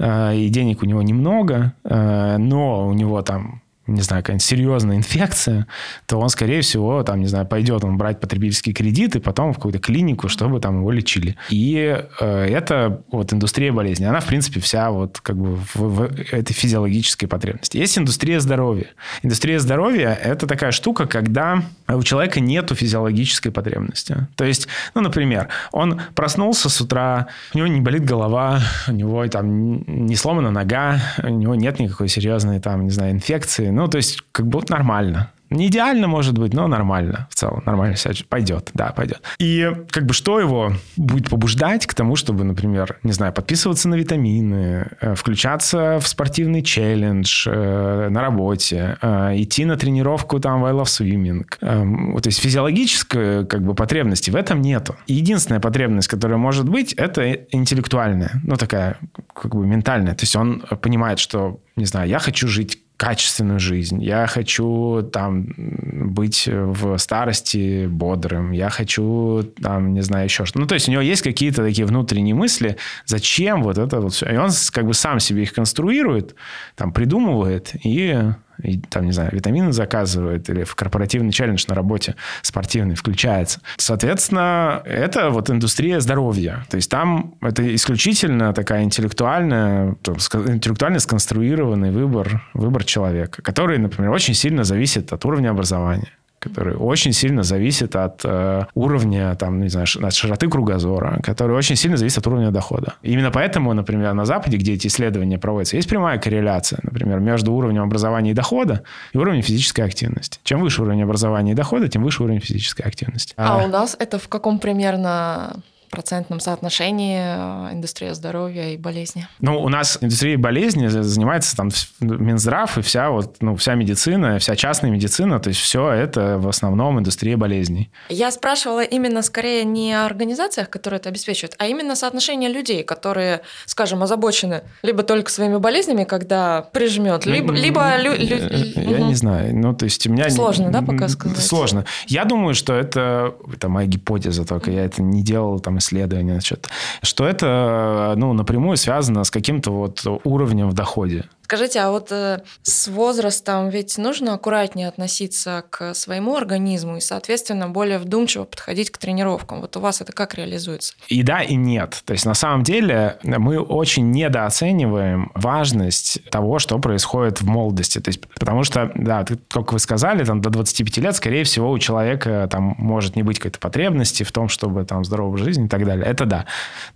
э, 0.00 0.36
и 0.36 0.48
денег 0.48 0.82
у 0.82 0.86
него 0.86 1.02
немного, 1.02 1.72
э, 1.84 2.36
но 2.38 2.88
у 2.88 2.94
него 2.94 3.22
там 3.22 3.62
не 3.86 4.02
знаю, 4.02 4.22
какая-нибудь 4.22 4.42
серьезная 4.42 4.96
инфекция, 4.96 5.66
то 6.06 6.18
он, 6.18 6.28
скорее 6.28 6.60
всего, 6.60 7.02
там, 7.02 7.20
не 7.20 7.26
знаю, 7.26 7.46
пойдет 7.46 7.84
он 7.84 7.96
брать 7.96 8.20
потребительский 8.20 8.72
кредит 8.72 9.16
и 9.16 9.20
потом 9.20 9.52
в 9.52 9.56
какую-то 9.56 9.78
клинику, 9.78 10.28
чтобы 10.28 10.60
там 10.60 10.80
его 10.80 10.90
лечили. 10.90 11.36
И 11.50 12.02
э, 12.20 12.46
это 12.46 13.02
вот 13.10 13.32
индустрия 13.32 13.72
болезни. 13.72 14.04
Она, 14.04 14.20
в 14.20 14.26
принципе, 14.26 14.60
вся 14.60 14.90
вот 14.90 15.20
как 15.20 15.36
бы 15.36 15.56
в, 15.56 15.76
в 15.76 16.02
этой 16.32 16.52
физиологической 16.52 17.28
потребности. 17.28 17.76
Есть 17.76 17.98
индустрия 17.98 18.40
здоровья. 18.40 18.88
Индустрия 19.22 19.58
здоровья– 19.58 20.18
это 20.22 20.46
такая 20.46 20.72
штука, 20.72 21.06
когда 21.06 21.62
у 21.88 22.02
человека 22.02 22.40
нету 22.40 22.74
физиологической 22.74 23.52
потребности. 23.52 24.26
То 24.36 24.44
есть, 24.44 24.68
ну, 24.94 25.00
например, 25.00 25.48
он 25.72 26.00
проснулся 26.14 26.68
с 26.68 26.80
утра, 26.80 27.28
у 27.54 27.58
него 27.58 27.68
не 27.68 27.80
болит 27.80 28.04
голова, 28.04 28.60
у 28.88 28.92
него 28.92 29.26
там 29.28 29.82
не 30.06 30.16
сломана 30.16 30.50
нога, 30.50 31.00
у 31.22 31.28
него 31.28 31.54
нет 31.54 31.78
никакой 31.78 32.08
серьезной 32.08 32.60
там, 32.60 32.84
не 32.84 32.90
знаю, 32.90 33.12
инфекции, 33.12 33.70
ну, 33.76 33.88
то 33.88 33.98
есть, 33.98 34.22
как 34.32 34.46
бы 34.46 34.62
нормально. 34.70 35.32
Не 35.50 35.68
идеально, 35.68 36.08
может 36.08 36.36
быть, 36.38 36.54
но 36.54 36.66
нормально 36.66 37.28
в 37.30 37.34
целом. 37.34 37.62
Нормально 37.66 37.96
себя 37.96 38.14
пойдет, 38.28 38.70
да, 38.74 38.86
пойдет. 38.86 39.22
И 39.38 39.70
как 39.90 40.04
бы 40.04 40.12
что 40.12 40.40
его 40.40 40.72
будет 40.96 41.30
побуждать 41.30 41.86
к 41.86 41.94
тому, 41.94 42.16
чтобы, 42.16 42.42
например, 42.42 42.98
не 43.04 43.12
знаю, 43.12 43.32
подписываться 43.32 43.88
на 43.88 43.94
витамины, 43.94 44.88
э, 45.00 45.14
включаться 45.14 45.98
в 46.00 46.08
спортивный 46.08 46.62
челлендж 46.62 47.46
э, 47.46 48.08
на 48.08 48.20
работе, 48.22 48.98
э, 49.00 49.34
идти 49.36 49.64
на 49.64 49.76
тренировку 49.76 50.40
там 50.40 50.62
в 50.62 50.64
I 50.64 50.72
Love 50.72 50.84
Swimming. 50.84 51.44
Э, 51.60 52.20
то 52.20 52.26
есть 52.28 52.40
физиологической 52.40 53.46
как 53.46 53.62
бы 53.62 53.74
потребности 53.74 54.30
в 54.30 54.36
этом 54.36 54.62
нету. 54.62 54.96
Единственная 55.06 55.60
потребность, 55.60 56.08
которая 56.08 56.38
может 56.38 56.68
быть, 56.68 56.92
это 56.94 57.30
интеллектуальная, 57.52 58.40
ну 58.42 58.56
такая 58.56 58.96
как 59.32 59.54
бы 59.54 59.64
ментальная. 59.64 60.14
То 60.14 60.24
есть 60.24 60.34
он 60.34 60.60
понимает, 60.82 61.20
что, 61.20 61.60
не 61.76 61.84
знаю, 61.84 62.08
я 62.08 62.18
хочу 62.18 62.48
жить 62.48 62.82
качественную 62.96 63.60
жизнь. 63.60 64.02
Я 64.02 64.26
хочу 64.26 65.02
там 65.12 65.48
быть 65.56 66.48
в 66.48 66.96
старости 66.98 67.86
бодрым. 67.86 68.52
Я 68.52 68.70
хочу 68.70 69.42
там, 69.62 69.92
не 69.92 70.00
знаю, 70.00 70.24
еще 70.24 70.44
что. 70.46 70.58
Ну, 70.58 70.66
то 70.66 70.74
есть 70.74 70.88
у 70.88 70.92
него 70.92 71.02
есть 71.02 71.22
какие-то 71.22 71.62
такие 71.62 71.86
внутренние 71.86 72.34
мысли, 72.34 72.76
зачем 73.04 73.62
вот 73.62 73.78
это 73.78 74.00
вот 74.00 74.12
все. 74.14 74.26
И 74.26 74.36
он 74.36 74.50
как 74.72 74.86
бы 74.86 74.94
сам 74.94 75.20
себе 75.20 75.42
их 75.42 75.52
конструирует, 75.52 76.34
там 76.74 76.92
придумывает 76.92 77.74
и 77.84 78.32
и, 78.62 78.78
там, 78.78 79.06
не 79.06 79.12
знаю, 79.12 79.30
витамины 79.32 79.72
заказывает, 79.72 80.48
или 80.50 80.64
в 80.64 80.74
корпоративный 80.74 81.32
челлендж 81.32 81.64
на 81.68 81.74
работе 81.74 82.14
спортивный 82.42 82.94
включается. 82.94 83.60
Соответственно, 83.76 84.82
это 84.84 85.30
вот 85.30 85.50
индустрия 85.50 86.00
здоровья. 86.00 86.64
То 86.70 86.76
есть 86.76 86.90
там 86.90 87.34
это 87.40 87.74
исключительно 87.74 88.52
такая 88.52 88.82
интеллектуальная, 88.84 89.96
интеллектуально 90.06 90.98
сконструированный 90.98 91.90
выбор, 91.90 92.42
выбор 92.54 92.84
человека, 92.84 93.42
который, 93.42 93.78
например, 93.78 94.10
очень 94.10 94.34
сильно 94.34 94.64
зависит 94.64 95.12
от 95.12 95.24
уровня 95.24 95.50
образования 95.50 96.12
который 96.38 96.76
очень 96.76 97.12
сильно 97.12 97.42
зависит 97.42 97.96
от 97.96 98.20
э, 98.24 98.64
уровня, 98.74 99.34
там, 99.36 99.60
не 99.60 99.68
знаю, 99.68 99.86
от 100.02 100.14
широты 100.14 100.48
кругозора, 100.48 101.20
который 101.22 101.56
очень 101.56 101.76
сильно 101.76 101.96
зависит 101.96 102.18
от 102.18 102.26
уровня 102.26 102.50
дохода. 102.50 102.94
Именно 103.02 103.30
поэтому, 103.30 103.72
например, 103.72 104.12
на 104.12 104.24
Западе, 104.24 104.56
где 104.56 104.74
эти 104.74 104.86
исследования 104.86 105.38
проводятся, 105.38 105.76
есть 105.76 105.88
прямая 105.88 106.18
корреляция, 106.18 106.80
например, 106.82 107.20
между 107.20 107.52
уровнем 107.52 107.82
образования 107.82 108.30
и 108.32 108.34
дохода 108.34 108.82
и 109.12 109.18
уровнем 109.18 109.42
физической 109.42 109.82
активности. 109.82 110.38
Чем 110.44 110.60
выше 110.60 110.82
уровень 110.82 111.02
образования 111.02 111.52
и 111.52 111.54
дохода, 111.54 111.88
тем 111.88 112.04
выше 112.04 112.22
уровень 112.22 112.40
физической 112.40 112.82
активности. 112.82 113.34
А, 113.36 113.60
а 113.60 113.64
у 113.64 113.68
нас 113.68 113.96
это 113.98 114.18
в 114.18 114.28
каком 114.28 114.58
примерно 114.58 115.56
процентном 115.88 116.40
соотношении 116.40 117.18
э, 117.20 117.74
индустрия 117.74 118.14
здоровья 118.14 118.70
и 118.70 118.76
болезни? 118.76 119.26
Ну, 119.40 119.60
у 119.62 119.68
нас 119.68 119.98
индустрия 120.00 120.38
болезни 120.38 120.86
занимается 120.88 121.56
там 121.56 121.70
Минздрав 122.00 122.78
и 122.78 122.82
вся 122.82 123.10
вот, 123.10 123.36
ну, 123.40 123.56
вся 123.56 123.74
медицина, 123.74 124.38
вся 124.38 124.56
частная 124.56 124.90
медицина, 124.90 125.40
то 125.40 125.48
есть 125.48 125.60
все 125.60 125.90
это 125.90 126.38
в 126.38 126.48
основном 126.48 126.98
индустрия 126.98 127.36
болезней. 127.36 127.90
Я 128.08 128.30
спрашивала 128.30 128.82
именно 128.82 129.22
скорее 129.22 129.64
не 129.64 129.92
о 129.92 130.04
организациях, 130.04 130.70
которые 130.70 130.98
это 130.98 131.08
обеспечивают, 131.08 131.54
а 131.58 131.66
именно 131.66 131.96
соотношение 131.96 132.50
людей, 132.50 132.82
которые, 132.82 133.42
скажем, 133.66 134.02
озабочены 134.02 134.62
либо 134.82 135.02
только 135.02 135.30
своими 135.30 135.56
болезнями, 135.56 136.04
когда 136.04 136.62
прижмет, 136.62 137.26
либо... 137.26 137.52
либо 137.52 137.96
лю, 137.96 138.12
лю... 138.12 138.36
Я 138.76 139.00
не 139.00 139.14
знаю. 139.14 139.56
Ну, 139.56 139.74
то 139.74 139.84
есть 139.84 140.06
у 140.06 140.12
меня... 140.12 140.28
Сложно, 140.30 140.70
да, 140.70 140.82
пока 140.82 141.08
сказать? 141.08 141.38
Сложно. 141.38 141.84
Я 142.06 142.24
думаю, 142.24 142.54
что 142.54 142.74
это... 142.74 143.34
Это 143.52 143.68
моя 143.68 143.86
гипотеза 143.86 144.44
только. 144.44 144.70
Я 144.70 144.84
это 144.84 145.02
не 145.02 145.22
делал 145.22 145.60
там 145.60 145.75
исследования, 145.78 146.32
значит, 146.32 146.68
что 147.02 147.26
это 147.26 148.14
ну, 148.16 148.32
напрямую 148.32 148.76
связано 148.76 149.24
с 149.24 149.30
каким-то 149.30 149.70
вот 149.70 150.04
уровнем 150.24 150.68
в 150.68 150.74
доходе. 150.74 151.24
Скажите, 151.46 151.78
а 151.78 151.92
вот 151.92 152.10
э, 152.10 152.40
с 152.62 152.88
возрастом 152.88 153.68
ведь 153.68 153.98
нужно 153.98 154.34
аккуратнее 154.34 154.88
относиться 154.88 155.62
к 155.70 155.94
своему 155.94 156.34
организму 156.34 156.96
и, 156.96 157.00
соответственно, 157.00 157.68
более 157.68 157.98
вдумчиво 157.98 158.42
подходить 158.42 158.90
к 158.90 158.98
тренировкам. 158.98 159.60
Вот 159.60 159.76
у 159.76 159.80
вас 159.80 160.00
это 160.00 160.12
как 160.12 160.34
реализуется? 160.34 160.94
И 161.06 161.22
да, 161.22 161.42
и 161.42 161.54
нет. 161.54 162.02
То 162.04 162.14
есть 162.14 162.26
на 162.26 162.34
самом 162.34 162.64
деле 162.64 163.18
мы 163.22 163.60
очень 163.60 164.10
недооцениваем 164.10 165.30
важность 165.36 166.18
того, 166.30 166.58
что 166.58 166.80
происходит 166.80 167.40
в 167.42 167.46
молодости. 167.46 168.00
То 168.00 168.08
есть, 168.08 168.22
потому 168.26 168.64
что, 168.64 168.90
да, 168.96 169.24
как 169.48 169.72
вы 169.72 169.78
сказали, 169.78 170.24
там 170.24 170.40
до 170.40 170.50
25 170.50 170.96
лет, 170.96 171.14
скорее 171.14 171.44
всего, 171.44 171.70
у 171.70 171.78
человека 171.78 172.48
там 172.50 172.74
может 172.76 173.14
не 173.14 173.22
быть 173.22 173.38
какой-то 173.38 173.60
потребности 173.60 174.24
в 174.24 174.32
том, 174.32 174.48
чтобы 174.48 174.84
там 174.84 175.04
здоровую 175.04 175.38
жизнь 175.38 175.66
и 175.66 175.68
так 175.68 175.84
далее. 175.84 176.06
Это 176.06 176.24
да. 176.24 176.46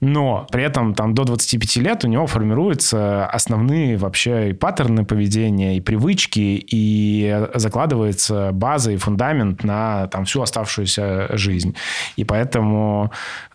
Но 0.00 0.48
при 0.50 0.64
этом 0.64 0.94
там 0.94 1.14
до 1.14 1.22
25 1.22 1.76
лет 1.76 2.04
у 2.04 2.08
него 2.08 2.26
формируются 2.26 3.26
основные 3.26 3.96
вообще 3.96 4.39
и 4.48 4.52
паттерны 4.52 5.04
поведения, 5.04 5.76
и 5.76 5.80
привычки, 5.80 6.64
и 6.70 7.46
закладывается 7.54 8.50
база 8.52 8.92
и 8.92 8.96
фундамент 8.96 9.64
на 9.64 10.06
там, 10.08 10.24
всю 10.24 10.42
оставшуюся 10.42 11.28
жизнь. 11.36 11.74
И 12.16 12.24
поэтому 12.24 13.10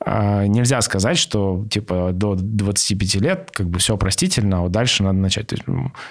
э, 0.05 0.45
нельзя 0.47 0.81
сказать, 0.81 1.17
что 1.17 1.65
типа 1.69 2.11
до 2.13 2.35
25 2.35 3.15
лет 3.15 3.49
как 3.51 3.67
бы 3.67 3.79
все 3.79 3.97
простительно, 3.97 4.63
а 4.63 4.69
дальше 4.69 5.03
надо 5.03 5.17
начать. 5.19 5.47
То 5.47 5.55
есть, 5.55 5.65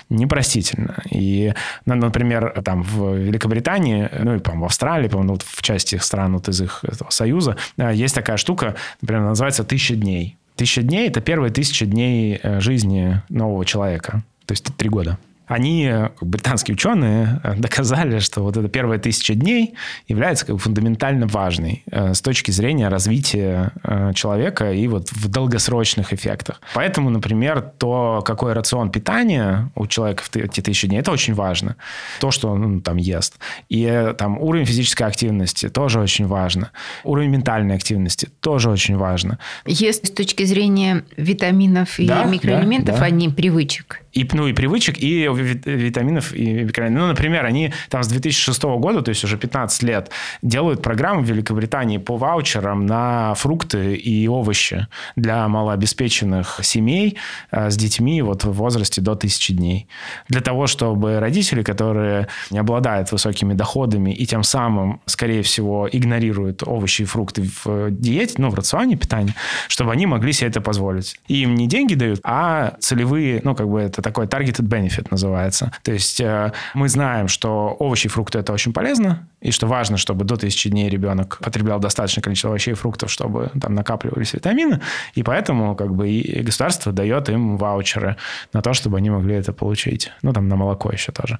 непростительно. 0.09 0.97
И, 1.11 1.55
например, 1.87 2.62
там 2.64 2.83
в 2.83 3.14
Великобритании, 3.14 4.09
ну 4.18 4.37
и, 4.37 4.39
по 4.39 4.53
в 4.53 4.64
Австралии, 4.64 5.09
по 5.09 5.18
вот 5.18 5.43
в 5.43 5.62
части 5.62 5.97
стран 5.97 6.35
вот 6.35 6.49
из 6.49 6.61
их 6.61 6.85
этого 6.85 7.11
союза, 7.11 7.57
э, 7.77 7.93
есть 7.95 8.14
такая 8.14 8.37
штука, 8.37 8.75
например, 9.01 9.25
называется 9.25 9.64
«Тысяча 9.64 9.95
дней». 9.95 10.37
Тысяча 10.57 10.83
дней– 10.83 11.09
это 11.09 11.20
первые 11.20 11.53
тысяча 11.53 11.85
дней 11.85 12.39
э, 12.41 12.61
жизни 12.61 13.20
нового 13.29 13.64
человека. 13.64 14.22
То 14.47 14.53
есть 14.53 14.64
три 14.76 14.88
года 14.88 15.18
они, 15.47 15.90
британские 16.20 16.74
ученые, 16.74 17.40
э, 17.42 17.55
доказали, 17.57 18.18
что 18.18 18.42
вот 18.42 18.57
эта 18.57 18.68
первая 18.68 18.99
тысяча 18.99 19.34
дней 19.34 19.74
является 20.09 20.47
как 20.47 20.55
бы 20.55 20.59
фундаментально 20.59 21.26
важной 21.26 21.82
э, 21.90 22.14
с 22.14 22.22
точки 22.22 22.51
зрения 22.51 22.88
развития 22.88 23.72
э, 23.82 24.12
человека 24.14 24.72
и 24.72 24.86
вот 24.88 25.11
в 25.12 25.28
долгосрочных 25.28 26.12
эффектах. 26.12 26.61
Поэтому, 26.74 27.11
например, 27.11 27.61
то, 27.61 28.22
какой 28.24 28.55
рацион 28.55 28.90
питания 28.90 29.70
у 29.74 29.86
человека 29.86 30.22
в 30.22 30.34
эти 30.36 30.61
тысячи 30.61 30.88
дней, 30.88 31.01
это 31.01 31.12
очень 31.12 31.34
важно. 31.34 31.76
То, 32.20 32.30
что 32.30 32.51
он 32.51 32.74
ну, 32.74 32.80
там 32.80 32.97
ест. 32.97 33.34
И 33.68 34.12
там 34.16 34.38
уровень 34.38 34.64
физической 34.64 35.03
активности 35.03 35.68
тоже 35.68 36.01
очень 36.01 36.26
важно. 36.26 36.70
Уровень 37.05 37.30
ментальной 37.30 37.74
активности 37.74 38.30
тоже 38.40 38.70
очень 38.70 38.97
важно. 38.97 39.38
Есть 39.66 40.07
с 40.07 40.11
точки 40.11 40.45
зрения 40.45 41.05
витаминов 41.16 41.99
и 41.99 42.07
да, 42.07 42.24
микроэлементов, 42.24 42.95
да, 42.95 43.01
да. 43.01 43.07
а 43.07 43.11
не 43.11 43.28
привычек. 43.28 44.03
И, 44.14 44.28
ну, 44.32 44.46
и 44.46 44.52
привычек, 44.52 44.98
и 44.98 45.28
витаминов, 45.64 46.32
и 46.34 46.64
Ну, 46.64 47.06
например, 47.06 47.44
они 47.44 47.72
там 47.88 48.02
с 48.02 48.08
2006 48.08 48.62
года, 48.62 49.02
то 49.02 49.08
есть 49.08 49.24
уже 49.24 49.36
15 49.36 49.82
лет, 49.82 50.10
делают 50.42 50.82
программу 50.82 51.22
в 51.22 51.28
Великобритании 51.28 51.98
по 51.98 52.16
ваучерам 52.16 52.86
на 52.86 53.34
фрукты 53.34 53.94
и 53.94 54.28
овощи 54.28 54.86
для 55.16 55.48
малообеспеченных 55.48 56.60
семей 56.62 57.18
э, 57.50 57.70
с 57.70 57.76
детьми 57.76 58.22
вот 58.22 58.44
в 58.44 58.52
возрасте 58.52 59.00
до 59.00 59.12
1000 59.12 59.54
дней. 59.54 59.88
Для 60.28 60.40
того, 60.40 60.66
чтобы 60.66 61.18
родители, 61.18 61.62
которые 61.62 62.28
не 62.50 62.58
обладают 62.58 63.10
высокими 63.12 63.54
доходами 63.54 64.12
и 64.12 64.26
тем 64.26 64.42
самым, 64.42 65.00
скорее 65.06 65.42
всего, 65.42 65.88
игнорируют 65.90 66.62
овощи 66.64 67.02
и 67.02 67.04
фрукты 67.04 67.50
в 67.64 67.90
диете, 67.90 68.34
ну, 68.38 68.50
в 68.50 68.54
рационе 68.54 68.96
питания, 68.96 69.34
чтобы 69.68 69.92
они 69.92 70.06
могли 70.06 70.32
себе 70.32 70.48
это 70.48 70.60
позволить. 70.60 71.18
И 71.28 71.42
им 71.42 71.54
не 71.54 71.66
деньги 71.66 71.94
дают, 71.94 72.20
а 72.22 72.76
целевые, 72.80 73.40
ну, 73.44 73.54
как 73.54 73.68
бы 73.68 73.80
это 73.80 74.02
такой 74.05 74.26
targeted 74.26 74.68
benefit 74.68 75.09
называется. 75.11 75.72
То 75.82 75.92
есть 75.92 76.20
э, 76.20 76.52
мы 76.74 76.88
знаем, 76.88 77.26
что 77.26 77.74
овощи 77.78 78.07
и 78.07 78.11
фрукты 78.11 78.38
это 78.38 78.52
очень 78.52 78.72
полезно, 78.72 79.26
и 79.40 79.50
что 79.50 79.66
важно, 79.66 79.96
чтобы 79.96 80.24
до 80.24 80.34
1000 80.34 80.68
дней 80.70 80.88
ребенок 80.90 81.38
потреблял 81.42 81.80
достаточное 81.80 82.22
количество 82.22 82.50
овощей 82.50 82.72
и 82.72 82.74
фруктов, 82.74 83.11
чтобы 83.11 83.50
там 83.61 83.74
накапливались 83.74 84.34
витамины, 84.34 84.80
и 85.14 85.22
поэтому 85.22 85.74
как 85.74 85.94
бы 85.94 86.09
и 86.11 86.42
государство 86.42 86.92
дает 86.92 87.28
им 87.30 87.57
ваучеры 87.57 88.16
на 88.52 88.61
то, 88.61 88.74
чтобы 88.74 88.98
они 88.98 89.11
могли 89.11 89.34
это 89.36 89.52
получить. 89.52 90.12
Ну, 90.22 90.32
там 90.32 90.48
на 90.48 90.57
молоко 90.57 90.90
еще 90.92 91.11
тоже. 91.11 91.38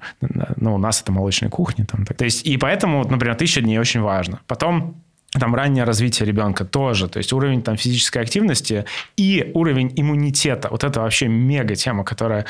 Ну, 0.55 0.75
у 0.75 0.77
нас 0.77 1.01
это 1.01 1.11
молочная 1.11 1.49
кухня. 1.49 1.85
Там. 1.85 2.05
То 2.05 2.25
есть, 2.25 2.47
и 2.47 2.57
поэтому, 2.57 3.03
например, 3.07 3.35
1000 3.35 3.61
дней 3.61 3.77
очень 3.77 4.01
важно. 4.01 4.39
Потом 4.47 5.04
там 5.39 5.55
раннее 5.55 5.83
развитие 5.83 6.25
ребенка 6.27 6.65
тоже, 6.65 7.07
то 7.07 7.17
есть 7.17 7.33
уровень 7.33 7.61
там 7.61 7.77
физической 7.77 8.19
активности 8.19 8.85
и 9.17 9.51
уровень 9.53 9.93
иммунитета. 9.95 10.69
Вот 10.69 10.83
это 10.83 11.01
вообще 11.01 11.27
мега 11.27 11.75
тема, 11.75 12.03
которая 12.03 12.45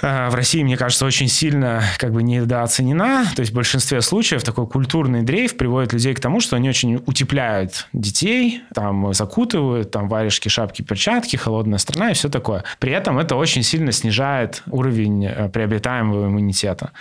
в 0.00 0.34
России, 0.34 0.62
мне 0.62 0.76
кажется, 0.76 1.04
очень 1.04 1.28
сильно 1.28 1.82
как 1.98 2.12
бы 2.12 2.22
недооценена. 2.22 3.26
То 3.34 3.40
есть 3.40 3.52
в 3.52 3.54
большинстве 3.54 4.00
случаев 4.00 4.42
такой 4.42 4.66
культурный 4.66 5.22
дрейф 5.22 5.56
приводит 5.56 5.92
людей 5.92 6.14
к 6.14 6.20
тому, 6.20 6.40
что 6.40 6.56
они 6.56 6.68
очень 6.68 7.02
утепляют 7.06 7.88
детей, 7.92 8.62
там 8.74 9.12
закутывают, 9.12 9.90
там 9.90 10.08
варежки, 10.08 10.48
шапки, 10.48 10.82
перчатки, 10.82 11.36
холодная 11.36 11.78
страна 11.78 12.10
и 12.10 12.14
все 12.14 12.28
такое. 12.28 12.64
При 12.78 12.92
этом 12.92 13.18
это 13.18 13.36
очень 13.36 13.62
сильно 13.62 13.92
снижает 13.92 14.62
уровень 14.70 15.26
э, 15.26 15.48
приобретаемого 15.48 16.26
иммунитета. 16.26 16.92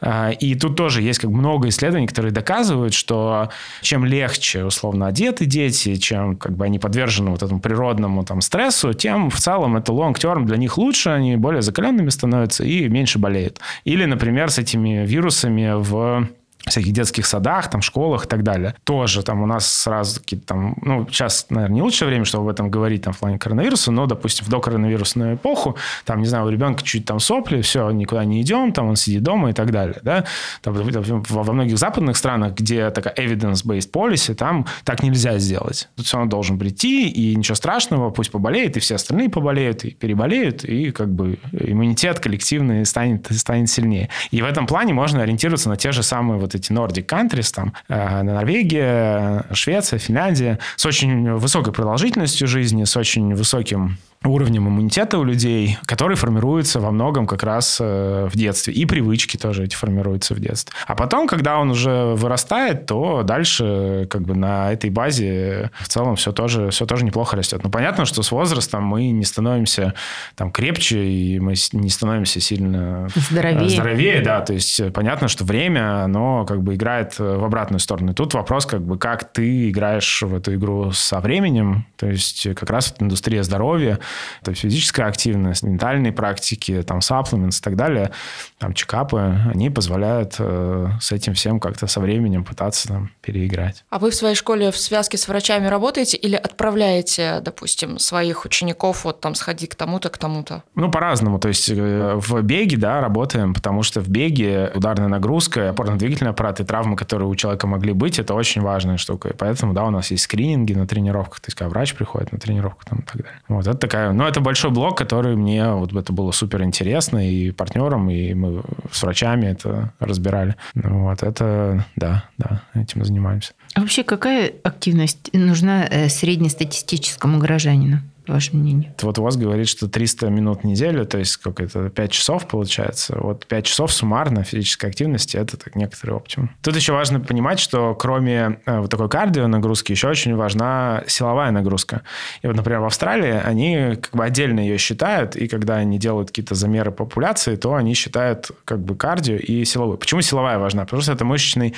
Э, 0.00 0.32
и 0.32 0.54
тут 0.54 0.76
тоже 0.76 1.02
есть 1.02 1.18
как 1.18 1.30
много 1.30 1.68
исследований, 1.68 2.06
которые 2.06 2.32
доказывают, 2.32 2.94
что 2.94 3.50
чем 3.80 4.04
легче 4.04 4.64
условно 4.64 5.06
одеты 5.06 5.46
дети, 5.46 5.96
чем 5.96 6.36
как 6.36 6.52
бы 6.52 6.64
они 6.64 6.78
подвержены 6.78 7.30
вот 7.30 7.42
этому 7.42 7.60
природному 7.60 8.24
там 8.24 8.40
стрессу, 8.40 8.92
тем 8.92 9.30
в 9.30 9.38
целом 9.38 9.76
это 9.76 9.92
long-term 9.92 10.44
для 10.44 10.56
них 10.56 10.78
лучше, 10.78 11.10
они 11.10 11.36
более 11.36 11.62
закаленными 11.62 12.10
становятся, 12.10 12.43
становятся 12.44 12.64
и 12.64 12.88
меньше 12.88 13.18
болеют. 13.18 13.60
Или, 13.84 14.04
например, 14.04 14.50
с 14.50 14.58
этими 14.58 15.06
вирусами 15.06 15.72
в 15.74 16.28
всяких 16.66 16.92
детских 16.92 17.26
садах, 17.26 17.68
там, 17.70 17.82
школах 17.82 18.24
и 18.24 18.28
так 18.28 18.42
далее. 18.42 18.74
Тоже 18.84 19.22
там 19.22 19.42
у 19.42 19.46
нас 19.46 19.66
сразу 19.66 20.20
какие-то 20.20 20.46
там... 20.46 20.76
Ну, 20.82 21.06
сейчас, 21.08 21.46
наверное, 21.50 21.74
не 21.74 21.82
лучшее 21.82 22.08
время, 22.08 22.24
чтобы 22.24 22.44
об 22.44 22.50
этом 22.50 22.70
говорить 22.70 23.02
там 23.02 23.12
в 23.12 23.18
плане 23.18 23.38
коронавируса, 23.38 23.92
но, 23.92 24.06
допустим, 24.06 24.46
в 24.46 24.48
докоронавирусную 24.48 25.36
эпоху, 25.36 25.76
там, 26.04 26.20
не 26.20 26.26
знаю, 26.26 26.46
у 26.46 26.48
ребенка 26.48 26.82
чуть 26.82 27.04
там 27.04 27.20
сопли, 27.20 27.60
все, 27.60 27.90
никуда 27.90 28.24
не 28.24 28.40
идем, 28.40 28.72
там 28.72 28.88
он 28.88 28.96
сидит 28.96 29.22
дома 29.22 29.50
и 29.50 29.52
так 29.52 29.70
далее, 29.70 29.98
да. 30.02 30.24
Там, 30.62 30.74
во 30.74 31.52
многих 31.52 31.78
западных 31.78 32.16
странах, 32.16 32.54
где 32.54 32.90
такая 32.90 33.14
evidence-based 33.14 33.90
policy, 33.90 34.34
там 34.34 34.66
так 34.84 35.02
нельзя 35.02 35.38
сделать. 35.38 35.88
Тут 35.96 36.06
все 36.06 36.16
равно 36.16 36.30
должен 36.30 36.58
прийти, 36.58 37.08
и 37.08 37.36
ничего 37.36 37.54
страшного, 37.54 38.10
пусть 38.10 38.30
поболеет, 38.30 38.76
и 38.76 38.80
все 38.80 38.94
остальные 38.94 39.28
поболеют, 39.28 39.84
и 39.84 39.90
переболеют, 39.90 40.64
и 40.64 40.90
как 40.90 41.12
бы 41.12 41.38
иммунитет 41.52 42.20
коллективный 42.20 42.86
станет, 42.86 43.26
станет 43.30 43.68
сильнее. 43.68 44.08
И 44.30 44.40
в 44.40 44.44
этом 44.44 44.66
плане 44.66 44.94
можно 44.94 45.22
ориентироваться 45.22 45.68
на 45.68 45.76
те 45.76 45.92
же 45.92 46.02
самые 46.02 46.40
вот 46.40 46.53
эти 46.54 46.72
Nordic 46.72 47.06
countries, 47.06 47.52
там, 47.54 47.72
э, 47.88 48.22
Норвегия, 48.22 49.46
Швеция, 49.52 49.98
Финляндия, 49.98 50.58
с 50.76 50.86
очень 50.86 51.32
высокой 51.32 51.72
продолжительностью 51.72 52.46
жизни, 52.46 52.84
с 52.84 52.96
очень 52.96 53.34
высоким 53.34 53.98
уровнем 54.24 54.68
иммунитета 54.68 55.18
у 55.18 55.24
людей, 55.24 55.78
который 55.86 56.16
формируется 56.16 56.80
во 56.80 56.90
многом 56.90 57.26
как 57.26 57.42
раз 57.42 57.78
э, 57.80 58.28
в 58.30 58.36
детстве. 58.36 58.72
И 58.72 58.86
привычки 58.86 59.36
тоже 59.36 59.64
эти 59.64 59.74
формируются 59.74 60.34
в 60.34 60.40
детстве. 60.40 60.74
А 60.86 60.94
потом, 60.94 61.26
когда 61.26 61.58
он 61.58 61.70
уже 61.70 62.14
вырастает, 62.14 62.86
то 62.86 63.22
дальше 63.22 64.06
как 64.10 64.22
бы 64.22 64.34
на 64.34 64.72
этой 64.72 64.90
базе 64.90 65.70
в 65.78 65.88
целом 65.88 66.16
все 66.16 66.32
тоже, 66.32 66.70
все 66.70 66.86
тоже 66.86 67.04
неплохо 67.04 67.36
растет. 67.36 67.62
Но 67.62 67.70
понятно, 67.70 68.04
что 68.06 68.22
с 68.22 68.30
возрастом 68.30 68.84
мы 68.84 69.10
не 69.10 69.24
становимся 69.24 69.94
там 70.36 70.50
крепче, 70.50 71.04
и 71.04 71.38
мы 71.38 71.54
не 71.72 71.90
становимся 71.90 72.40
сильно 72.40 73.08
здоровее. 73.14 73.68
здоровее 73.68 74.20
да. 74.22 74.40
То 74.40 74.54
есть 74.54 74.92
понятно, 74.92 75.28
что 75.28 75.44
время, 75.44 76.04
оно 76.04 76.46
как 76.46 76.62
бы 76.62 76.74
играет 76.74 77.18
в 77.18 77.44
обратную 77.44 77.80
сторону. 77.80 78.12
И 78.12 78.14
тут 78.14 78.34
вопрос, 78.34 78.66
как 78.66 78.82
бы, 78.82 78.98
как 78.98 79.32
ты 79.32 79.70
играешь 79.70 80.22
в 80.22 80.34
эту 80.34 80.54
игру 80.54 80.92
со 80.92 81.20
временем. 81.20 81.86
То 81.96 82.08
есть 82.08 82.48
как 82.54 82.70
раз 82.70 82.90
вот 82.90 83.02
индустрия 83.02 83.42
здоровья, 83.42 83.98
то 84.42 84.50
есть 84.50 84.62
физическая 84.62 85.06
активность, 85.06 85.62
ментальные 85.62 86.12
практики, 86.12 86.82
там, 86.82 86.98
supplements 86.98 87.58
и 87.58 87.62
так 87.62 87.76
далее, 87.76 88.10
там, 88.58 88.74
чекапы, 88.74 89.38
они 89.52 89.70
позволяют 89.70 90.36
э, 90.38 90.88
с 91.00 91.12
этим 91.12 91.34
всем 91.34 91.60
как-то 91.60 91.86
со 91.86 92.00
временем 92.00 92.44
пытаться 92.44 92.88
там 92.88 93.10
переиграть. 93.20 93.84
А 93.90 93.98
вы 93.98 94.10
в 94.10 94.14
своей 94.14 94.34
школе 94.34 94.70
в 94.70 94.76
связке 94.76 95.16
с 95.16 95.28
врачами 95.28 95.66
работаете 95.66 96.16
или 96.16 96.36
отправляете, 96.36 97.40
допустим, 97.42 97.98
своих 97.98 98.44
учеников 98.44 99.04
вот 99.04 99.20
там 99.20 99.34
сходи 99.34 99.66
к 99.66 99.74
тому-то, 99.74 100.10
к 100.10 100.18
тому-то? 100.18 100.62
Ну, 100.74 100.90
по-разному. 100.90 101.38
То 101.38 101.48
есть 101.48 101.68
э, 101.70 102.14
в 102.16 102.42
беге, 102.42 102.76
да, 102.76 103.00
работаем, 103.00 103.54
потому 103.54 103.82
что 103.82 104.00
в 104.00 104.08
беге 104.08 104.72
ударная 104.74 105.08
нагрузка, 105.08 105.70
опорно-двигательный 105.70 106.30
аппарат 106.30 106.60
и 106.60 106.64
травмы, 106.64 106.96
которые 106.96 107.28
у 107.28 107.34
человека 107.34 107.66
могли 107.66 107.92
быть, 107.92 108.18
это 108.18 108.34
очень 108.34 108.62
важная 108.62 108.96
штука. 108.96 109.30
И 109.30 109.32
поэтому, 109.32 109.72
да, 109.72 109.84
у 109.84 109.90
нас 109.90 110.10
есть 110.10 110.24
скрининги 110.24 110.72
на 110.72 110.86
тренировках, 110.86 111.40
то 111.40 111.48
есть 111.48 111.56
когда 111.56 111.68
врач 111.68 111.94
приходит 111.94 112.32
на 112.32 112.38
тренировку 112.38 112.84
там, 112.84 113.00
и 113.00 113.02
так 113.02 113.22
далее. 113.22 113.40
Вот 113.48 113.66
это 113.66 113.76
такая 113.76 114.03
но 114.12 114.28
это 114.28 114.40
большой 114.40 114.70
блок, 114.70 114.98
который 114.98 115.36
мне 115.36 115.70
вот 115.70 115.94
это 115.94 116.12
было 116.12 116.32
супер 116.32 116.62
интересно 116.62 117.18
и 117.28 117.50
партнерам, 117.50 118.10
и 118.10 118.34
мы 118.34 118.62
с 118.90 119.02
врачами 119.02 119.46
это 119.46 119.92
разбирали. 119.98 120.56
Вот 120.74 121.22
это, 121.22 121.84
да, 121.96 122.24
да, 122.38 122.62
этим 122.74 123.04
занимаемся. 123.04 123.52
А 123.74 123.80
вообще 123.80 124.04
какая 124.04 124.52
активность 124.62 125.30
нужна 125.32 125.86
э, 125.86 126.08
среднестатистическому 126.08 127.38
горожанину? 127.38 128.00
Ваше 128.32 128.56
мнение? 128.56 128.94
Вот 129.02 129.18
у 129.18 129.22
вас 129.22 129.36
говорит, 129.36 129.68
что 129.68 129.88
300 129.88 130.28
минут 130.28 130.62
в 130.62 130.64
неделю, 130.64 131.06
то 131.06 131.18
есть 131.18 131.32
сколько 131.32 131.64
это, 131.64 131.90
5 131.90 132.10
часов 132.10 132.48
получается. 132.48 133.16
Вот 133.18 133.46
5 133.46 133.66
часов 133.66 133.92
суммарно 133.92 134.44
физической 134.44 134.86
активности– 134.86 135.36
это 135.38 135.56
так 135.56 135.76
некоторый 135.76 136.12
оптимум. 136.12 136.50
Тут 136.62 136.76
еще 136.76 136.92
важно 136.92 137.20
понимать, 137.20 137.58
что 137.58 137.94
кроме 137.94 138.60
э, 138.66 138.80
вот 138.80 138.90
такой 138.90 139.08
кардио 139.08 139.46
нагрузки 139.46 139.92
еще 139.92 140.08
очень 140.08 140.34
важна 140.36 141.02
силовая 141.06 141.50
нагрузка. 141.50 142.02
И 142.42 142.46
вот, 142.46 142.56
например, 142.56 142.80
в 142.80 142.86
Австралии 142.86 143.40
они 143.44 143.96
как 144.00 144.14
бы 144.14 144.24
отдельно 144.24 144.60
ее 144.60 144.78
считают, 144.78 145.36
и 145.36 145.48
когда 145.48 145.76
они 145.76 145.98
делают 145.98 146.28
какие-то 146.28 146.54
замеры 146.54 146.90
популяции, 146.92 147.56
то 147.56 147.74
они 147.74 147.94
считают 147.94 148.50
как 148.64 148.80
бы 148.80 148.96
кардио 148.96 149.36
и 149.36 149.64
силовую. 149.64 149.98
Почему 149.98 150.20
силовая 150.20 150.58
важна? 150.58 150.84
Потому 150.84 151.02
что 151.02 151.12
это 151.12 151.24
мышечный 151.24 151.74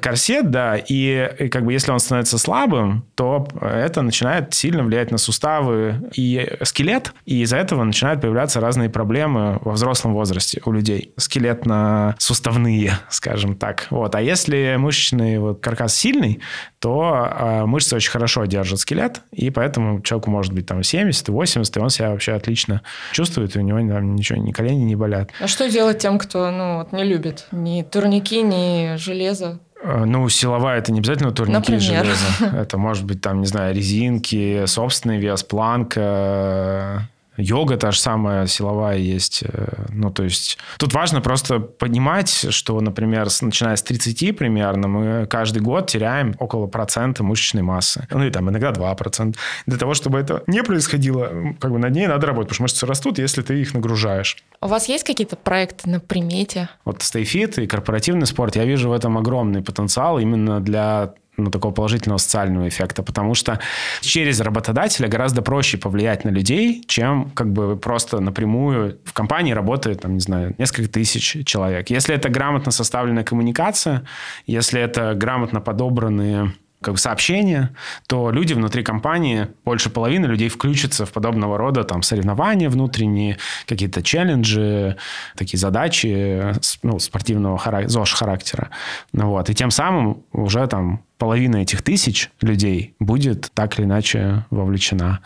корсет, 0.00 0.50
да, 0.50 0.76
и, 0.76 1.30
и 1.38 1.48
как 1.48 1.64
бы 1.64 1.72
если 1.72 1.90
он 1.90 1.98
становится 1.98 2.38
слабым, 2.38 3.04
то 3.14 3.48
это 3.60 4.02
начинает 4.02 4.54
сильно 4.54 4.82
влиять 4.82 5.10
на 5.10 5.18
суставы, 5.18 5.73
и 6.14 6.56
скелет, 6.62 7.12
и 7.24 7.42
из-за 7.42 7.56
этого 7.56 7.84
начинают 7.84 8.20
появляться 8.20 8.60
разные 8.60 8.88
проблемы 8.88 9.58
во 9.60 9.72
взрослом 9.72 10.14
возрасте 10.14 10.60
у 10.64 10.72
людей. 10.72 11.12
Скелетно-суставные, 11.16 12.92
скажем 13.10 13.56
так. 13.56 13.86
Вот. 13.90 14.14
А 14.14 14.20
если 14.20 14.76
мышечный 14.78 15.38
вот 15.38 15.60
каркас 15.60 15.94
сильный, 15.94 16.40
то 16.78 17.28
э, 17.30 17.64
мышцы 17.64 17.96
очень 17.96 18.10
хорошо 18.10 18.44
держат 18.44 18.80
скелет, 18.80 19.22
и 19.32 19.50
поэтому 19.50 20.00
человеку 20.02 20.30
может 20.30 20.52
быть 20.52 20.66
там 20.66 20.82
70, 20.82 21.28
80, 21.28 21.76
и 21.76 21.80
он 21.80 21.90
себя 21.90 22.10
вообще 22.10 22.32
отлично 22.32 22.82
чувствует, 23.12 23.56
и 23.56 23.58
у 23.58 23.62
него 23.62 23.78
там 23.78 24.14
ничего, 24.14 24.38
ни 24.38 24.52
колени 24.52 24.84
не 24.84 24.96
болят. 24.96 25.30
А 25.40 25.46
что 25.46 25.68
делать 25.70 25.98
тем, 25.98 26.18
кто 26.18 26.50
ну, 26.50 26.78
вот, 26.78 26.92
не 26.92 27.04
любит 27.04 27.46
ни 27.52 27.82
турники, 27.82 28.42
ни 28.42 28.96
железо? 28.96 29.60
Э, 29.84 30.04
ну, 30.06 30.28
силовая 30.28 30.78
это 30.78 30.92
не 30.92 31.00
обязательно 31.00 31.30
турники 31.30 31.72
Например. 31.72 32.04
железа. 32.04 32.56
Это 32.56 32.78
может 32.78 33.04
быть 33.04 33.20
там, 33.20 33.40
не 33.40 33.46
знаю, 33.46 33.74
резинки, 33.74 34.64
собственный 34.66 35.18
вес, 35.18 35.42
планка, 35.42 37.08
Йога 37.36 37.76
та 37.76 37.90
же 37.90 37.98
самая 37.98 38.46
силовая 38.46 38.98
есть. 38.98 39.42
Э, 39.42 39.86
ну, 39.88 40.10
то 40.10 40.22
есть 40.22 40.58
тут 40.78 40.92
важно 40.92 41.20
просто 41.20 41.58
понимать, 41.58 42.46
что, 42.50 42.80
например, 42.80 43.28
начиная 43.40 43.76
с 43.76 43.82
30 43.82 44.36
примерно, 44.36 44.88
мы 44.88 45.26
каждый 45.26 45.62
год 45.62 45.88
теряем 45.88 46.34
около 46.38 46.66
процента 46.66 47.24
мышечной 47.24 47.62
массы. 47.62 48.06
Ну, 48.10 48.24
и 48.24 48.30
там 48.30 48.50
иногда 48.50 48.70
2%. 48.70 49.36
Для 49.66 49.78
того, 49.78 49.94
чтобы 49.94 50.18
это 50.18 50.42
не 50.46 50.62
происходило, 50.62 51.54
как 51.58 51.72
бы 51.72 51.78
над 51.78 51.92
ней 51.92 52.06
надо 52.06 52.26
работать, 52.26 52.50
потому 52.50 52.68
что 52.68 52.74
мышцы 52.74 52.86
растут, 52.86 53.18
если 53.18 53.42
ты 53.42 53.60
их 53.60 53.74
нагружаешь. 53.74 54.36
У 54.60 54.66
вас 54.66 54.88
есть 54.88 55.04
какие-то 55.04 55.36
проекты 55.36 55.88
на 55.88 56.00
примете? 56.00 56.68
Вот 56.84 56.98
Stay 56.98 57.22
Fit 57.22 57.62
и 57.62 57.66
корпоративный 57.66 58.26
спорт, 58.26 58.56
я 58.56 58.64
вижу 58.64 58.88
в 58.88 58.92
этом 58.92 59.16
огромный 59.18 59.62
потенциал 59.62 60.18
именно 60.18 60.60
для 60.60 61.14
ну, 61.36 61.50
такого 61.50 61.72
положительного 61.72 62.18
социального 62.18 62.68
эффекта, 62.68 63.02
потому 63.02 63.34
что 63.34 63.58
через 64.00 64.40
работодателя 64.40 65.08
гораздо 65.08 65.42
проще 65.42 65.78
повлиять 65.78 66.24
на 66.24 66.30
людей, 66.30 66.84
чем 66.86 67.30
как 67.30 67.52
бы 67.52 67.76
просто 67.76 68.20
напрямую 68.20 68.98
в 69.04 69.12
компании 69.12 69.52
работает, 69.52 70.02
там, 70.02 70.14
не 70.14 70.20
знаю, 70.20 70.54
несколько 70.58 70.88
тысяч 70.88 71.44
человек. 71.46 71.90
Если 71.90 72.14
это 72.14 72.28
грамотно 72.28 72.72
составленная 72.72 73.24
коммуникация, 73.24 74.04
если 74.46 74.80
это 74.80 75.14
грамотно 75.14 75.60
подобранные 75.60 76.52
как 76.84 76.94
бы 76.94 76.98
сообщения, 76.98 77.74
то 78.06 78.30
люди 78.30 78.52
внутри 78.52 78.82
компании, 78.82 79.48
больше 79.64 79.90
половины 79.90 80.26
людей 80.26 80.48
включатся 80.48 81.06
в 81.06 81.12
подобного 81.12 81.56
рода 81.58 81.82
там 81.82 82.02
соревнования 82.02 82.68
внутренние, 82.68 83.38
какие-то 83.66 84.02
челленджи, 84.02 84.96
такие 85.34 85.58
задачи 85.58 86.54
ну, 86.82 86.98
спортивного 86.98 87.58
характера, 87.58 87.88
ЗОЖ 87.90 88.12
характера. 88.12 88.70
Вот. 89.12 89.50
И 89.50 89.54
тем 89.54 89.70
самым 89.70 90.22
уже 90.32 90.66
там 90.66 91.02
половина 91.24 91.56
этих 91.56 91.80
тысяч 91.80 92.28
людей 92.42 92.94
будет 93.00 93.50
так 93.54 93.78
или 93.78 93.86
иначе 93.86 94.44
вовлечена 94.50 95.20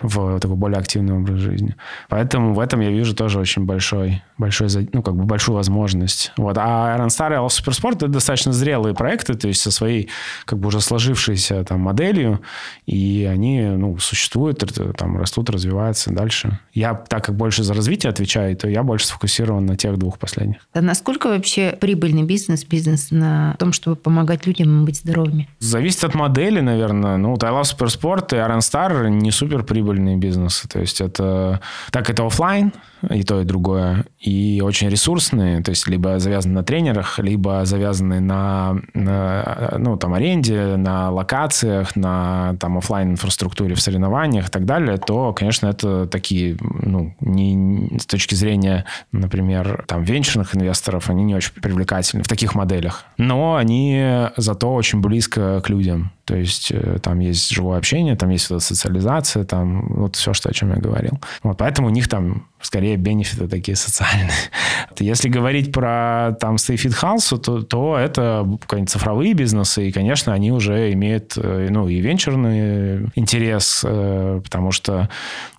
в 0.00 0.40
такой 0.40 0.56
более 0.56 0.78
активный 0.78 1.12
образ 1.12 1.40
жизни. 1.40 1.76
Поэтому 2.08 2.54
в 2.54 2.58
этом 2.58 2.80
я 2.80 2.88
вижу 2.88 3.14
тоже 3.14 3.38
очень 3.38 3.66
большой, 3.66 4.22
большой 4.38 4.68
ну, 4.94 5.02
как 5.02 5.14
бы 5.14 5.24
большую 5.24 5.56
возможность. 5.56 6.32
Вот. 6.38 6.56
А 6.58 6.96
Iron 6.96 7.08
Star 7.08 7.32
и 7.32 7.36
All 7.36 7.48
Supersport— 7.48 7.96
это 7.96 8.08
достаточно 8.08 8.50
зрелые 8.50 8.94
проекты, 8.94 9.34
то 9.34 9.46
есть 9.46 9.60
со 9.60 9.70
своей 9.70 10.08
как 10.46 10.58
бы 10.58 10.68
уже 10.68 10.80
сложившейся 10.80 11.64
там 11.64 11.80
моделью, 11.80 12.40
и 12.86 13.28
они 13.30 13.60
ну, 13.60 13.98
существуют, 13.98 14.64
там, 14.96 15.18
растут, 15.18 15.50
развиваются 15.50 16.14
дальше. 16.14 16.60
Я, 16.72 16.94
так 16.94 17.26
как 17.26 17.36
больше 17.36 17.62
за 17.62 17.74
развитие 17.74 18.08
отвечаю, 18.08 18.56
то 18.56 18.70
я 18.70 18.82
больше 18.82 19.06
сфокусирован 19.06 19.66
на 19.66 19.76
тех 19.76 19.98
двух 19.98 20.18
последних. 20.18 20.66
А 20.72 20.80
насколько 20.80 21.26
вообще 21.26 21.76
прибыльный 21.78 22.22
бизнес, 22.22 22.64
бизнес 22.64 23.10
на 23.10 23.54
том, 23.58 23.74
чтобы 23.74 23.96
помогать 23.96 24.46
людям 24.46 24.86
быть 24.86 24.96
здоровыми? 24.96 25.41
Зависит 25.58 26.04
от 26.04 26.14
модели, 26.14 26.60
наверное. 26.60 27.16
Ну, 27.16 27.36
Тайлав 27.36 27.66
Суперспорт 27.66 28.32
и 28.32 28.36
Iron 28.36 28.58
Star 28.58 29.08
не 29.08 29.30
супер 29.30 29.62
прибыльные 29.62 30.16
бизнесы. 30.16 30.68
То 30.68 30.80
есть 30.80 31.00
это... 31.00 31.60
Так, 31.90 32.10
это 32.10 32.26
офлайн, 32.26 32.72
и 33.10 33.22
то, 33.22 33.40
и 33.40 33.44
другое. 33.44 34.04
И 34.18 34.62
очень 34.64 34.88
ресурсные, 34.88 35.62
то 35.62 35.70
есть 35.70 35.86
либо 35.88 36.18
завязаны 36.18 36.54
на 36.54 36.62
тренерах, 36.62 37.18
либо 37.18 37.64
завязаны 37.64 38.20
на, 38.20 38.76
на 38.94 39.74
ну, 39.78 39.96
там, 39.96 40.14
аренде, 40.14 40.76
на 40.76 41.10
локациях, 41.10 41.96
на 41.96 42.56
там, 42.60 42.78
офлайн 42.78 43.12
инфраструктуре 43.12 43.74
в 43.74 43.80
соревнованиях 43.80 44.48
и 44.48 44.50
так 44.50 44.64
далее, 44.64 44.96
то, 44.96 45.32
конечно, 45.32 45.66
это 45.66 46.06
такие, 46.06 46.56
ну, 46.60 47.14
не, 47.20 47.98
с 47.98 48.06
точки 48.06 48.34
зрения, 48.34 48.84
например, 49.10 49.84
там, 49.86 50.02
венчурных 50.02 50.54
инвесторов, 50.56 51.10
они 51.10 51.24
не 51.24 51.34
очень 51.34 51.54
привлекательны 51.54 52.22
в 52.22 52.28
таких 52.28 52.54
моделях. 52.54 53.04
Но 53.18 53.56
они 53.56 54.28
зато 54.36 54.72
очень 54.72 55.00
близко 55.00 55.60
к 55.60 55.68
людям. 55.68 56.12
То 56.24 56.36
есть 56.36 56.70
э, 56.70 56.98
там 57.02 57.18
есть 57.18 57.50
живое 57.50 57.78
общение, 57.78 58.16
там 58.16 58.30
есть 58.30 58.48
вот 58.50 58.62
социализация, 58.62 59.44
там 59.44 59.86
вот 59.88 60.16
все, 60.16 60.32
что, 60.32 60.50
о 60.50 60.52
чем 60.52 60.70
я 60.70 60.76
говорил. 60.76 61.20
Вот, 61.42 61.58
поэтому 61.58 61.88
у 61.88 61.90
них 61.90 62.08
там 62.08 62.46
скорее 62.60 62.96
бенефиты 62.96 63.48
такие 63.48 63.76
социальные. 63.76 64.30
Если 64.98 65.28
говорить 65.28 65.72
про 65.72 66.36
там 66.40 66.56
Stayfit 66.56 66.94
House, 67.02 67.36
то, 67.38 67.62
то 67.62 67.98
это 67.98 68.46
какие-нибудь 68.60 68.90
цифровые 68.90 69.32
бизнесы, 69.32 69.88
и, 69.88 69.92
конечно, 69.92 70.32
они 70.32 70.52
уже 70.52 70.92
имеют 70.92 71.34
э, 71.36 71.68
ну, 71.70 71.88
и 71.88 71.98
венчурный 72.00 73.10
интерес, 73.16 73.82
э, 73.84 74.40
потому 74.44 74.70
что, 74.70 75.08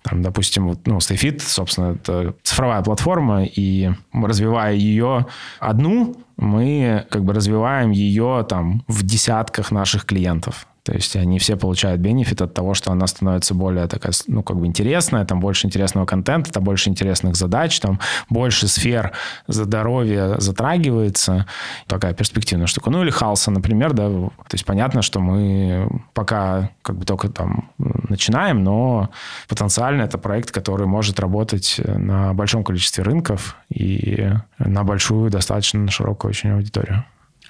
там, 0.02 0.22
допустим, 0.22 0.68
вот, 0.68 0.86
ну, 0.86 0.96
Stayfit, 0.96 1.40
собственно, 1.40 1.94
это 1.94 2.34
цифровая 2.42 2.82
платформа, 2.82 3.44
и 3.44 3.90
развивая 4.12 4.74
ее 4.74 5.26
одну, 5.60 6.16
мы 6.36 7.06
как 7.10 7.24
бы 7.24 7.32
развиваем 7.32 7.90
ее 7.90 8.44
там 8.48 8.82
в 8.88 9.02
десятках 9.02 9.70
наших 9.70 10.04
клиентов. 10.04 10.66
То 10.84 10.92
есть 10.92 11.16
они 11.16 11.38
все 11.38 11.56
получают 11.56 12.00
бенефит 12.02 12.42
от 12.42 12.52
того, 12.52 12.74
что 12.74 12.92
она 12.92 13.06
становится 13.06 13.54
более 13.54 13.86
такая, 13.86 14.12
ну, 14.26 14.42
как 14.42 14.58
бы 14.58 14.66
интересная, 14.66 15.24
там 15.24 15.40
больше 15.40 15.66
интересного 15.66 16.04
контента, 16.04 16.52
там 16.52 16.62
больше 16.62 16.90
интересных 16.90 17.36
задач, 17.36 17.80
там 17.80 18.00
больше 18.28 18.68
сфер 18.68 19.12
здоровья 19.48 20.34
затрагивается. 20.38 21.46
Такая 21.86 22.12
перспективная 22.12 22.66
штука. 22.66 22.90
Ну, 22.90 23.02
или 23.02 23.08
Халса, 23.08 23.50
например, 23.50 23.94
да. 23.94 24.08
То 24.08 24.30
есть 24.52 24.66
понятно, 24.66 25.00
что 25.00 25.20
мы 25.20 25.88
пока 26.12 26.68
как 26.82 26.98
бы 26.98 27.06
только 27.06 27.30
там 27.30 27.70
начинаем, 27.78 28.62
но 28.62 29.08
потенциально 29.48 30.02
это 30.02 30.18
проект, 30.18 30.50
который 30.50 30.86
может 30.86 31.18
работать 31.18 31.80
на 31.82 32.34
большом 32.34 32.62
количестве 32.62 33.04
рынков 33.04 33.56
и 33.70 34.30
на 34.58 34.84
большую, 34.84 35.30
достаточно 35.30 35.90
широкую 35.90 36.28
очень 36.30 36.50
аудиторию. 36.50 37.04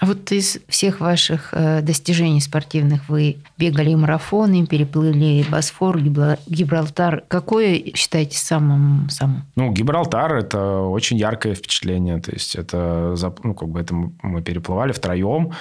А 0.05 0.07
вот 0.07 0.31
из 0.33 0.59
всех 0.69 1.01
ваших 1.01 1.49
э, 1.53 1.81
достижений 1.81 2.43
спортивных 2.43 3.09
вы 3.09 3.39
бегали 3.57 3.95
марафоны, 3.95 4.67
переплыли 4.67 5.47
Босфор, 5.51 5.99
Гибралтар. 5.99 7.25
Какое 7.27 7.81
считаете 7.95 8.37
самым 8.37 9.09
самым? 9.09 9.45
Ну, 9.57 9.73
Гибралтар 9.73 10.35
это 10.35 10.81
очень 10.81 11.17
яркое 11.17 11.55
впечатление. 11.55 12.21
То 12.21 12.33
есть 12.33 12.55
это 12.55 13.17
ну 13.45 13.55
как 13.55 13.71
бы 13.71 13.81
это 13.81 13.95
мы 13.95 14.43
переплывали 14.43 14.93
втроем. 14.93 15.53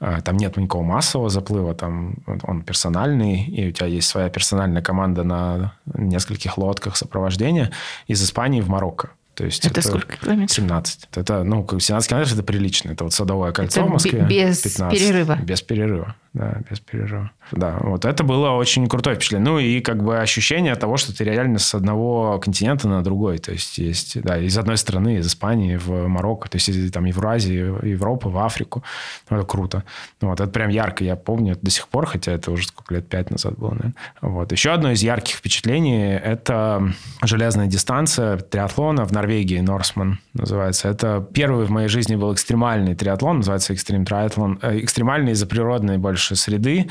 Э, 0.00 0.20
там 0.24 0.38
нет 0.38 0.56
никакого 0.56 0.82
массового 0.82 1.28
заплыва, 1.28 1.74
там 1.74 2.14
он 2.44 2.62
персональный, 2.62 3.44
и 3.44 3.68
у 3.68 3.70
тебя 3.70 3.86
есть 3.86 4.08
своя 4.08 4.30
персональная 4.30 4.80
команда 4.80 5.24
на 5.24 5.74
нескольких 5.92 6.56
лодках 6.56 6.96
сопровождения 6.96 7.70
из 8.06 8.24
Испании 8.24 8.62
в 8.62 8.68
Марокко. 8.70 9.10
То 9.40 9.46
есть 9.46 9.64
это, 9.64 9.80
это 9.80 9.88
сколько 9.88 10.18
километров? 10.18 10.54
17. 10.54 11.08
Это, 11.14 11.44
ну, 11.44 11.66
17 11.66 12.10
километров 12.10 12.34
это 12.34 12.42
прилично. 12.42 12.90
Это 12.90 13.04
вот 13.04 13.14
Садовое 13.14 13.52
кольцо 13.52 13.80
это 13.80 13.88
в 13.88 13.92
Москве. 13.94 14.20
Без 14.28 14.58
15. 14.58 14.98
перерыва. 14.98 15.36
Без 15.36 15.62
перерыва. 15.62 16.14
Да, 16.32 16.58
без 16.70 16.78
перерыва. 16.78 17.32
Да, 17.50 17.78
вот 17.80 18.04
это 18.04 18.22
было 18.22 18.50
очень 18.50 18.88
крутое 18.88 19.16
впечатление. 19.16 19.50
Ну 19.50 19.58
и 19.58 19.80
как 19.80 20.04
бы 20.04 20.20
ощущение 20.20 20.76
того, 20.76 20.96
что 20.96 21.16
ты 21.16 21.24
реально 21.24 21.58
с 21.58 21.74
одного 21.74 22.38
континента 22.38 22.88
на 22.88 23.02
другой. 23.02 23.38
То 23.38 23.50
есть 23.50 23.78
есть, 23.78 24.22
да, 24.22 24.38
из 24.38 24.56
одной 24.56 24.76
страны, 24.76 25.16
из 25.16 25.26
Испании 25.26 25.76
в 25.76 26.06
Марокко, 26.06 26.48
то 26.48 26.56
есть 26.56 26.68
из 26.68 26.92
там 26.92 27.06
Евразии, 27.06 27.88
Европы, 27.88 28.28
в 28.28 28.38
Африку. 28.38 28.84
Ну, 29.28 29.38
это 29.38 29.46
круто. 29.46 29.82
Вот 30.20 30.40
это 30.40 30.50
прям 30.50 30.68
ярко, 30.68 31.02
я 31.02 31.16
помню 31.16 31.58
до 31.60 31.70
сих 31.70 31.88
пор, 31.88 32.06
хотя 32.06 32.30
это 32.30 32.52
уже 32.52 32.68
сколько 32.68 32.94
лет, 32.94 33.08
пять 33.08 33.30
назад 33.30 33.58
было, 33.58 33.70
наверное. 33.70 33.94
Вот. 34.20 34.52
Еще 34.52 34.70
одно 34.70 34.92
из 34.92 35.02
ярких 35.02 35.34
впечатлений– 35.34 36.12
это 36.24 36.92
железная 37.22 37.66
дистанция 37.66 38.36
триатлона 38.36 39.04
в 39.04 39.10
Норвегии, 39.10 39.58
Норсман 39.58 40.20
называется. 40.34 40.88
Это 40.88 41.26
первый 41.34 41.66
в 41.66 41.70
моей 41.70 41.88
жизни 41.88 42.14
был 42.14 42.32
экстремальный 42.32 42.94
триатлон, 42.94 43.38
называется 43.38 43.72
экстрим 43.72 44.04
триатлон. 44.04 44.60
Э, 44.62 44.78
экстремальный 44.78 45.32
из-за 45.32 45.46
природной 45.46 45.98
больше 45.98 46.19
больше 46.20 46.36
среды. 46.36 46.84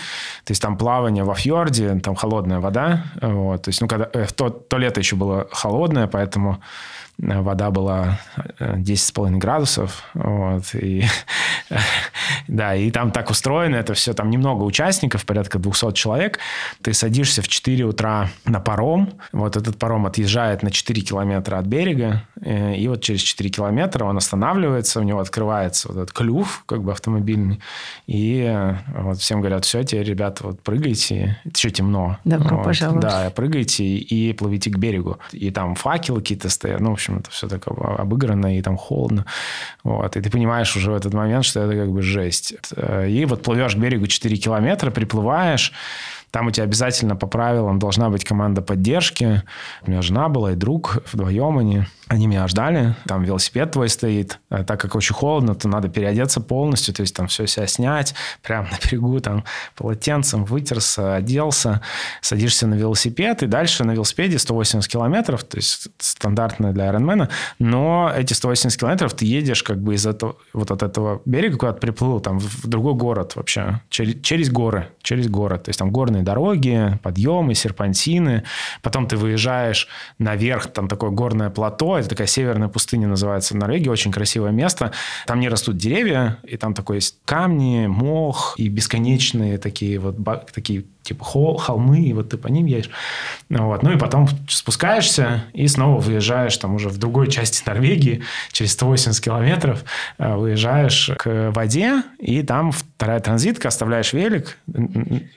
То 0.45 0.51
есть 0.51 0.61
там 0.61 0.77
плавание 0.77 1.23
во 1.23 1.35
фьорде, 1.35 1.99
там 1.99 2.15
холодная 2.15 2.59
вода. 2.59 3.03
Вот. 3.21 3.63
То 3.63 3.69
есть, 3.69 3.81
ну, 3.81 3.87
когда, 3.87 4.09
э, 4.13 4.25
то, 4.35 4.49
то 4.49 4.79
лето 4.79 4.99
еще 4.99 5.15
было 5.15 5.47
холодное, 5.51 6.07
поэтому 6.07 6.59
э, 7.21 7.41
вода 7.41 7.69
была 7.69 8.19
10,5 8.59 9.35
э, 9.35 9.37
градусов. 9.37 10.03
Вот, 10.13 10.63
и, 10.73 11.05
да, 12.59 12.75
и 12.75 12.91
там 12.91 13.11
так 13.11 13.29
устроено 13.29 13.77
это 13.77 13.93
все. 13.93 14.13
Там 14.13 14.29
немного 14.29 14.63
участников, 14.63 15.25
порядка 15.25 15.59
200 15.59 15.93
человек. 15.93 16.39
Ты 16.81 16.93
садишься 16.93 17.41
в 17.41 17.47
4 17.47 17.85
утра 17.85 18.27
на 18.43 18.59
паром. 18.59 19.13
Вот 19.31 19.55
этот 19.55 19.77
паром 19.79 20.05
отъезжает 20.05 20.61
на 20.61 20.69
4 20.69 21.01
километра 21.01 21.57
от 21.57 21.67
берега. 21.67 22.23
И 22.45 22.85
вот 22.89 23.01
через 23.01 23.21
4 23.21 23.49
километра 23.49 24.03
он 24.03 24.17
останавливается, 24.17 24.99
у 24.99 25.03
него 25.03 25.21
открывается 25.21 25.87
вот 25.87 25.95
этот 25.95 26.11
клюв 26.11 26.63
как 26.65 26.83
бы 26.83 26.91
автомобильный. 26.91 27.61
И 28.07 28.53
вот 28.93 29.19
всем 29.19 29.39
говорят, 29.39 29.63
все, 29.63 29.81
теперь, 29.83 30.05
ребята, 30.05 30.47
вот 30.47 30.61
прыгайте, 30.61 31.39
еще 31.45 31.69
темно. 31.69 32.17
Добро 32.25 32.57
вот, 32.57 32.65
пожаловать. 32.65 33.01
Да, 33.01 33.31
прыгайте 33.33 33.85
и 33.85 34.33
плывите 34.33 34.69
к 34.69 34.77
берегу. 34.77 35.17
И 35.31 35.49
там 35.51 35.75
факелы 35.75 36.19
какие-то 36.19 36.49
стоят, 36.49 36.81
ну, 36.81 36.89
в 36.89 36.93
общем, 36.93 37.19
это 37.19 37.31
все 37.31 37.47
так 37.47 37.63
обыграно, 37.67 38.57
и 38.57 38.61
там 38.61 38.75
холодно. 38.75 39.25
Вот, 39.85 40.17
и 40.17 40.21
ты 40.21 40.29
понимаешь 40.29 40.75
уже 40.75 40.91
в 40.91 40.95
этот 40.95 41.13
момент, 41.13 41.45
что 41.45 41.61
это 41.61 41.73
как 41.73 41.91
бы 41.91 42.01
жесть. 42.01 42.48
И 43.07 43.25
вот 43.25 43.43
плывешь 43.43 43.75
к 43.75 43.77
берегу 43.77 44.07
4 44.07 44.37
километра, 44.37 44.91
приплываешь, 44.91 45.73
там 46.31 46.47
у 46.47 46.51
тебя 46.51 46.65
обязательно 46.65 47.15
по 47.15 47.27
правилам 47.27 47.79
должна 47.79 48.09
быть 48.09 48.23
команда 48.23 48.61
поддержки. 48.61 49.43
У 49.85 49.89
меня 49.89 50.01
жена 50.01 50.29
была 50.29 50.51
и 50.51 50.55
друг, 50.55 51.03
вдвоем 51.11 51.57
они. 51.57 51.85
Они 52.09 52.27
меня 52.27 52.47
ждали, 52.47 52.95
там 53.05 53.23
велосипед 53.23 53.71
твой 53.71 53.87
стоит. 53.87 54.39
А 54.49 54.63
так 54.63 54.81
как 54.81 54.95
очень 54.95 55.15
холодно, 55.15 55.55
то 55.55 55.67
надо 55.67 55.89
переодеться 55.89 56.41
полностью, 56.41 56.93
то 56.93 57.01
есть 57.01 57.15
там 57.15 57.27
все 57.27 57.47
себя 57.47 57.67
снять, 57.67 58.15
прямо 58.41 58.67
на 58.71 58.77
берегу, 58.83 59.19
там 59.19 59.43
полотенцем 59.75 60.43
вытерся, 60.43 61.15
оделся, 61.15 61.81
садишься 62.21 62.67
на 62.67 62.73
велосипед, 62.73 63.43
и 63.43 63.45
дальше 63.45 63.83
на 63.83 63.91
велосипеде 63.91 64.39
180 64.39 64.91
километров, 64.91 65.43
то 65.43 65.57
есть 65.57 65.87
стандартно 65.99 66.73
для 66.73 66.89
Ironman, 66.89 67.29
но 67.59 68.11
эти 68.15 68.33
180 68.33 68.79
километров 68.79 69.13
ты 69.13 69.25
едешь 69.25 69.61
как 69.61 69.79
бы 69.79 69.93
из 69.93 70.05
этого, 70.05 70.35
вот 70.51 70.71
от 70.71 70.81
этого 70.81 71.21
берега, 71.25 71.57
куда 71.57 71.73
ты 71.73 71.79
приплыл, 71.79 72.19
там 72.19 72.39
в 72.39 72.67
другой 72.67 72.95
город 72.95 73.35
вообще, 73.35 73.81
через, 73.89 74.19
через 74.21 74.49
горы, 74.49 74.89
через 75.03 75.27
город, 75.27 75.65
то 75.65 75.69
есть 75.69 75.79
там 75.79 75.91
горные 75.91 76.23
дороги, 76.23 76.99
подъемы, 77.03 77.53
серпантины. 77.53 78.43
Потом 78.81 79.07
ты 79.07 79.17
выезжаешь 79.17 79.87
наверх, 80.17 80.67
там 80.67 80.87
такое 80.87 81.11
горное 81.11 81.49
плато, 81.49 81.98
это 81.99 82.09
такая 82.09 82.27
северная 82.27 82.67
пустыня 82.67 83.07
называется 83.07 83.53
в 83.53 83.57
Норвегии, 83.57 83.89
очень 83.89 84.11
красивое 84.11 84.51
место. 84.51 84.91
Там 85.25 85.39
не 85.39 85.49
растут 85.49 85.77
деревья, 85.77 86.39
и 86.43 86.57
там 86.57 86.73
такое 86.73 86.97
есть 86.97 87.17
камни, 87.25 87.87
мох 87.87 88.55
и 88.57 88.67
бесконечные 88.67 89.57
такие 89.57 89.99
вот 89.99 90.17
такие 90.53 90.85
типа 91.09 91.25
хол, 91.25 91.57
холмы, 91.57 92.01
и 92.01 92.13
вот 92.13 92.29
ты 92.29 92.37
по 92.37 92.47
ним 92.47 92.67
едешь. 92.67 92.91
Вот. 93.49 93.81
Ну 93.83 93.91
и 93.91 93.97
потом 93.97 94.27
спускаешься 94.47 95.45
и 95.53 95.67
снова 95.67 95.99
выезжаешь 95.99 96.55
там 96.57 96.75
уже 96.75 96.89
в 96.89 96.97
другой 96.97 97.29
части 97.29 97.63
Норвегии, 97.65 98.21
через 98.51 98.73
180 98.73 99.23
километров 99.23 99.83
э, 100.19 100.35
выезжаешь 100.35 101.11
к 101.17 101.51
воде, 101.51 102.03
и 102.19 102.43
там 102.43 102.71
вторая 102.71 103.19
транзитка, 103.19 103.69
оставляешь 103.69 104.13
велик, 104.13 104.57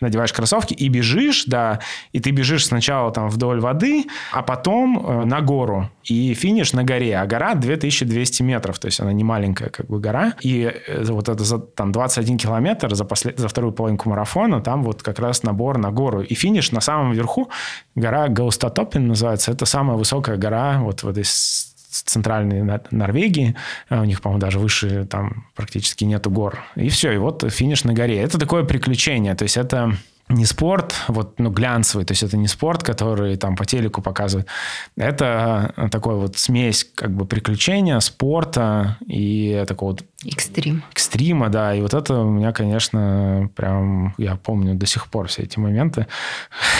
надеваешь 0.01 0.33
кроссовки 0.33 0.75
и 0.75 0.89
бежишь, 0.89 1.45
да, 1.47 1.81
и 2.13 2.21
ты 2.21 2.31
бежишь 2.31 2.67
сначала 2.67 3.11
там 3.13 3.29
вдоль 3.31 3.61
воды, 3.61 4.05
а 4.33 4.43
потом 4.43 5.07
э, 5.07 5.25
на 5.25 5.41
гору. 5.41 5.91
И 6.05 6.35
финиш 6.35 6.73
на 6.73 6.85
горе, 6.85 7.17
а 7.17 7.27
гора 7.27 7.55
2200 7.55 8.43
метров, 8.43 8.79
то 8.79 8.87
есть 8.87 9.01
она 9.01 9.13
не 9.13 9.25
маленькая 9.25 9.71
как 9.71 9.87
бы 9.87 10.01
гора. 10.01 10.35
И 10.41 10.65
э, 10.65 11.05
вот 11.05 11.29
это 11.29 11.45
за 11.45 11.59
там 11.59 11.93
21 11.93 12.37
километр 12.37 12.95
за, 12.95 13.05
послед... 13.05 13.39
за 13.39 13.49
вторую 13.49 13.73
половинку 13.73 14.11
марафона, 14.11 14.61
там 14.61 14.83
вот 14.83 15.03
как 15.03 15.19
раз 15.19 15.43
набор 15.45 15.62
набор 15.63 15.79
на 15.79 15.91
гору. 15.91 16.23
И 16.23 16.35
финиш 16.35 16.73
на 16.73 16.81
самом 16.81 17.13
верху, 17.13 17.49
гора 17.95 18.29
Гаустатопин 18.29 19.09
называется, 19.09 19.53
это 19.53 19.67
самая 19.67 19.97
высокая 19.97 20.37
гора 20.37 20.81
вот 20.81 21.03
в 21.03 21.09
этой 21.09 21.25
центральной 21.25 22.81
Норвегии. 22.91 23.55
А 23.89 24.01
у 24.01 24.05
них, 24.05 24.21
по-моему, 24.21 24.41
даже 24.41 24.59
выше 24.59 25.05
там 25.05 25.47
практически 25.55 26.05
нету 26.05 26.31
гор. 26.31 26.59
И 26.77 26.89
все, 26.89 27.13
и 27.13 27.19
вот 27.19 27.45
финиш 27.51 27.85
на 27.85 27.93
горе. 27.93 28.21
Это 28.21 28.39
такое 28.39 28.65
приключение. 28.65 29.35
То 29.35 29.45
есть 29.45 29.57
это 29.57 29.97
не 30.29 30.47
спорт, 30.47 30.95
вот, 31.09 31.39
ну, 31.39 31.51
глянцевый, 31.51 32.07
то 32.07 32.13
есть 32.13 32.23
это 32.23 32.37
не 32.37 32.49
спорт, 32.49 32.83
который 32.83 33.37
там 33.37 33.57
по 33.57 33.65
телеку 33.65 34.01
показывают. 34.03 34.49
Это 34.97 35.89
такой 35.91 36.15
вот 36.15 36.39
смесь 36.39 36.87
как 36.95 37.11
бы 37.11 37.27
приключения, 37.27 38.01
спорта 38.01 38.97
и 39.07 39.65
такого 39.67 39.91
вот 39.91 40.05
Экстрим. 40.25 40.85
Экстрима, 40.93 41.49
да. 41.49 41.75
И 41.75 41.81
вот 41.81 41.95
это 41.95 42.15
у 42.21 42.31
меня, 42.31 42.53
конечно, 42.53 43.51
прям, 43.57 44.15
я 44.19 44.37
помню 44.37 44.75
до 44.75 44.87
сих 44.87 45.09
пор 45.09 45.29
все 45.29 45.43
эти 45.43 45.59
моменты, 45.59 46.07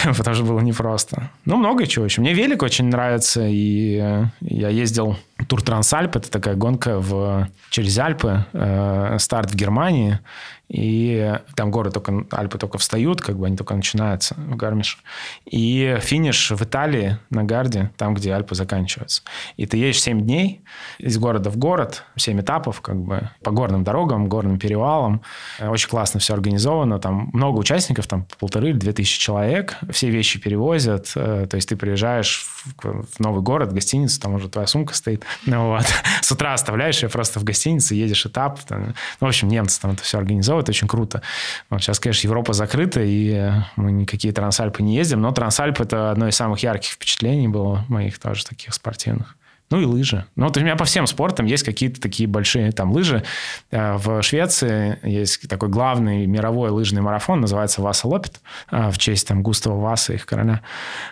потому 0.17 0.35
что 0.35 0.45
было 0.45 0.59
непросто. 0.59 1.29
Ну, 1.45 1.57
много 1.57 1.85
чего 1.87 2.05
еще. 2.05 2.21
Мне 2.21 2.33
велик 2.33 2.63
очень 2.63 2.85
нравится, 2.85 3.45
и 3.45 4.27
я 4.41 4.69
ездил 4.69 5.17
Тур 5.47 5.61
Трансальп, 5.61 6.15
это 6.15 6.31
такая 6.31 6.55
гонка 6.55 6.99
в, 6.99 7.47
через 7.69 7.97
Альпы, 7.97 8.45
э, 8.53 9.17
старт 9.19 9.51
в 9.51 9.55
Германии, 9.55 10.19
и 10.69 11.35
там 11.55 11.69
горы 11.69 11.91
только, 11.91 12.25
Альпы 12.31 12.57
только 12.57 12.77
встают, 12.77 13.21
как 13.21 13.37
бы 13.37 13.45
они 13.45 13.55
только 13.55 13.75
начинаются 13.75 14.35
в 14.35 14.55
Гармиш. 14.55 15.03
И 15.45 15.97
финиш 16.01 16.51
в 16.51 16.63
Италии, 16.63 17.19
на 17.29 17.43
Гарде, 17.43 17.91
там, 17.97 18.15
где 18.15 18.33
Альпы 18.33 18.55
заканчиваются. 18.55 19.21
И 19.55 19.65
ты 19.65 19.77
едешь 19.77 20.01
7 20.01 20.21
дней 20.21 20.61
из 20.97 21.17
города 21.17 21.49
в 21.49 21.57
город, 21.57 22.05
7 22.15 22.41
этапов, 22.41 22.81
как 22.81 22.97
бы, 22.97 23.29
по 23.41 23.51
горным 23.51 23.83
дорогам, 23.83 24.27
горным 24.27 24.59
перевалам. 24.59 25.21
Э, 25.59 25.69
очень 25.69 25.89
классно 25.89 26.19
все 26.19 26.33
организовано. 26.33 26.99
Там 26.99 27.29
много 27.33 27.59
участников, 27.59 28.07
там 28.07 28.25
полторы 28.39 28.69
или 28.69 28.77
две 28.77 28.93
тысячи 28.93 29.19
человек. 29.19 29.77
Все 29.91 30.09
вещи 30.09 30.39
перевозят. 30.39 31.11
Э, 31.15 31.47
то 31.49 31.55
есть 31.55 31.69
ты 31.69 31.75
приезжаешь 31.75 32.45
в 32.81 33.19
новый 33.19 33.41
город, 33.41 33.69
в 33.69 33.73
гостиницу, 33.73 34.19
там 34.19 34.35
уже 34.35 34.49
твоя 34.49 34.67
сумка 34.67 34.93
стоит. 34.93 35.23
Ну, 35.45 35.69
вот. 35.69 35.85
С 36.21 36.31
утра 36.31 36.53
оставляешь 36.53 37.03
ее 37.03 37.09
просто 37.09 37.39
в 37.39 37.43
гостинице, 37.43 37.93
едешь 37.95 38.25
этап. 38.25 38.59
Ну, 38.69 38.93
в 39.19 39.25
общем, 39.25 39.49
немцы 39.49 39.79
там 39.79 39.91
это 39.91 40.01
все 40.01 40.17
организовывают, 40.17 40.69
очень 40.69 40.87
круто. 40.87 41.21
Вот 41.69 41.81
сейчас, 41.81 41.99
конечно, 41.99 42.27
Европа 42.27 42.53
закрыта, 42.53 43.01
и 43.03 43.51
мы 43.75 43.91
никакие 43.91 44.33
Трансальпы 44.33 44.81
не 44.81 44.95
ездим, 44.95 45.21
но 45.21 45.31
Трансальп– 45.31 45.79
это 45.81 46.11
одно 46.11 46.27
из 46.27 46.35
самых 46.35 46.63
ярких 46.63 46.91
впечатлений 46.91 47.47
было 47.47 47.85
моих 47.87 48.17
тоже 48.19 48.45
таких 48.45 48.73
спортивных. 48.73 49.35
Ну 49.69 49.79
и 49.81 49.85
лыжи. 49.85 50.25
Ну 50.35 50.45
вот 50.45 50.57
у 50.57 50.61
меня 50.61 50.75
по 50.75 50.85
всем 50.85 51.07
спортам 51.07 51.45
есть 51.45 51.63
какие-то 51.63 51.99
такие 51.99 52.27
большие 52.27 52.71
там 52.71 52.91
лыжи. 52.91 53.23
Э, 53.71 53.97
в 53.97 54.21
Швеции 54.21 54.99
есть 55.03 55.47
такой 55.47 55.69
главный 55.69 56.27
мировой 56.27 56.69
лыжный 56.69 57.01
марафон, 57.01 57.41
называется 57.41 57.81
Васа 57.81 58.07
Лопет, 58.07 58.41
э, 58.71 58.91
в 58.91 58.97
честь 58.97 59.27
там 59.27 59.41
Густава 59.41 59.79
Васа, 59.79 60.13
их 60.13 60.25
короля. 60.25 60.61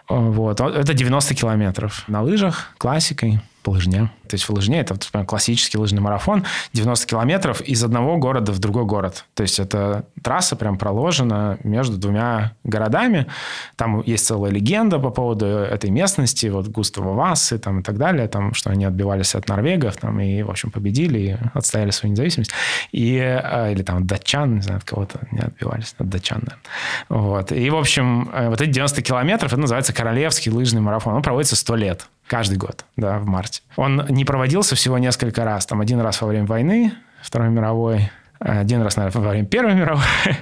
Э, 0.09 0.15
вот. 0.15 0.61
Это 0.61 0.93
90 0.93 1.33
километров 1.33 2.03
на 2.07 2.21
лыжах, 2.21 2.71
классикой 2.77 3.41
по 3.61 3.71
лыжне. 3.71 4.09
То 4.27 4.35
есть 4.35 4.47
в 4.47 4.49
лыжне 4.51 4.79
это 4.79 4.93
вот, 4.93 5.25
классический 5.27 5.77
лыжный 5.77 6.01
марафон, 6.01 6.45
90 6.73 7.05
километров 7.05 7.61
из 7.61 7.83
одного 7.83 8.17
города 8.17 8.51
в 8.53 8.59
другой 8.59 8.85
город. 8.85 9.25
То 9.33 9.43
есть 9.43 9.59
это 9.59 10.05
трасса 10.23 10.55
прям 10.55 10.77
проложена 10.77 11.57
между 11.63 11.97
двумя 11.97 12.53
городами. 12.63 13.27
Там 13.75 14.01
есть 14.05 14.25
целая 14.25 14.51
легенда 14.51 14.99
по 14.99 15.09
поводу 15.09 15.45
этой 15.45 15.89
местности, 15.89 16.47
вот 16.47 16.67
Густава 16.67 17.13
Вассы 17.13 17.57
там, 17.59 17.81
и 17.81 17.83
так 17.83 17.97
далее, 17.97 18.27
там, 18.27 18.53
что 18.53 18.69
они 18.69 18.85
отбивались 18.85 19.35
от 19.35 19.49
норвегов 19.49 19.97
там, 19.97 20.19
и, 20.21 20.41
в 20.43 20.49
общем, 20.49 20.71
победили 20.71 21.19
и 21.19 21.37
отстояли 21.53 21.91
свою 21.91 22.13
независимость. 22.13 22.51
И, 22.91 23.17
э, 23.17 23.71
или 23.73 23.83
там 23.83 24.07
датчан, 24.07 24.55
не 24.55 24.61
знаю, 24.61 24.77
от 24.77 24.85
кого-то 24.85 25.19
не 25.31 25.39
отбивались, 25.39 25.93
от 25.97 26.09
датчан, 26.09 26.39
наверное. 26.39 26.61
Вот. 27.09 27.51
И, 27.51 27.69
в 27.69 27.75
общем, 27.75 28.29
э, 28.33 28.49
вот 28.49 28.61
эти 28.61 28.69
90 28.69 29.01
километров, 29.01 29.51
это 29.51 29.59
называется 29.59 29.93
Королевский 29.93 30.51
лыжный 30.51 30.81
марафон. 30.81 31.15
Он 31.15 31.21
проводится 31.21 31.55
100 31.55 31.75
лет. 31.75 32.07
Каждый 32.31 32.57
год, 32.57 32.85
да, 32.95 33.19
в 33.19 33.25
марте. 33.25 33.61
Он 33.75 34.05
не 34.07 34.23
проводился 34.23 34.77
всего 34.77 34.97
несколько 34.97 35.43
раз. 35.43 35.65
Там 35.65 35.81
один 35.81 35.99
раз 35.99 36.21
во 36.21 36.27
время 36.29 36.45
войны, 36.45 36.93
Второй 37.21 37.49
мировой, 37.49 38.09
один 38.39 38.81
раз, 38.83 38.95
наверное, 38.95 39.21
во 39.21 39.31
время 39.31 39.47
Первой 39.47 39.75
мировой. 39.75 40.05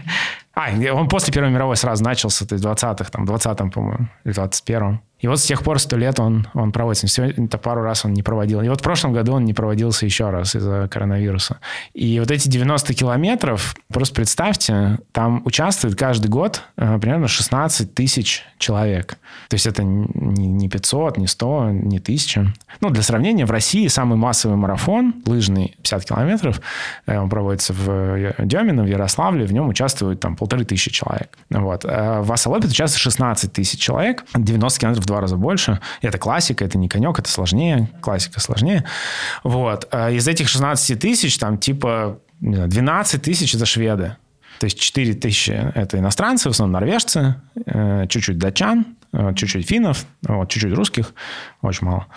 А, 0.53 0.69
он 0.93 1.07
после 1.07 1.33
Первой 1.33 1.49
мировой 1.49 1.77
сразу 1.77 2.03
начался, 2.03 2.45
то 2.45 2.53
есть 2.53 2.65
в 2.65 2.67
20-х, 2.67 3.05
там, 3.05 3.23
20-м, 3.23 3.71
по-моему, 3.71 4.07
или 4.25 4.35
21-м. 4.35 5.01
И 5.19 5.27
вот 5.27 5.39
с 5.39 5.43
тех 5.43 5.63
пор 5.63 5.79
сто 5.79 5.97
лет 5.97 6.19
он, 6.19 6.47
он 6.53 6.71
проводится. 6.71 7.07
Сегодня 7.07 7.45
это 7.45 7.57
пару 7.57 7.81
раз 7.81 8.05
он 8.05 8.13
не 8.13 8.23
проводил. 8.23 8.61
И 8.61 8.69
вот 8.69 8.79
в 8.79 8.83
прошлом 8.83 9.13
году 9.13 9.33
он 9.33 9.45
не 9.45 9.53
проводился 9.53 10.05
еще 10.05 10.29
раз 10.29 10.55
из-за 10.55 10.87
коронавируса. 10.89 11.57
И 11.93 12.19
вот 12.19 12.31
эти 12.31 12.47
90 12.47 12.93
километров, 12.93 13.75
просто 13.91 14.15
представьте, 14.15 14.99
там 15.11 15.41
участвует 15.45 15.95
каждый 15.95 16.27
год 16.27 16.63
э, 16.77 16.97
примерно 16.99 17.27
16 17.27 17.93
тысяч 17.93 18.45
человек. 18.57 19.17
То 19.49 19.55
есть 19.55 19.67
это 19.67 19.83
не 19.83 20.69
500, 20.69 21.17
не 21.17 21.27
100, 21.27 21.69
не 21.71 21.97
1000. 21.97 22.53
Ну, 22.81 22.89
для 22.89 23.03
сравнения, 23.03 23.45
в 23.45 23.51
России 23.51 23.87
самый 23.87 24.17
массовый 24.17 24.57
марафон, 24.57 25.15
лыжный, 25.25 25.75
50 25.83 26.05
километров, 26.05 26.61
э, 27.05 27.17
он 27.17 27.29
проводится 27.29 27.73
в 27.73 28.35
Демино, 28.39 28.83
в 28.83 28.87
Ярославле, 28.87 29.45
в 29.45 29.53
нем 29.53 29.67
участвует 29.67 30.19
там 30.19 30.35
полторы 30.35 30.63
тысячи 30.63 30.91
человек. 30.91 31.37
Вот. 31.49 31.83
А 31.85 32.21
в 32.21 32.31
Асалопе 32.31 32.67
участвует 32.67 33.01
16 33.01 33.51
тысяч 33.51 33.79
человек, 33.79 34.23
90 34.33 34.79
километров 34.79 35.08
два 35.09 35.21
раза 35.21 35.35
больше. 35.35 35.79
Это 36.01 36.17
классика, 36.17 36.63
это 36.63 36.77
не 36.77 36.87
конек, 36.87 37.19
это 37.19 37.29
сложнее. 37.29 37.89
Классика 38.01 38.39
сложнее. 38.39 38.85
Вот. 39.43 39.87
А 39.91 40.11
из 40.11 40.27
этих 40.27 40.47
16 40.47 40.99
тысяч, 40.99 41.37
там, 41.37 41.57
типа, 41.57 42.19
не 42.39 42.55
знаю, 42.55 42.69
12 42.69 43.21
тысяч– 43.21 43.53
это 43.55 43.65
шведы. 43.65 44.15
То 44.59 44.65
есть 44.65 44.79
4 44.79 45.13
тысячи– 45.13 45.51
это 45.75 45.97
иностранцы, 45.97 46.49
в 46.49 46.51
основном 46.51 46.73
норвежцы, 46.73 47.35
э, 47.65 48.07
чуть-чуть 48.09 48.37
датчан, 48.37 48.85
э, 49.13 49.33
чуть-чуть 49.33 49.67
финнов, 49.67 50.05
вот, 50.21 50.49
чуть-чуть 50.49 50.73
русских, 50.73 51.13
очень 51.61 51.87
мало. 51.87 52.07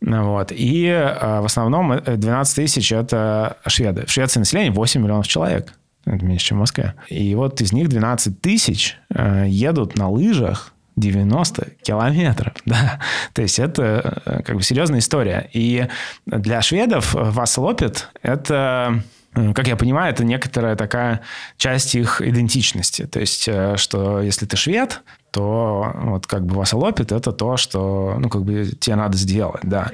Вот. 0.00 0.52
И 0.52 0.86
э, 0.86 1.40
в 1.40 1.44
основном 1.44 2.00
12 2.04 2.56
тысяч– 2.56 2.92
это 2.92 3.56
шведы. 3.66 4.04
В 4.06 4.10
Швеции 4.10 4.40
население 4.40 4.72
8 4.72 5.00
миллионов 5.00 5.28
человек. 5.28 5.72
Это 6.04 6.24
меньше, 6.24 6.46
чем 6.46 6.58
в 6.58 6.60
Москве. 6.60 6.94
И 7.08 7.32
вот 7.36 7.60
из 7.60 7.72
них 7.72 7.88
12 7.88 8.40
тысяч 8.40 8.98
едут 9.46 9.96
на 9.96 10.10
лыжах 10.10 10.71
90 10.96 11.68
километров, 11.82 12.54
да. 12.64 13.00
То 13.32 13.42
есть 13.42 13.58
это 13.58 14.22
э, 14.24 14.42
как 14.42 14.56
бы 14.56 14.62
серьезная 14.62 14.98
история. 14.98 15.48
И 15.52 15.86
для 16.26 16.62
шведов 16.62 17.14
вас 17.14 17.56
лопит 17.58 18.08
это 18.22 19.02
э, 19.34 19.52
как 19.54 19.66
я 19.66 19.76
понимаю, 19.76 20.12
это 20.12 20.24
некоторая 20.24 20.76
такая 20.76 21.22
часть 21.56 21.94
их 21.94 22.20
идентичности. 22.20 23.06
То 23.06 23.20
есть, 23.20 23.48
э, 23.48 23.76
что 23.76 24.20
если 24.20 24.44
ты 24.44 24.56
швед, 24.56 25.02
то 25.30 25.90
вот 25.94 26.26
как 26.26 26.44
бы 26.44 26.56
вас 26.56 26.74
лопит, 26.74 27.10
это 27.10 27.32
то, 27.32 27.56
что, 27.56 28.16
ну, 28.18 28.28
как 28.28 28.42
бы 28.42 28.66
тебе 28.78 28.96
надо 28.96 29.16
сделать, 29.16 29.62
да. 29.62 29.90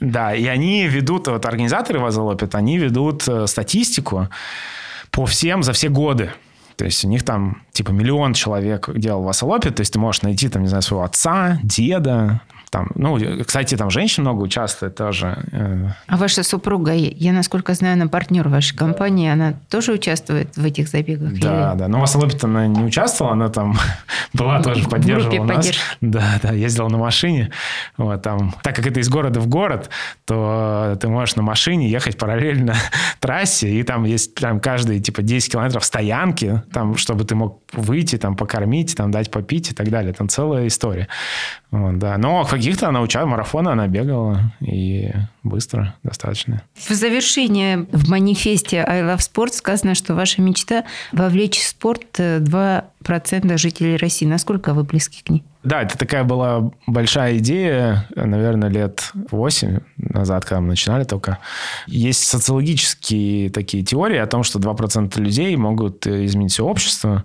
Да, 0.00 0.34
и 0.34 0.46
они 0.46 0.86
ведут, 0.86 1.28
вот 1.28 1.44
организаторы 1.44 1.98
вас 1.98 2.16
лопит, 2.16 2.54
они 2.54 2.78
ведут 2.78 3.28
статистику 3.44 4.30
по 5.10 5.26
всем 5.26 5.62
за 5.62 5.74
все 5.74 5.90
годы. 5.90 6.32
То 6.76 6.84
есть 6.84 7.04
у 7.04 7.08
них 7.08 7.24
там 7.24 7.62
типа 7.72 7.90
миллион 7.90 8.34
человек 8.34 8.90
делал 8.94 9.22
васалопи, 9.22 9.70
то 9.70 9.80
есть 9.80 9.92
ты 9.92 9.98
можешь 9.98 10.22
найти 10.22 10.48
там, 10.48 10.62
не 10.62 10.68
знаю, 10.68 10.82
своего 10.82 11.04
отца, 11.04 11.58
деда, 11.62 12.42
Там, 12.76 12.90
ну, 12.94 13.18
кстати, 13.46 13.74
там 13.74 13.88
женщин 13.88 14.22
много 14.22 14.42
участвует 14.42 14.94
тоже. 14.96 15.38
Э. 15.50 15.92
А 16.08 16.16
ваша 16.18 16.42
супруга, 16.42 16.92
я, 16.92 17.32
насколько 17.32 17.72
знаю, 17.72 17.94
она 17.94 18.06
партнер 18.06 18.46
вашей 18.48 18.76
компании, 18.76 19.30
она 19.30 19.54
тоже 19.70 19.92
участвует 19.92 20.54
в 20.58 20.62
этих 20.62 20.88
забегах? 20.88 21.32
Да, 21.40 21.72
или... 21.72 21.78
да. 21.78 21.88
Но 21.88 21.96
в 21.96 22.00
Маслопит 22.02 22.44
она 22.44 22.66
не 22.66 22.84
участвовала, 22.84 23.32
она 23.32 23.48
там 23.48 23.78
была 24.34 24.62
тоже, 24.62 24.86
поддерживала 24.86 25.44
нас. 25.44 25.56
Поддержки. 25.56 25.82
Да, 26.02 26.38
да, 26.42 26.52
ездила 26.52 26.88
на 26.88 26.98
машине. 26.98 27.50
Вот, 27.96 28.20
там, 28.20 28.54
так 28.62 28.76
как 28.76 28.86
это 28.86 29.00
из 29.00 29.08
города 29.08 29.40
в 29.40 29.46
город, 29.46 29.88
то 30.26 30.98
ты 31.00 31.08
можешь 31.08 31.34
на 31.36 31.42
машине 31.42 31.88
ехать 31.88 32.18
параллельно 32.18 32.74
трассе, 33.20 33.70
и 33.70 33.82
там 33.84 34.04
есть 34.04 34.34
прям 34.34 34.60
каждые 34.60 35.00
типа 35.00 35.22
10 35.22 35.50
километров 35.50 35.82
стоянки, 35.82 36.62
там, 36.74 36.98
чтобы 36.98 37.24
ты 37.24 37.34
мог 37.36 37.62
выйти, 37.72 38.18
там, 38.18 38.36
покормить, 38.36 38.94
там, 38.96 39.10
дать 39.10 39.30
попить 39.30 39.70
и 39.70 39.74
так 39.74 39.88
далее. 39.88 40.12
Там 40.12 40.28
целая 40.28 40.66
история. 40.66 41.08
Вот, 41.70 41.98
да. 41.98 42.16
Но 42.16 42.44
каких-то 42.44 42.88
она 42.88 43.00
учала, 43.00 43.26
марафоны 43.26 43.70
она 43.70 43.88
бегала, 43.88 44.52
и 44.60 45.10
быстро 45.42 45.94
достаточно. 46.02 46.62
В 46.74 46.90
завершение 46.90 47.86
в 47.92 48.08
манифесте 48.08 48.84
I 48.86 49.02
Love 49.02 49.18
Sport 49.18 49.52
сказано, 49.52 49.94
что 49.94 50.14
ваша 50.14 50.42
мечта 50.42 50.84
вовлечь 51.12 51.58
в 51.58 51.66
спорт 51.66 52.18
2% 52.18 52.84
жителей 53.56 53.96
России. 53.96 54.26
Насколько 54.26 54.74
вы 54.74 54.84
близки 54.84 55.22
к 55.22 55.30
ней? 55.30 55.44
Да, 55.66 55.82
это 55.82 55.98
такая 55.98 56.22
была 56.22 56.70
большая 56.86 57.38
идея, 57.38 58.06
наверное, 58.14 58.68
лет 58.68 59.10
8 59.32 59.80
назад, 59.96 60.44
когда 60.44 60.60
мы 60.60 60.68
начинали 60.68 61.02
только. 61.02 61.38
Есть 61.88 62.24
социологические 62.24 63.50
такие 63.50 63.82
теории 63.82 64.18
о 64.18 64.28
том, 64.28 64.44
что 64.44 64.60
2% 64.60 65.20
людей 65.20 65.56
могут 65.56 66.06
изменить 66.06 66.52
все 66.52 66.64
общество, 66.64 67.24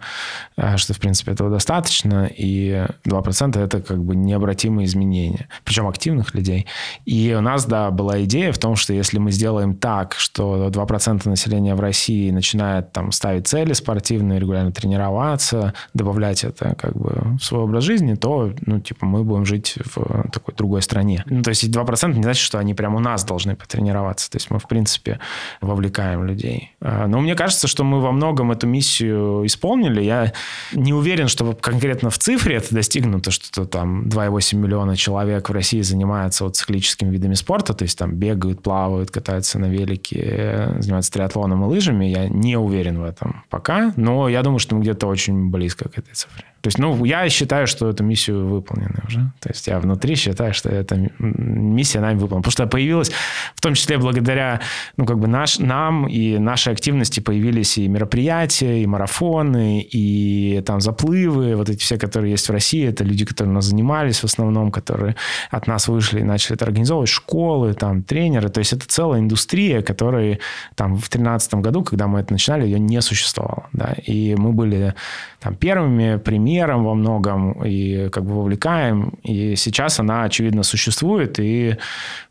э, 0.57 0.77
что, 0.77 0.95
в 0.95 0.99
принципе, 0.99 1.33
этого 1.33 1.51
достаточно, 1.51 2.25
и 2.35 2.87
2% 3.05 3.63
это 3.63 3.79
как 3.79 4.03
бы 4.03 4.15
необратимые 4.15 4.85
изменения, 4.85 5.47
причем 5.63 5.87
активных 5.87 6.33
людей. 6.33 6.65
И 7.05 7.35
у 7.37 7.41
нас, 7.41 7.65
да, 7.65 7.91
была 7.91 8.23
идея 8.23 8.53
в 8.53 8.57
том, 8.57 8.75
что 8.75 8.91
если 8.91 9.19
мы 9.19 9.29
сделаем 9.31 9.75
так, 9.75 10.15
что 10.17 10.69
2% 10.69 11.29
населения 11.29 11.75
в 11.75 11.79
России 11.79 12.31
начинает 12.31 12.91
там 12.91 13.11
ставить 13.11 13.47
цели 13.47 13.73
спортивные, 13.73 14.39
регулярно 14.39 14.71
тренироваться, 14.71 15.70
добавлять 15.93 16.43
это 16.43 16.75
как 16.75 16.95
бы 16.95 17.37
в 17.39 17.43
свой 17.43 17.61
образ 17.61 17.83
жизни, 17.83 18.15
то 18.15 18.53
ну, 18.65 18.79
типа, 18.79 19.05
мы 19.05 19.23
будем 19.23 19.45
жить 19.45 19.75
в 19.95 20.29
такой 20.31 20.53
другой 20.55 20.81
стране. 20.81 21.23
Ну, 21.27 21.41
то 21.41 21.49
есть 21.49 21.63
2% 21.63 22.15
не 22.15 22.23
значит, 22.23 22.43
что 22.43 22.59
они 22.59 22.73
прямо 22.73 22.97
у 22.97 22.99
нас 22.99 23.23
должны 23.23 23.55
потренироваться. 23.55 24.29
То 24.29 24.37
есть 24.37 24.49
мы, 24.51 24.59
в 24.59 24.67
принципе, 24.67 25.19
вовлекаем 25.61 26.23
людей. 26.25 26.71
А, 26.81 27.07
но 27.07 27.19
мне 27.21 27.35
кажется, 27.35 27.67
что 27.67 27.83
мы 27.83 28.01
во 28.01 28.11
многом 28.11 28.51
эту 28.51 28.67
миссию 28.67 29.45
исполнили. 29.45 30.01
Я 30.01 30.33
не 30.73 30.93
уверен, 30.93 31.27
что 31.27 31.53
конкретно 31.53 32.09
в 32.09 32.17
цифре 32.17 32.55
это 32.55 32.73
достигнуто, 32.73 33.31
что 33.31 33.65
там 33.65 34.03
2,8 34.03 34.55
миллиона 34.55 34.95
человек 34.95 35.49
в 35.49 35.53
России 35.53 35.81
занимаются 35.81 36.43
вот 36.43 36.55
циклическими 36.55 37.09
видами 37.09 37.33
спорта, 37.33 37.73
то 37.73 37.83
есть 37.83 37.97
там 37.97 38.13
бегают, 38.13 38.61
плавают, 38.61 39.11
катаются 39.11 39.59
на 39.59 39.65
велике, 39.65 40.75
занимаются 40.79 41.11
триатлоном 41.11 41.63
и 41.63 41.67
лыжами. 41.67 42.05
Я 42.05 42.29
не 42.29 42.57
уверен 42.57 42.99
в 42.99 43.03
этом 43.03 43.43
пока, 43.49 43.93
но 43.95 44.29
я 44.29 44.43
думаю, 44.43 44.59
что 44.59 44.75
мы 44.75 44.81
где-то 44.81 45.07
очень 45.07 45.49
близко 45.61 45.87
к 45.87 45.97
этой 45.99 46.15
цифре. 46.15 46.50
То 46.61 46.67
есть, 46.67 46.77
ну, 46.77 47.03
я 47.05 47.27
считаю, 47.29 47.67
что 47.67 47.89
эту 47.89 48.03
миссию 48.03 48.47
выполнена 48.47 49.03
уже. 49.07 49.31
То 49.39 49.49
есть, 49.49 49.67
я 49.67 49.79
внутри 49.79 50.15
считаю, 50.15 50.53
что 50.53 50.69
эта 50.69 51.09
миссия 51.19 51.99
нами 51.99 52.19
выполнена. 52.19 52.41
Потому 52.43 52.51
что 52.51 52.67
появилась, 52.67 53.11
в 53.55 53.61
том 53.61 53.73
числе 53.73 53.97
благодаря, 53.97 54.61
ну, 54.97 55.05
как 55.05 55.19
бы 55.19 55.27
наш, 55.27 55.59
нам 55.59 56.07
и 56.07 56.37
нашей 56.37 56.73
активности 56.73 57.19
появились 57.19 57.77
и 57.77 57.87
мероприятия, 57.87 58.83
и 58.83 58.85
марафоны, 58.85 59.81
и 59.81 60.61
там 60.65 60.81
заплывы, 60.81 61.55
вот 61.55 61.69
эти 61.69 61.79
все, 61.79 61.97
которые 61.97 62.31
есть 62.31 62.47
в 62.47 62.51
России, 62.51 62.87
это 62.87 63.03
люди, 63.03 63.25
которые 63.25 63.51
у 63.51 63.55
нас 63.55 63.65
занимались 63.65 64.19
в 64.19 64.25
основном, 64.25 64.71
которые 64.71 65.15
от 65.49 65.67
нас 65.67 65.87
вышли 65.87 66.19
и 66.19 66.23
начали 66.23 66.55
это 66.55 66.65
организовывать, 66.65 67.09
школы, 67.09 67.73
там, 67.73 68.03
тренеры. 68.03 68.49
То 68.49 68.59
есть, 68.59 68.73
это 68.73 68.87
целая 68.87 69.19
индустрия, 69.19 69.81
которая 69.81 70.39
там 70.75 70.93
в 70.93 71.09
2013 71.09 71.55
году, 71.55 71.83
когда 71.83 72.07
мы 72.07 72.19
это 72.19 72.33
начинали, 72.33 72.65
ее 72.65 72.79
не 72.79 73.01
существовало. 73.01 73.67
Да? 73.73 73.95
И 74.05 74.35
мы 74.35 74.53
были 74.53 74.93
там 75.39 75.55
первыми 75.55 76.17
примером 76.51 76.83
во 76.83 76.95
многом 76.95 77.53
и 77.65 78.09
как 78.09 78.23
бы 78.23 78.33
вовлекаем. 78.33 79.13
И 79.23 79.55
сейчас 79.55 79.99
она, 79.99 80.23
очевидно, 80.23 80.63
существует. 80.63 81.39
И 81.39 81.77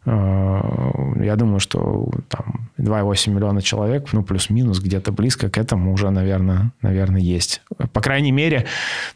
э, 0.07 0.61
я 1.25 1.37
думаю, 1.37 1.61
что 1.61 2.11
там 2.29 2.69
2,8 2.79 3.31
миллиона 3.31 3.63
человек, 3.63 4.13
ну, 4.13 4.23
плюс-минус, 4.23 4.81
где-то 4.81 5.13
близко 5.13 5.49
к 5.49 5.59
этому 5.59 5.93
уже, 5.93 6.11
наверное, 6.11 6.73
наверное, 6.83 7.21
есть. 7.21 7.63
По 7.93 8.01
крайней 8.01 8.33
мере, 8.33 8.67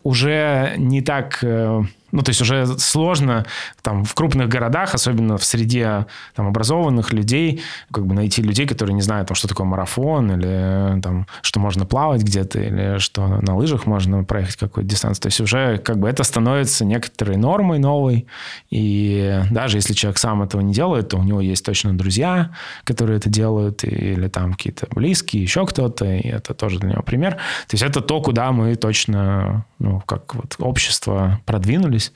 уже 0.03 0.75
не 0.79 1.03
так... 1.03 1.39
Э, 1.43 1.83
ну, 2.15 2.23
то 2.23 2.31
есть 2.31 2.41
уже 2.41 2.67
сложно 2.79 3.45
там 3.83 4.05
в 4.05 4.15
крупных 4.15 4.49
городах, 4.49 4.95
особенно 4.95 5.37
в 5.37 5.45
среде 5.45 6.07
там 6.35 6.47
образованных 6.47 7.13
людей, 7.13 7.61
как 7.93 8.07
бы 8.07 8.15
найти 8.15 8.41
людей, 8.41 8.69
которые 8.69 8.95
не 8.95 9.03
знают, 9.03 9.27
там, 9.29 9.35
что 9.35 9.49
такое 9.49 9.67
марафон, 9.67 10.31
или 10.31 11.01
там, 11.01 11.27
что 11.43 11.59
можно 11.59 11.87
плавать 11.87 12.23
где-то, 12.23 12.61
или 12.61 12.99
что 12.99 13.27
на 13.27 13.57
лыжах 13.57 13.87
можно 13.87 14.23
проехать 14.23 14.57
какую-то 14.57 14.89
дистанцию. 14.89 15.23
То 15.23 15.27
есть 15.27 15.41
уже 15.41 15.79
как 15.79 15.99
бы 15.99 16.09
это 16.09 16.23
становится 16.23 16.85
некоторой 16.85 17.37
нормой 17.37 17.81
новой, 17.81 18.29
и 18.71 19.43
даже 19.51 19.79
если 19.79 19.93
человек 19.93 20.19
сам 20.19 20.41
этого 20.43 20.61
не 20.61 20.73
делает, 20.73 21.09
то 21.09 21.17
у 21.17 21.25
него 21.25 21.41
есть 21.41 21.65
точно 21.65 21.99
друзья, 21.99 22.51
которые 22.85 23.17
это 23.17 23.29
делают, 23.29 23.83
или 23.83 24.29
там 24.29 24.53
какие-то 24.53 24.87
близкие, 24.91 25.43
еще 25.43 25.67
кто-то, 25.67 26.05
и 26.05 26.29
это 26.29 26.55
тоже 26.55 26.79
для 26.79 26.91
него 26.91 27.03
пример. 27.03 27.33
То 27.67 27.75
есть 27.75 27.83
это 27.83 28.01
то, 28.01 28.21
куда 28.21 28.53
мы 28.53 28.77
точно, 28.77 29.65
ну, 29.81 30.01
как 30.07 30.37
вот 30.37 30.55
общество 30.61 31.41
продвинулись, 31.45 32.04
здесь. 32.05 32.13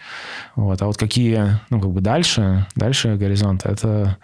Вот. 0.57 0.81
А 0.83 0.87
вот 0.87 0.97
какие, 0.97 1.61
ну, 1.71 1.81
как 1.81 1.91
бы 1.91 2.01
дальше, 2.01 2.67
дальше 2.75 3.17
горизонты, 3.17 3.69
это, 3.69 4.17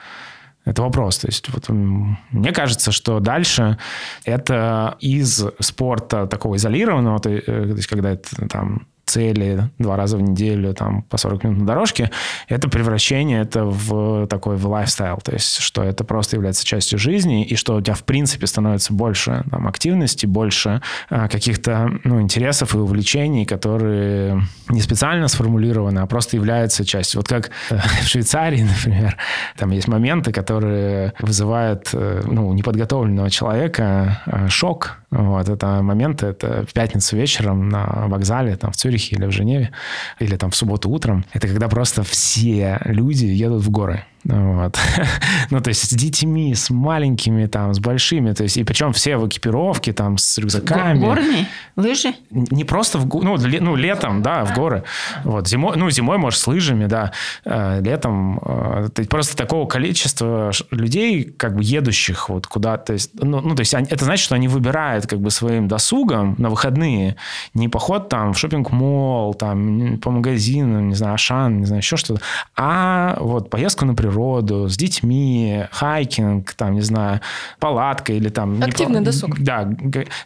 это 0.64 0.82
вопрос. 0.82 1.18
То 1.18 1.28
есть 1.28 1.48
вот 1.50 1.68
мне 1.68 2.52
кажется, 2.52 2.92
что 2.92 3.20
дальше 3.20 3.78
это 4.24 4.96
из 5.00 5.44
спорта 5.60 6.26
такого 6.26 6.56
изолированного, 6.56 7.18
то, 7.20 7.30
э, 7.30 7.72
есть 7.76 7.86
когда 7.88 8.12
это 8.12 8.48
там 8.48 8.86
цели 9.06 9.70
два 9.78 9.96
раза 9.96 10.16
в 10.16 10.22
неделю, 10.22 10.74
там, 10.74 11.02
по 11.02 11.16
40 11.16 11.44
минут 11.44 11.58
на 11.60 11.66
дорожке, 11.66 12.10
это 12.48 12.68
превращение 12.68 13.42
это 13.42 13.64
в 13.64 14.26
такой 14.26 14.56
в 14.56 14.66
лайфстайл, 14.66 15.18
то 15.22 15.32
есть 15.32 15.58
что 15.58 15.82
это 15.82 16.04
просто 16.04 16.36
является 16.36 16.64
частью 16.64 16.98
жизни, 16.98 17.44
и 17.44 17.56
что 17.56 17.76
у 17.76 17.80
тебя, 17.80 17.94
в 17.94 18.04
принципе, 18.04 18.46
становится 18.46 18.92
больше 18.92 19.44
там, 19.50 19.66
активности, 19.66 20.26
больше 20.26 20.80
а, 21.10 21.28
каких-то 21.28 21.90
ну, 22.04 22.20
интересов 22.20 22.74
и 22.74 22.78
увлечений, 22.78 23.44
которые 23.44 24.42
не 24.68 24.80
специально 24.80 25.28
сформулированы, 25.28 26.00
а 26.00 26.06
просто 26.06 26.36
являются 26.36 26.84
частью. 26.84 27.20
Вот 27.20 27.28
как 27.28 27.50
э, 27.70 27.78
в 28.02 28.08
Швейцарии, 28.08 28.62
например, 28.84 29.16
там 29.56 29.70
есть 29.70 29.88
моменты, 29.88 30.32
которые 30.32 31.12
вызывают 31.20 31.90
э, 31.92 32.22
ну, 32.24 32.52
неподготовленного 32.52 33.30
человека 33.30 34.22
э, 34.26 34.48
шок, 34.48 34.98
вот, 35.10 35.48
это 35.48 35.80
моменты, 35.82 36.26
это 36.26 36.64
в 36.68 36.72
пятницу 36.72 37.16
вечером 37.16 37.68
на 37.68 38.06
вокзале, 38.08 38.56
там, 38.56 38.72
в 38.72 38.76
Цюрихе 38.76 38.93
или 39.12 39.26
в 39.26 39.30
Женеве, 39.30 39.70
или 40.18 40.36
там 40.36 40.50
в 40.50 40.56
субботу 40.56 40.90
утром. 40.90 41.24
Это 41.32 41.48
когда 41.48 41.68
просто 41.68 42.02
все 42.02 42.80
люди 42.84 43.26
едут 43.26 43.62
в 43.62 43.70
горы. 43.70 44.04
Вот. 44.24 44.78
ну, 45.50 45.60
то 45.60 45.68
есть 45.68 45.90
с 45.90 45.92
детьми, 45.92 46.54
с 46.54 46.70
маленькими, 46.70 47.46
там, 47.46 47.74
с 47.74 47.78
большими. 47.78 48.32
То 48.32 48.44
есть, 48.44 48.56
и 48.56 48.64
причем 48.64 48.92
все 48.92 49.16
в 49.18 49.28
экипировке, 49.28 49.92
там, 49.92 50.16
с 50.16 50.38
рюкзаками. 50.38 50.98
Горные? 50.98 51.46
Лыжи? 51.76 52.14
Не 52.30 52.64
просто 52.64 52.98
в 52.98 53.22
ну, 53.22 53.36
ле, 53.36 53.60
ну, 53.60 53.76
летом, 53.76 54.22
да, 54.22 54.44
в 54.44 54.54
горы. 54.54 54.84
Вот. 55.24 55.46
Зимой, 55.46 55.76
ну, 55.76 55.90
зимой, 55.90 56.16
может, 56.16 56.40
с 56.40 56.46
лыжами, 56.46 56.86
да. 56.86 57.12
Э, 57.44 57.80
летом. 57.82 58.40
Э, 58.42 58.88
просто 59.10 59.36
такого 59.36 59.66
количества 59.66 60.52
людей, 60.70 61.24
как 61.24 61.56
бы, 61.56 61.62
едущих 61.62 62.30
вот 62.30 62.46
куда-то. 62.46 62.96
Ну, 63.14 63.42
ну, 63.42 63.54
то 63.54 63.60
есть, 63.60 63.74
они, 63.74 63.86
это 63.90 64.06
значит, 64.06 64.24
что 64.24 64.34
они 64.34 64.48
выбирают, 64.48 65.06
как 65.06 65.20
бы, 65.20 65.30
своим 65.30 65.68
досугом 65.68 66.34
на 66.38 66.48
выходные 66.48 67.16
не 67.52 67.68
поход 67.68 68.08
там 68.08 68.32
в 68.32 68.38
шопинг-молл, 68.38 69.34
там, 69.34 69.98
по 69.98 70.10
магазинам, 70.10 70.88
не 70.88 70.94
знаю, 70.94 71.14
Ашан, 71.14 71.58
не 71.58 71.66
знаю, 71.66 71.82
еще 71.82 71.96
что-то, 71.96 72.22
а 72.56 73.16
вот 73.20 73.50
поездку 73.50 73.84
на 73.84 73.94
природу 73.94 74.13
природу, 74.14 74.68
с 74.68 74.76
детьми, 74.76 75.64
хайкинг, 75.70 76.52
там, 76.54 76.74
не 76.74 76.80
знаю, 76.80 77.20
палатка 77.58 78.12
или 78.12 78.28
там... 78.28 78.62
Активный 78.62 79.00
не, 79.00 79.04
досуг. 79.04 79.38
Да, 79.40 79.68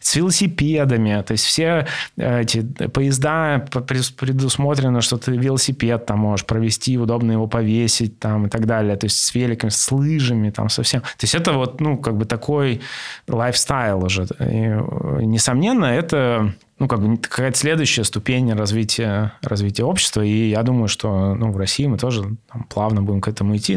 с 0.01 0.17
велосипедами. 0.17 1.23
То 1.23 1.33
есть 1.33 1.45
все 1.45 1.87
э, 2.17 2.43
эти 2.43 2.63
поезда 2.89 3.65
предусмотрено, 3.71 5.01
что 5.01 5.17
ты 5.17 5.33
велосипед 5.33 6.07
там 6.07 6.19
можешь 6.19 6.47
провести, 6.47 6.99
удобно 6.99 7.33
его 7.33 7.47
повесить 7.47 8.19
там 8.19 8.47
и 8.47 8.49
так 8.49 8.67
далее. 8.67 8.97
То 8.97 9.07
есть 9.07 9.19
с 9.21 9.35
великами, 9.35 9.71
с 9.71 9.91
лыжами 9.91 10.51
там 10.51 10.69
совсем. 10.69 11.01
То 11.01 11.23
есть 11.23 11.35
это 11.35 11.53
вот, 11.53 11.81
ну, 11.81 11.97
как 11.97 12.17
бы 12.17 12.25
такой 12.25 12.81
лайфстайл 13.29 14.05
уже. 14.05 14.27
И, 14.41 15.25
несомненно, 15.25 15.87
это 15.87 16.53
ну, 16.79 16.89
как 16.89 17.01
бы 17.01 17.17
какая-то 17.17 17.59
следующая 17.59 18.05
ступень 18.05 18.53
развития, 18.53 19.33
развития 19.43 19.85
общества. 19.85 20.23
И 20.23 20.51
я 20.51 20.63
думаю, 20.63 20.89
что 20.89 21.35
ну, 21.35 21.51
в 21.51 21.57
России 21.57 21.87
мы 21.87 21.99
тоже 21.99 22.37
там, 22.51 22.65
плавно 22.65 23.03
будем 23.03 23.21
к 23.21 23.29
этому 23.29 23.57
идти. 23.57 23.75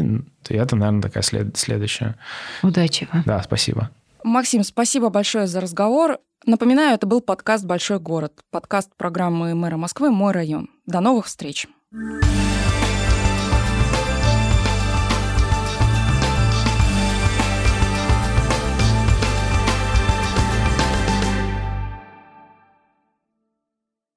И 0.48 0.54
это, 0.54 0.76
наверное, 0.76 1.02
такая 1.02 1.22
след, 1.22 1.56
следующая. 1.56 2.16
Удачи 2.62 3.08
вам. 3.12 3.22
Да, 3.26 3.42
спасибо. 3.42 3.90
Максим, 4.24 4.62
спасибо 4.62 5.08
большое 5.10 5.46
за 5.46 5.60
разговор. 5.60 6.18
Напоминаю, 6.44 6.94
это 6.94 7.06
был 7.06 7.20
подкаст 7.20 7.64
«Большой 7.64 8.00
город», 8.00 8.32
подкаст 8.50 8.90
программы 8.96 9.54
мэра 9.54 9.76
Москвы 9.76 10.10
«Мой 10.10 10.32
район». 10.32 10.70
До 10.86 11.00
новых 11.00 11.26
встреч. 11.26 11.68
thank 11.92 12.24
you 12.24 12.61